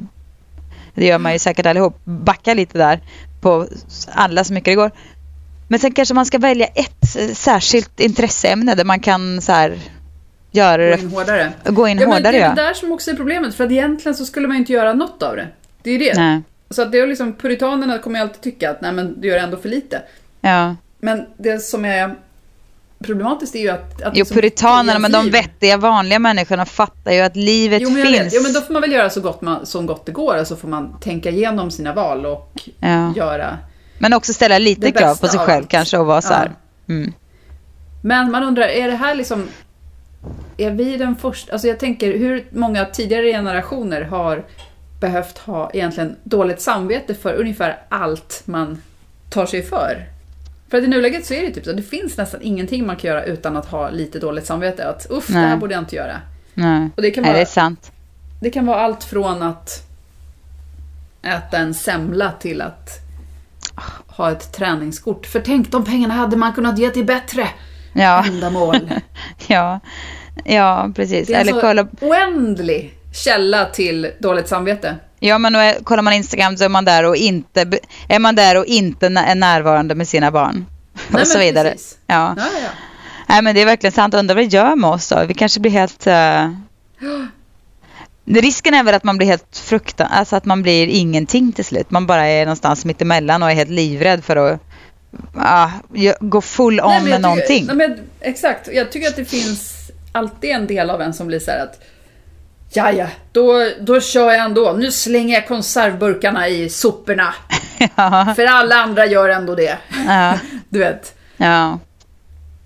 det 0.95 1.05
gör 1.05 1.19
man 1.19 1.33
ju 1.33 1.39
säkert 1.39 1.65
allihop, 1.65 2.01
backa 2.03 2.53
lite 2.53 2.77
där 2.77 3.01
på 3.41 3.67
alla 4.11 4.43
så 4.43 4.53
mycket 4.53 4.71
det 4.71 4.75
går. 4.75 4.91
Men 5.67 5.79
sen 5.79 5.91
kanske 5.91 6.13
man 6.13 6.25
ska 6.25 6.37
välja 6.37 6.65
ett 6.65 7.15
eh, 7.17 7.27
särskilt 7.33 7.99
intresseämne 7.99 8.75
där 8.75 8.83
man 8.85 8.99
kan 8.99 9.41
så 9.41 9.51
här, 9.51 9.77
göra 10.51 10.77
Gå 10.89 10.95
det, 10.95 11.01
in 11.01 11.09
hårdare. 11.11 11.51
gå 11.65 11.87
in 11.87 11.97
Ja, 11.97 12.07
men 12.07 12.13
hårdare. 12.17 12.31
det 12.31 12.37
är 12.37 12.41
Ja. 12.49 12.55
det 12.55 12.61
där 12.61 12.73
som 12.73 12.91
också 12.91 13.11
är 13.11 13.15
problemet, 13.15 13.55
för 13.55 13.63
att 13.63 13.71
egentligen 13.71 14.15
så 14.15 14.25
skulle 14.25 14.47
man 14.47 14.57
inte 14.57 14.73
göra 14.73 14.93
något 14.93 15.23
av 15.23 15.35
det. 15.35 15.47
Det 15.83 15.89
är 15.89 15.93
ju 15.93 15.99
det. 15.99 16.13
Nej. 16.15 16.41
Så 16.69 16.81
att 16.81 16.91
det 16.91 16.99
är 16.99 17.07
liksom, 17.07 17.33
puritanerna 17.33 17.97
kommer 17.99 18.19
ju 18.19 18.23
alltid 18.23 18.41
tycka 18.41 18.71
att 18.71 18.81
nej 18.81 18.91
men 18.91 19.21
du 19.21 19.27
gör 19.27 19.37
ändå 19.37 19.57
för 19.57 19.69
lite. 19.69 20.01
Ja. 20.41 20.75
Men 20.99 21.25
det 21.37 21.59
som 21.59 21.85
är 21.85 22.15
problematiskt 23.03 23.55
är 23.55 23.59
ju 23.59 23.69
att... 23.69 24.01
att 24.01 24.13
Jo, 24.17 24.19
liksom 24.19 24.35
puritanerna, 24.35 24.99
men 24.99 25.11
de 25.11 25.29
vettiga 25.29 25.77
vanliga 25.77 26.19
människorna 26.19 26.65
fattar 26.65 27.11
ju 27.11 27.19
att 27.21 27.35
livet 27.35 27.81
Jo 27.81 27.89
men, 27.89 27.99
jag 27.99 28.07
finns. 28.07 28.19
vet. 28.25 28.33
jo 28.33 28.41
men 28.43 28.53
då 28.53 28.61
får 28.61 28.73
man 28.73 28.81
väl 28.81 28.91
göra 28.91 29.09
så 29.09 29.21
gott, 29.21 29.41
man, 29.41 29.65
så 29.65 29.81
gott 29.81 30.05
det 30.05 30.11
går, 30.11 30.39
och 30.41 30.47
så 30.47 30.55
får 30.55 30.67
man 30.67 30.99
tänka 30.99 31.29
igenom 31.29 31.71
sina 31.71 31.93
val 31.93 32.25
och 32.25 32.59
Ja. 32.79 33.13
göra... 33.15 33.57
Men 33.97 34.13
också 34.13 34.33
ställa 34.33 34.57
lite 34.57 34.91
krav 34.91 35.15
på 35.15 35.27
sig 35.27 35.39
själv 35.39 35.63
allt. 35.63 35.69
kanske 35.71 35.97
och 35.97 36.05
vara 36.05 36.21
så 36.21 36.33
här. 36.33 36.51
Ja. 36.85 36.93
Mm. 36.93 37.13
Men 38.01 38.31
man 38.31 38.43
undrar, 38.43 38.67
är 38.67 38.87
det 38.87 38.95
här 38.95 39.15
liksom... 39.15 39.47
Är 40.57 40.71
vi 40.71 40.97
den 40.97 41.15
första... 41.15 41.51
Alltså 41.53 41.67
jag 41.67 41.79
tänker, 41.79 42.17
hur 42.17 42.45
många 42.51 42.85
tidigare 42.85 43.31
generationer 43.31 44.01
har 44.01 44.45
behövt 44.99 45.37
ha 45.37 45.71
egentligen 45.73 46.15
dåligt 46.23 46.61
samvete 46.61 47.15
för 47.15 47.33
ungefär 47.33 47.79
allt 47.89 48.41
man 48.45 48.81
tar 49.29 49.45
sig 49.45 49.63
för? 49.63 50.05
För 50.69 50.77
att 50.77 50.83
i 50.83 50.87
nuläget 50.87 51.25
så 51.25 51.33
är 51.33 51.41
det 51.41 51.51
typ 51.51 51.65
så, 51.65 51.71
det 51.73 51.81
finns 51.83 52.17
nästan 52.17 52.41
ingenting 52.41 52.87
man 52.87 52.95
kan 52.95 53.07
göra 53.09 53.23
utan 53.23 53.57
att 53.57 53.65
ha 53.65 53.89
lite 53.89 54.19
dåligt 54.19 54.45
samvete. 54.45 54.87
Att 54.87 55.07
uff, 55.09 55.27
det 55.27 55.33
här 55.33 55.47
Nej. 55.49 55.57
borde 55.57 55.73
jag 55.73 55.81
inte 55.81 55.95
göra. 55.95 56.21
Nej. 56.53 56.89
Och 56.95 57.01
det 57.01 57.11
kan 57.11 57.21
Nej, 57.21 57.29
vara- 57.31 57.37
det 57.37 57.43
är 57.43 57.45
sant. 57.45 57.91
Det 58.41 58.49
kan 58.49 58.65
vara 58.65 58.79
allt 58.81 59.03
från 59.03 59.41
att 59.41 59.87
äta 61.21 61.57
en 61.57 61.73
semla 61.73 62.31
till 62.39 62.61
att 62.61 62.89
ha 64.07 64.31
ett 64.31 64.51
träningskort. 64.53 65.25
För 65.25 65.39
tänk, 65.39 65.71
de 65.71 65.85
pengarna 65.85 66.13
hade 66.13 66.37
man 66.37 66.53
kunnat 66.53 66.77
ge 66.79 66.89
till 66.89 67.05
bättre 67.05 67.47
Ja. 67.93 68.25
ändamål. 68.27 68.91
Ja. 69.47 69.79
ja, 70.45 70.89
precis. 70.95 71.27
Det 71.27 71.33
är 71.33 71.41
Eller 71.41 71.53
en 71.53 71.61
kolla, 71.61 71.87
så 71.99 72.05
oändlig 72.07 72.93
källa 73.13 73.65
till 73.65 74.11
dåligt 74.19 74.47
samvete. 74.47 74.95
ja, 75.19 75.37
men 75.37 75.55
är, 75.55 75.83
kollar 75.83 76.03
man 76.03 76.13
Instagram 76.13 76.57
så 76.57 76.63
är 76.63 76.69
man 76.69 76.85
där 76.85 77.03
och 77.05 77.15
inte, 77.15 77.79
är 78.09 78.19
man 78.19 78.35
där 78.35 78.57
och 78.57 78.65
inte 78.65 79.05
är 79.05 79.35
närvarande 79.35 79.95
med 79.95 80.07
sina 80.07 80.31
barn. 80.31 80.65
Nej, 81.09 81.21
och 81.21 81.27
så 81.27 81.39
vidare. 81.39 81.69
precis. 81.71 81.97
Ja, 82.07 82.33
ja, 82.37 82.43
ja. 82.63 82.69
Nej, 83.27 83.41
men 83.41 83.55
det 83.55 83.61
är 83.61 83.65
verkligen 83.65 83.91
sant. 83.91 84.13
Undrar 84.13 84.35
vad 84.35 84.43
det 84.43 84.47
gör 84.55 84.75
med 84.75 84.89
oss 84.89 85.09
då? 85.09 85.23
Vi 85.27 85.33
kanske 85.33 85.59
blir 85.59 85.71
helt... 85.71 86.07
Uh... 87.01 87.25
Risken 88.25 88.73
är 88.73 88.83
väl 88.83 88.95
att 88.95 89.03
man 89.03 89.17
blir 89.17 89.27
helt 89.27 89.57
fruktan, 89.57 90.07
alltså 90.11 90.35
att 90.35 90.45
man 90.45 90.61
blir 90.61 90.87
ingenting 90.87 91.51
till 91.51 91.65
slut. 91.65 91.91
Man 91.91 92.05
bara 92.07 92.25
är 92.27 92.45
någonstans 92.45 92.85
mitt 92.85 93.01
emellan 93.01 93.43
och 93.43 93.51
är 93.51 93.55
helt 93.55 93.69
livrädd 93.69 94.23
för 94.23 94.35
att 94.35 94.59
ah, 95.35 95.69
gå 96.19 96.41
full 96.41 96.79
on 96.81 96.89
Nej, 96.89 97.01
med 97.03 97.11
jag 97.11 97.21
någonting. 97.21 97.65
Nej, 97.65 97.75
men, 97.75 97.99
exakt, 98.21 98.69
jag 98.73 98.91
tycker 98.91 99.07
att 99.07 99.15
det 99.15 99.25
finns 99.25 99.73
alltid 100.11 100.49
en 100.49 100.67
del 100.67 100.89
av 100.89 101.01
en 101.01 101.13
som 101.13 101.27
blir 101.27 101.39
så 101.39 101.51
här 101.51 101.59
att 101.63 101.79
Ja, 102.73 102.91
ja, 102.91 103.07
då, 103.31 103.69
då 103.81 104.01
kör 104.01 104.31
jag 104.31 104.45
ändå. 104.45 104.73
Nu 104.73 104.91
slänger 104.91 105.33
jag 105.35 105.47
konservburkarna 105.47 106.47
i 106.47 106.69
soporna. 106.69 107.33
ja, 107.95 108.33
För 108.35 108.45
alla 108.45 108.75
andra 108.75 109.05
gör 109.05 109.29
ändå 109.29 109.55
det. 109.55 109.77
ja, 110.07 110.33
Du 110.69 110.79
vet. 110.79 111.13
ja. 111.37 111.79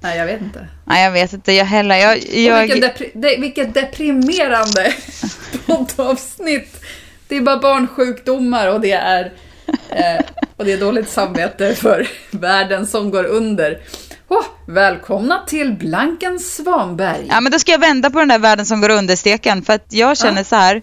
Nej, 0.02 0.18
jag 0.18 0.26
vet 0.26 0.42
inte. 0.42 0.68
Nej, 0.86 1.04
jag 1.04 1.12
vet 1.12 1.34
inte. 1.34 1.52
Jag 1.54 1.66
heller. 1.66 1.96
Jag, 1.96 2.12
Och 2.18 2.24
vilket, 2.24 2.78
jag, 2.78 2.92
depri- 2.92 3.12
de, 3.14 3.38
vilket 3.42 3.74
deprimerande 3.74 4.94
poddavsnitt. 5.70 6.82
Det 7.28 7.36
är 7.36 7.42
bara 7.42 7.58
barnsjukdomar 7.58 8.68
och 8.68 8.82
det 8.82 8.92
är, 8.92 9.32
eh, 9.90 10.26
och 10.58 10.66
det 10.66 10.74
är 10.74 10.78
dåligt 10.78 11.10
samvete 11.10 11.76
för 11.76 12.08
världen 12.32 12.88
som 12.88 13.12
går 13.12 13.24
under. 13.24 13.80
Oh, 14.28 14.46
välkomna 14.66 15.44
till 15.48 15.74
Blanken 15.74 16.40
Svanberg. 16.40 17.28
Ja, 17.30 17.42
men 17.42 17.52
då 17.52 17.60
ska 17.60 17.72
jag 17.72 17.80
vända 17.80 18.10
på 18.10 18.20
den 18.20 18.28
där 18.28 18.40
världen 18.40 18.66
som 18.66 18.82
går 18.82 18.90
under 18.90 19.16
steken. 19.16 19.62
För 19.62 19.74
att 19.74 19.86
jag 19.90 20.18
känner 20.18 20.38
ja. 20.38 20.44
så 20.44 20.56
här. 20.56 20.82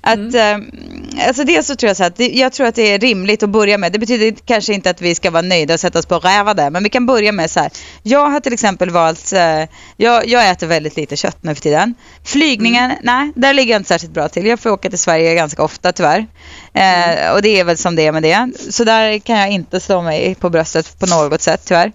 Att, 0.00 0.16
mm. 0.16 0.70
eh, 1.18 1.26
alltså 1.26 1.44
dels 1.44 1.66
så 1.66 1.76
tror 1.76 1.88
jag 1.88 1.96
så 1.96 2.04
att 2.04 2.20
jag 2.20 2.52
tror 2.52 2.66
att 2.66 2.74
det 2.74 2.94
är 2.94 2.98
rimligt 2.98 3.42
att 3.42 3.50
börja 3.50 3.78
med. 3.78 3.92
Det 3.92 3.98
betyder 3.98 4.34
kanske 4.44 4.74
inte 4.74 4.90
att 4.90 5.00
vi 5.00 5.14
ska 5.14 5.30
vara 5.30 5.42
nöjda 5.42 5.74
och 5.74 5.80
sätta 5.80 5.98
oss 5.98 6.06
på 6.06 6.16
och 6.16 6.24
räva 6.24 6.54
där. 6.54 6.70
Men 6.70 6.82
vi 6.82 6.88
kan 6.88 7.06
börja 7.06 7.32
med 7.32 7.50
så 7.50 7.60
här. 7.60 7.70
Jag 8.02 8.30
har 8.30 8.40
till 8.40 8.52
exempel 8.52 8.90
valt, 8.90 9.32
eh, 9.32 9.64
jag, 9.96 10.28
jag 10.28 10.50
äter 10.50 10.66
väldigt 10.66 10.96
lite 10.96 11.16
kött 11.16 11.38
nu 11.40 11.54
för 11.54 11.62
tiden. 11.62 11.94
Flygningen, 12.24 12.84
mm. 12.84 12.98
nej, 13.02 13.32
där 13.36 13.54
ligger 13.54 13.74
jag 13.74 13.80
inte 13.80 13.88
särskilt 13.88 14.12
bra 14.12 14.28
till. 14.28 14.46
Jag 14.46 14.60
får 14.60 14.70
åka 14.70 14.90
till 14.90 14.98
Sverige 14.98 15.34
ganska 15.34 15.62
ofta 15.62 15.92
tyvärr. 15.92 16.26
Eh, 16.74 17.10
mm. 17.10 17.34
Och 17.34 17.42
det 17.42 17.60
är 17.60 17.64
väl 17.64 17.76
som 17.76 17.96
det 17.96 18.06
är 18.06 18.12
med 18.12 18.22
det. 18.22 18.50
Så 18.70 18.84
där 18.84 19.18
kan 19.18 19.38
jag 19.38 19.50
inte 19.50 19.80
slå 19.80 20.02
mig 20.02 20.34
på 20.34 20.50
bröstet 20.50 20.98
på 20.98 21.06
något 21.06 21.42
sätt 21.42 21.62
tyvärr. 21.64 21.92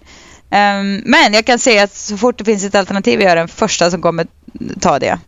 Um, 0.50 1.02
men 1.04 1.32
jag 1.32 1.44
kan 1.44 1.58
säga 1.58 1.82
att 1.82 1.94
så 1.94 2.16
fort 2.16 2.38
det 2.38 2.44
finns 2.44 2.64
ett 2.64 2.74
alternativ 2.74 3.20
jag 3.20 3.32
är 3.32 3.36
den 3.36 3.48
första 3.48 3.90
som 3.90 4.02
kommer 4.02 4.26
ta 4.80 4.98
det. 4.98 5.18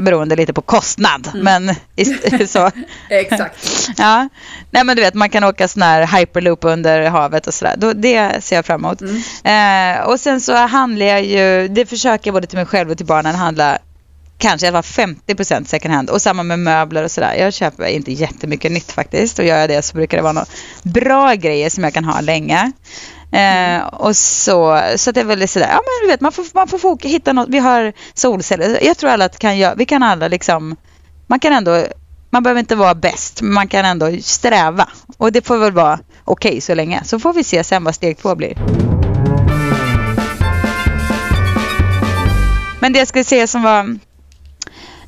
Beroende 0.00 0.36
lite 0.36 0.52
på 0.52 0.62
kostnad, 0.62 1.30
mm. 1.34 1.44
men 1.44 1.74
så. 2.48 2.70
Exakt. 3.08 3.90
ja, 3.96 4.28
nej 4.70 4.84
men 4.84 4.96
du 4.96 5.02
vet 5.02 5.14
man 5.14 5.30
kan 5.30 5.44
åka 5.44 5.68
sån 5.68 5.82
här 5.82 6.18
hyperloop 6.18 6.64
under 6.64 7.10
havet 7.10 7.46
och 7.46 7.54
sådär. 7.54 7.94
Det 7.94 8.44
ser 8.44 8.56
jag 8.56 8.66
fram 8.66 8.84
emot. 8.84 9.00
Mm. 9.00 9.96
Uh, 9.96 10.08
och 10.08 10.20
sen 10.20 10.40
så 10.40 10.54
handlar 10.54 11.06
jag 11.06 11.24
ju, 11.24 11.68
det 11.68 11.86
försöker 11.86 12.28
jag 12.28 12.34
både 12.34 12.46
till 12.46 12.58
mig 12.58 12.66
själv 12.66 12.90
och 12.90 12.96
till 12.96 13.06
barnen 13.06 13.34
handla 13.34 13.78
kanske 14.38 14.66
i 14.66 14.68
alla 14.68 14.82
fall 14.82 15.14
50 15.26 15.64
second 15.64 15.94
hand 15.94 16.10
och 16.10 16.22
samma 16.22 16.42
med 16.42 16.58
möbler 16.58 17.04
och 17.04 17.10
sådär. 17.10 17.34
Jag 17.34 17.52
köper 17.52 17.86
inte 17.86 18.12
jättemycket 18.12 18.72
nytt 18.72 18.92
faktiskt 18.92 19.38
och 19.38 19.44
gör 19.44 19.58
jag 19.58 19.68
det 19.68 19.82
så 19.82 19.96
brukar 19.96 20.16
det 20.16 20.22
vara 20.22 20.32
några 20.32 20.46
bra 20.82 21.34
grejer 21.34 21.70
som 21.70 21.84
jag 21.84 21.94
kan 21.94 22.04
ha 22.04 22.20
länge. 22.20 22.72
Eh, 23.34 23.86
och 23.86 24.16
så, 24.16 24.82
så 24.96 25.12
det 25.12 25.20
är 25.20 25.24
väl 25.24 25.48
sådär, 25.48 25.68
ja 25.68 25.80
men 25.84 26.02
du 26.02 26.12
vet 26.12 26.20
man 26.20 26.32
får, 26.32 26.46
man 26.54 26.68
får 26.68 27.08
hitta 27.08 27.32
något, 27.32 27.48
vi 27.48 27.58
har 27.58 27.92
solceller, 28.14 28.78
jag 28.84 28.96
tror 28.98 29.10
alla 29.10 29.24
att 29.24 29.38
kan 29.38 29.58
göra, 29.58 29.74
vi 29.74 29.86
kan 29.86 30.02
alla 30.02 30.28
liksom, 30.28 30.76
man 31.26 31.40
kan 31.40 31.52
ändå, 31.52 31.86
man 32.30 32.42
behöver 32.42 32.60
inte 32.60 32.76
vara 32.76 32.94
bäst, 32.94 33.42
men 33.42 33.52
man 33.52 33.68
kan 33.68 33.84
ändå 33.84 34.16
sträva. 34.22 34.88
Och 35.16 35.32
det 35.32 35.46
får 35.46 35.58
väl 35.58 35.72
vara 35.72 36.00
okej 36.24 36.50
okay 36.50 36.60
så 36.60 36.74
länge, 36.74 37.04
så 37.04 37.18
får 37.18 37.32
vi 37.32 37.44
se 37.44 37.64
sen 37.64 37.84
vad 37.84 37.94
steg 37.94 38.18
två 38.18 38.34
blir. 38.34 38.54
Men 42.80 42.92
det 42.92 42.98
jag 42.98 43.08
skulle 43.08 43.24
säga 43.24 43.46
som 43.46 43.62
var 43.62 43.98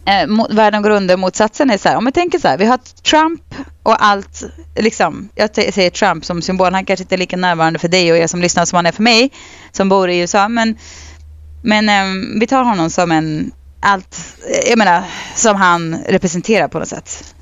eh, 0.06 0.54
världen 0.54 0.82
går 0.82 0.90
under 0.90 1.16
motsatsen 1.16 1.70
är 1.70 1.78
så 1.78 1.88
här, 1.88 1.96
om 1.96 2.04
vi 2.04 2.12
tänker 2.12 2.38
så 2.38 2.48
här, 2.48 2.58
vi 2.58 2.64
har 2.64 2.78
Trump 3.02 3.54
och 3.86 4.04
allt, 4.04 4.42
liksom, 4.74 5.28
jag 5.34 5.54
säger 5.54 5.90
Trump 5.90 6.24
som 6.24 6.42
symbol, 6.42 6.74
han 6.74 6.84
kanske 6.84 7.02
inte 7.02 7.14
är 7.14 7.18
lika 7.18 7.36
närvarande 7.36 7.78
för 7.78 7.88
dig 7.88 8.12
och 8.12 8.18
er 8.18 8.26
som 8.26 8.40
lyssnar 8.40 8.64
som 8.64 8.76
han 8.76 8.86
är 8.86 8.92
för 8.92 9.02
mig 9.02 9.30
som 9.72 9.88
bor 9.88 10.10
i 10.10 10.18
USA, 10.18 10.48
men, 10.48 10.78
men 11.62 11.88
eh, 11.88 12.38
vi 12.40 12.46
tar 12.46 12.64
honom 12.64 12.90
som 12.90 13.12
en, 13.12 13.52
allt, 13.80 14.18
jag 14.68 14.78
menar, 14.78 15.02
som 15.34 15.56
han 15.56 15.98
representerar 16.08 16.68
på 16.68 16.78
något 16.78 16.88
sätt. 16.88 17.34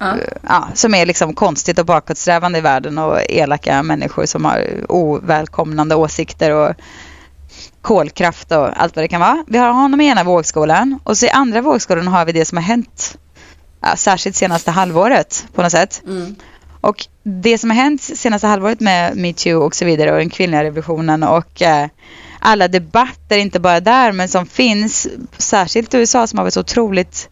Ja. 0.00 0.16
ja. 0.48 0.68
som 0.74 0.94
är 0.94 1.06
liksom 1.06 1.34
konstigt 1.34 1.78
och 1.78 1.86
bakåtsträvande 1.86 2.58
i 2.58 2.62
världen 2.62 2.98
och 2.98 3.20
elaka 3.28 3.82
människor 3.82 4.26
som 4.26 4.44
har 4.44 4.84
ovälkomnande 4.88 5.94
åsikter 5.94 6.50
och 6.50 6.74
kolkraft 7.82 8.52
och 8.52 8.82
allt 8.82 8.96
vad 8.96 9.04
det 9.04 9.08
kan 9.08 9.20
vara. 9.20 9.44
Vi 9.46 9.58
har 9.58 9.72
honom 9.72 10.00
i 10.00 10.06
ena 10.06 10.24
vågskålen 10.24 10.98
och 11.04 11.18
så 11.18 11.26
i 11.26 11.30
andra 11.30 11.60
vågskålen 11.60 12.08
har 12.08 12.24
vi 12.24 12.32
det 12.32 12.44
som 12.44 12.58
har 12.58 12.64
hänt 12.64 13.18
ja, 13.80 13.96
särskilt 13.96 14.36
senaste 14.36 14.70
halvåret 14.70 15.46
på 15.54 15.62
något 15.62 15.72
sätt. 15.72 16.02
Mm. 16.06 16.34
Och 16.80 17.06
det 17.22 17.58
som 17.58 17.70
har 17.70 17.76
hänt 17.76 18.02
senaste 18.02 18.46
halvåret 18.46 18.80
med 18.80 19.16
metoo 19.16 19.62
och 19.62 19.74
så 19.74 19.84
vidare 19.84 20.12
och 20.12 20.18
den 20.18 20.30
kvinnliga 20.30 20.64
revolutionen 20.64 21.22
och 21.22 21.62
eh, 21.62 21.88
alla 22.40 22.68
debatter, 22.68 23.38
inte 23.38 23.60
bara 23.60 23.80
där, 23.80 24.12
men 24.12 24.28
som 24.28 24.46
finns, 24.46 25.08
särskilt 25.38 25.94
i 25.94 25.98
USA 25.98 26.26
som 26.26 26.38
har 26.38 26.44
varit 26.44 26.54
så 26.54 26.60
otroligt 26.60 27.28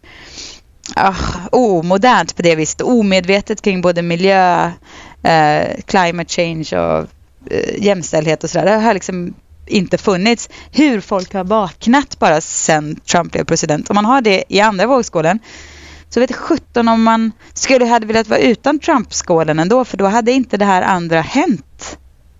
uh, 0.97 1.47
omodernt 1.51 2.35
på 2.35 2.41
det 2.41 2.55
viset, 2.55 2.81
omedvetet 2.81 3.61
kring 3.61 3.81
både 3.81 4.01
miljö, 4.01 4.65
uh, 4.67 5.81
climate 5.85 6.33
change 6.33 6.67
och 6.79 7.07
uh, 7.51 7.83
jämställdhet 7.83 8.43
och 8.43 8.49
sådär. 8.49 8.65
Det 8.65 8.71
har 8.71 8.93
liksom 8.93 9.33
inte 9.65 9.97
funnits. 9.97 10.49
Hur 10.71 11.01
folk 11.01 11.33
har 11.33 11.43
vaknat 11.43 12.19
bara 12.19 12.41
sedan 12.41 12.95
Trump 12.95 13.31
blev 13.31 13.43
president. 13.43 13.89
Om 13.89 13.95
man 13.95 14.05
har 14.05 14.21
det 14.21 14.43
i 14.47 14.59
andra 14.59 14.87
vågskålen 14.87 15.39
så 16.17 16.21
vet 16.21 16.35
17 16.35 16.87
om 16.87 17.03
man 17.03 17.31
skulle 17.53 17.85
hade 17.85 18.05
velat 18.05 18.27
vara 18.27 18.39
utan 18.39 18.79
Trump-skålen 18.79 19.59
ändå 19.59 19.85
för 19.85 19.97
då 19.97 20.05
hade 20.05 20.31
inte 20.31 20.57
det 20.57 20.65
här 20.65 20.81
andra 20.81 21.21
hänt 21.21 21.97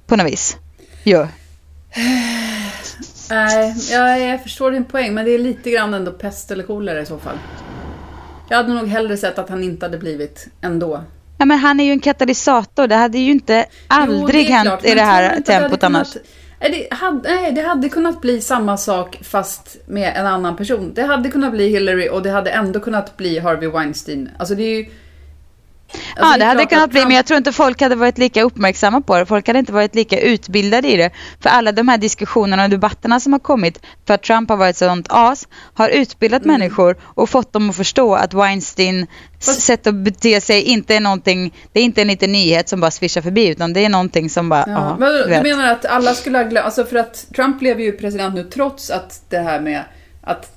på 0.07 0.15
något 0.15 0.27
vis. 0.27 0.57
Jo. 1.03 1.19
Nej, 3.29 3.75
jag, 3.91 4.21
jag 4.21 4.43
förstår 4.43 4.71
din 4.71 4.85
poäng 4.85 5.13
men 5.13 5.25
det 5.25 5.31
är 5.31 5.39
lite 5.39 5.71
grann 5.71 5.93
ändå 5.93 6.11
pest 6.11 6.51
eller 6.51 6.63
kolera 6.63 7.01
i 7.01 7.05
så 7.05 7.19
fall. 7.19 7.37
Jag 8.49 8.57
hade 8.57 8.73
nog 8.73 8.87
hellre 8.87 9.17
sett 9.17 9.39
att 9.39 9.49
han 9.49 9.63
inte 9.63 9.85
hade 9.85 9.97
blivit 9.97 10.47
ändå. 10.61 11.03
Ja, 11.37 11.45
men 11.45 11.59
han 11.59 11.79
är 11.79 11.83
ju 11.83 11.91
en 11.91 11.99
katalysator. 11.99 12.87
Det 12.87 12.95
hade 12.95 13.17
ju 13.17 13.31
inte 13.31 13.65
aldrig 13.87 14.45
jo, 14.45 14.53
hänt 14.53 14.67
klart, 14.67 14.85
i 14.85 14.95
det 14.95 15.01
här 15.01 15.41
tempot 15.41 15.83
annars. 15.83 16.13
Kunnat, 16.13 16.27
det 16.60 16.88
hade, 16.91 17.30
nej, 17.30 17.52
det 17.52 17.62
hade 17.62 17.89
kunnat 17.89 18.22
bli 18.22 18.41
samma 18.41 18.78
sak 18.78 19.20
fast 19.24 19.78
med 19.86 20.13
en 20.15 20.26
annan 20.28 20.56
person. 20.56 20.93
Det 20.93 21.02
hade 21.02 21.30
kunnat 21.30 21.52
bli 21.52 21.70
Hillary 21.70 22.10
och 22.10 22.24
det 22.24 22.30
hade 22.30 22.50
ändå 22.50 22.80
kunnat 22.80 23.17
bli 23.17 23.39
Harvey 23.39 23.70
Weinstein. 23.70 24.30
Alltså 24.38 24.56
det 24.56 24.63
är 24.63 24.78
ju... 24.78 24.86
Alltså 25.93 26.04
ja, 26.15 26.32
det, 26.32 26.38
det 26.38 26.45
hade 26.45 26.65
kunnat 26.65 26.89
bli, 26.89 27.06
men 27.06 27.15
jag 27.15 27.26
tror 27.26 27.38
inte 27.38 27.52
folk 27.52 27.82
hade 27.82 27.95
varit 27.95 28.17
lika 28.17 28.43
uppmärksamma 28.43 29.02
på 29.02 29.17
det. 29.17 29.26
Folk 29.26 29.47
hade 29.47 29.60
inte 29.60 29.71
varit 29.71 29.95
lika 29.95 30.19
utbildade 30.19 30.88
i 30.88 30.97
det. 30.97 31.12
För 31.41 31.50
alla 31.50 31.71
de 31.71 31.88
här 31.88 31.97
diskussionerna 31.97 32.63
och 32.63 32.69
debatterna 32.69 33.19
som 33.19 33.34
har 33.34 33.39
kommit 33.39 33.80
för 34.08 34.13
att 34.13 34.23
Trump 34.23 34.50
har 34.50 34.58
varit 34.58 34.78
sånt 34.78 35.08
as 35.10 35.47
har 35.73 35.89
utbildat 35.89 36.43
mm. 36.43 36.60
människor 36.60 36.97
och 37.04 37.30
fått 37.30 37.54
dem 37.54 37.69
att 37.69 37.76
förstå 37.76 38.15
att 38.15 38.34
Weinstein 38.34 39.08
Fast... 39.39 39.62
sätt 39.62 39.88
att 39.88 39.95
bete 39.95 40.41
sig 40.41 40.62
inte 40.62 40.95
är 40.95 41.00
någonting, 41.00 41.54
det 41.73 41.80
är 41.80 41.84
inte 41.84 42.02
en 42.02 42.08
liten 42.08 42.32
nyhet 42.32 42.69
som 42.69 42.80
bara 42.80 42.91
svischar 42.91 43.21
förbi 43.21 43.47
utan 43.47 43.73
det 43.73 43.86
är 43.86 43.89
någonting 43.89 44.30
som 44.30 44.50
bara, 44.50 44.65
ja. 44.67 44.97
men 45.00 45.13
du, 45.13 45.23
du 45.23 45.41
menar 45.41 45.71
att 45.71 45.86
alla 45.86 46.13
skulle 46.13 46.38
ha 46.38 46.45
glömt, 46.45 46.65
alltså 46.65 46.86
för 46.86 46.95
att 46.95 47.26
Trump 47.36 47.60
blev 47.60 47.80
ju 47.80 47.91
president 47.91 48.36
nu 48.36 48.43
trots 48.43 48.89
att 48.89 49.21
det 49.30 49.39
här 49.39 49.60
med 49.60 49.84
att 50.21 50.57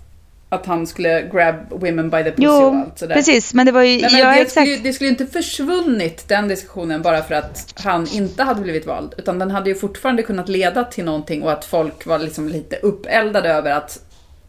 att 0.53 0.67
han 0.67 0.87
skulle 0.87 1.23
grab 1.23 1.55
women 1.71 2.11
by 2.11 2.25
the 2.25 2.31
pussy 2.31 2.45
jo, 2.45 2.53
och 2.53 2.75
allt 2.75 2.99
sådär. 2.99 3.15
precis, 3.15 3.55
men 3.55 3.67
det 3.67 3.73
var 3.73 3.83
ju, 3.83 4.01
men, 4.01 4.13
men 4.13 4.21
ja, 4.21 4.31
det, 4.31 4.41
exakt. 4.41 4.69
Skulle, 4.69 4.83
det 4.83 4.93
skulle 4.93 5.11
inte 5.11 5.27
försvunnit 5.27 6.29
den 6.29 6.49
diskussionen 6.49 7.03
bara 7.03 7.23
för 7.23 7.35
att 7.35 7.75
han 7.85 8.07
inte 8.07 8.43
hade 8.43 8.61
blivit 8.61 8.87
vald. 8.87 9.15
Utan 9.19 9.39
den 9.39 9.51
hade 9.51 9.71
ju 9.71 9.77
fortfarande 9.77 10.23
kunnat 10.23 10.49
leda 10.49 10.85
till 10.85 11.05
någonting 11.05 11.43
och 11.43 11.53
att 11.53 11.65
folk 11.65 12.07
var 12.07 12.19
liksom 12.19 12.49
lite 12.49 12.77
uppeldade 12.77 13.49
över 13.49 13.71
att, 13.71 14.01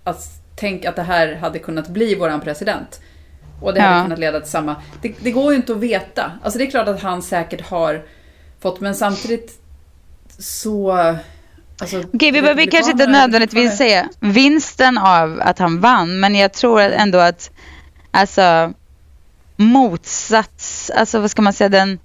att 0.03 0.23
tänk 0.55 0.85
att 0.85 0.95
det 0.95 1.01
här 1.01 1.35
hade 1.35 1.59
kunnat 1.59 1.87
bli 1.87 2.15
våran 2.15 2.41
president. 2.41 3.01
Och 3.61 3.73
det 3.73 3.79
ja. 3.79 3.85
hade 3.85 4.03
kunnat 4.03 4.19
leda 4.19 4.39
till 4.39 4.51
samma. 4.51 4.75
Det, 5.01 5.13
det, 5.21 5.31
går 5.31 5.51
ju 5.51 5.57
inte 5.57 5.71
att 5.71 5.79
veta. 5.79 6.31
Alltså 6.43 6.59
det 6.59 6.65
är 6.65 6.71
klart 6.71 6.87
att 6.87 7.01
han 7.01 7.21
säkert 7.21 7.61
har 7.61 8.05
fått, 8.59 8.79
men 8.79 8.95
samtidigt 8.95 9.59
så... 10.39 11.15
Alltså, 11.81 12.03
Okej, 12.13 12.31
vi 12.31 12.41
behöver 12.41 12.65
kanske 12.65 12.91
inte 12.91 13.07
nödvändigtvis 13.07 13.77
säga 13.77 14.09
vinsten 14.19 14.97
av 14.97 15.41
att 15.43 15.59
han 15.59 15.79
vann, 15.79 16.19
men 16.19 16.35
jag 16.35 16.53
tror 16.53 16.81
ändå 16.81 17.17
att 17.17 17.51
alltså 18.11 18.73
motsats, 19.55 20.91
alltså 20.95 21.19
vad 21.19 21.31
ska 21.31 21.41
man 21.41 21.53
säga, 21.53 21.69
den, 21.69 21.99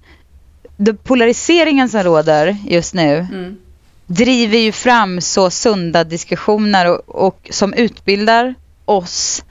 den 0.77 0.97
polariseringen 0.97 1.89
som 1.89 2.03
råder 2.03 2.57
just 2.67 2.93
nu 2.93 3.17
mm. 3.17 3.57
driver 4.05 4.57
ju 4.57 4.71
fram 4.71 5.21
så 5.21 5.49
sunda 5.49 6.03
diskussioner 6.03 6.87
och, 6.87 7.25
och 7.25 7.47
som 7.51 7.73
utbildar 7.73 8.55
oss 8.85 9.43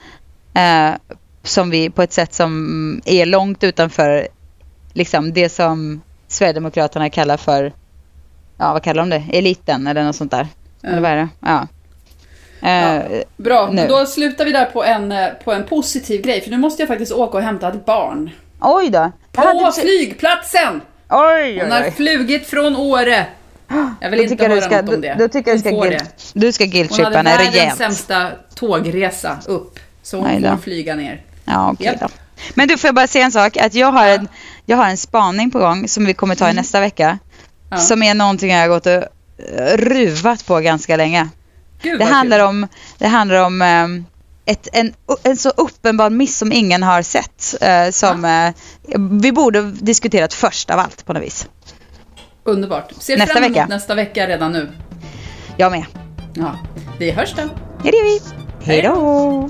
eh, 0.53 0.91
som 1.43 1.69
vi 1.69 1.89
på 1.89 2.01
ett 2.01 2.13
sätt 2.13 2.33
som 2.33 3.01
är 3.05 3.25
långt 3.25 3.63
utanför 3.63 4.27
liksom 4.93 5.33
det 5.33 5.49
som 5.49 6.01
Sverigedemokraterna 6.27 7.09
kallar 7.09 7.37
för, 7.37 7.73
ja 8.57 8.73
vad 8.73 8.83
kallar 8.83 9.01
de 9.03 9.09
det, 9.09 9.23
eliten 9.37 9.87
eller 9.87 10.03
något 10.03 10.15
sånt 10.15 10.31
där. 10.31 10.47
Mm. 10.83 10.97
Eller 10.97 11.01
vad 11.01 11.11
är 11.11 11.15
det? 11.15 11.29
Ja. 11.39 11.67
Ja, 12.59 12.95
uh, 12.97 13.21
bra, 13.37 13.69
nu. 13.71 13.87
då 13.87 14.05
slutar 14.05 14.45
vi 14.45 14.51
där 14.51 14.65
på 14.65 14.83
en, 14.83 15.11
eh, 15.11 15.27
på 15.43 15.51
en 15.51 15.65
positiv 15.65 16.21
grej. 16.21 16.41
För 16.41 16.51
nu 16.51 16.57
måste 16.57 16.81
jag 16.81 16.87
faktiskt 16.87 17.11
åka 17.11 17.37
och 17.37 17.43
hämta 17.43 17.67
ett 17.67 17.85
barn. 17.85 18.29
Oj 18.61 18.89
då. 18.89 19.11
På 19.31 19.71
flygplatsen! 19.81 20.81
Oj, 21.09 21.59
Hon 21.61 21.71
har 21.71 21.91
flugit 21.91 22.47
från 22.47 22.75
Åre. 22.75 23.25
Jag 24.01 24.09
vill 24.09 24.19
inte 24.19 24.47
höra 24.47 24.61
ska, 24.61 24.81
något 24.81 24.95
om 24.95 25.01
det. 25.01 25.15
Då, 25.17 25.23
då 25.23 25.29
tycker 25.29 25.51
jag 25.51 25.59
ska 25.59 25.69
guilt, 25.69 26.31
du 26.33 26.51
ska 26.51 26.65
guilt-chippa 26.65 27.09
henne 27.09 27.37
rejält. 27.37 27.39
Hon 27.39 27.45
hade 27.45 27.57
världens 27.57 27.77
sämsta 27.77 28.31
tågresa 28.55 29.37
upp. 29.45 29.79
Så 30.03 30.17
hon 30.17 30.41
får 30.41 30.57
flyga 30.57 30.95
ner. 30.95 31.21
Ja, 31.45 31.71
okej 31.73 31.87
okay 31.87 31.97
då. 32.01 32.07
Men 32.53 32.67
du, 32.67 32.77
får 32.77 32.87
jag 32.87 32.95
bara 32.95 33.07
säga 33.07 33.25
en 33.25 33.31
sak? 33.31 33.57
Att 33.57 33.73
jag 33.73 33.91
har, 33.91 34.05
ja. 34.05 34.13
en, 34.13 34.27
jag 34.65 34.77
har 34.77 34.87
en 34.87 34.97
spaning 34.97 35.51
på 35.51 35.59
gång 35.59 35.87
som 35.87 36.05
vi 36.05 36.13
kommer 36.13 36.35
ta 36.35 36.45
i 36.45 36.47
mm. 36.47 36.55
nästa 36.55 36.79
vecka. 36.79 37.19
Ja. 37.69 37.77
Som 37.77 38.03
är 38.03 38.13
någonting 38.13 38.51
jag 38.51 38.61
har 38.61 38.67
gått 38.67 38.85
och 38.85 38.93
eh, 38.93 39.77
ruvat 39.77 40.45
på 40.45 40.59
ganska 40.59 40.97
länge. 40.97 41.29
Gud, 41.81 41.99
det, 41.99 42.05
handlar 42.05 42.39
om, 42.39 42.67
det 42.97 43.07
handlar 43.07 43.43
om 43.45 43.61
um, 43.61 44.05
ett, 44.45 44.67
en, 44.73 44.93
en 45.23 45.37
så 45.37 45.49
uppenbar 45.49 46.09
miss 46.09 46.37
som 46.37 46.51
ingen 46.51 46.83
har 46.83 47.01
sett. 47.01 47.55
Uh, 47.63 47.91
som 47.91 48.23
ja. 48.23 48.47
uh, 48.47 49.09
vi 49.21 49.31
borde 49.31 49.61
diskuterat 49.71 50.33
först 50.33 50.69
av 50.69 50.79
allt 50.79 51.05
på 51.05 51.13
något 51.13 51.23
vis. 51.23 51.47
Underbart. 52.43 52.91
Ser 52.99 53.17
Nästa 53.17 53.33
fram 53.33 53.43
emot 53.43 53.57
vecka. 53.57 53.67
nästa 53.67 53.95
vecka 53.95 54.27
redan 54.27 54.51
nu. 54.51 54.71
Jag 55.57 55.71
med. 55.71 55.85
Ja, 56.33 56.59
vi 56.99 57.11
hörs 57.11 57.33
då. 57.35 57.41
Ja, 57.83 57.91
det 57.91 57.97
gör 57.97 58.03
vi. 58.03 58.21
Hej 58.65 58.81
då! 58.81 59.49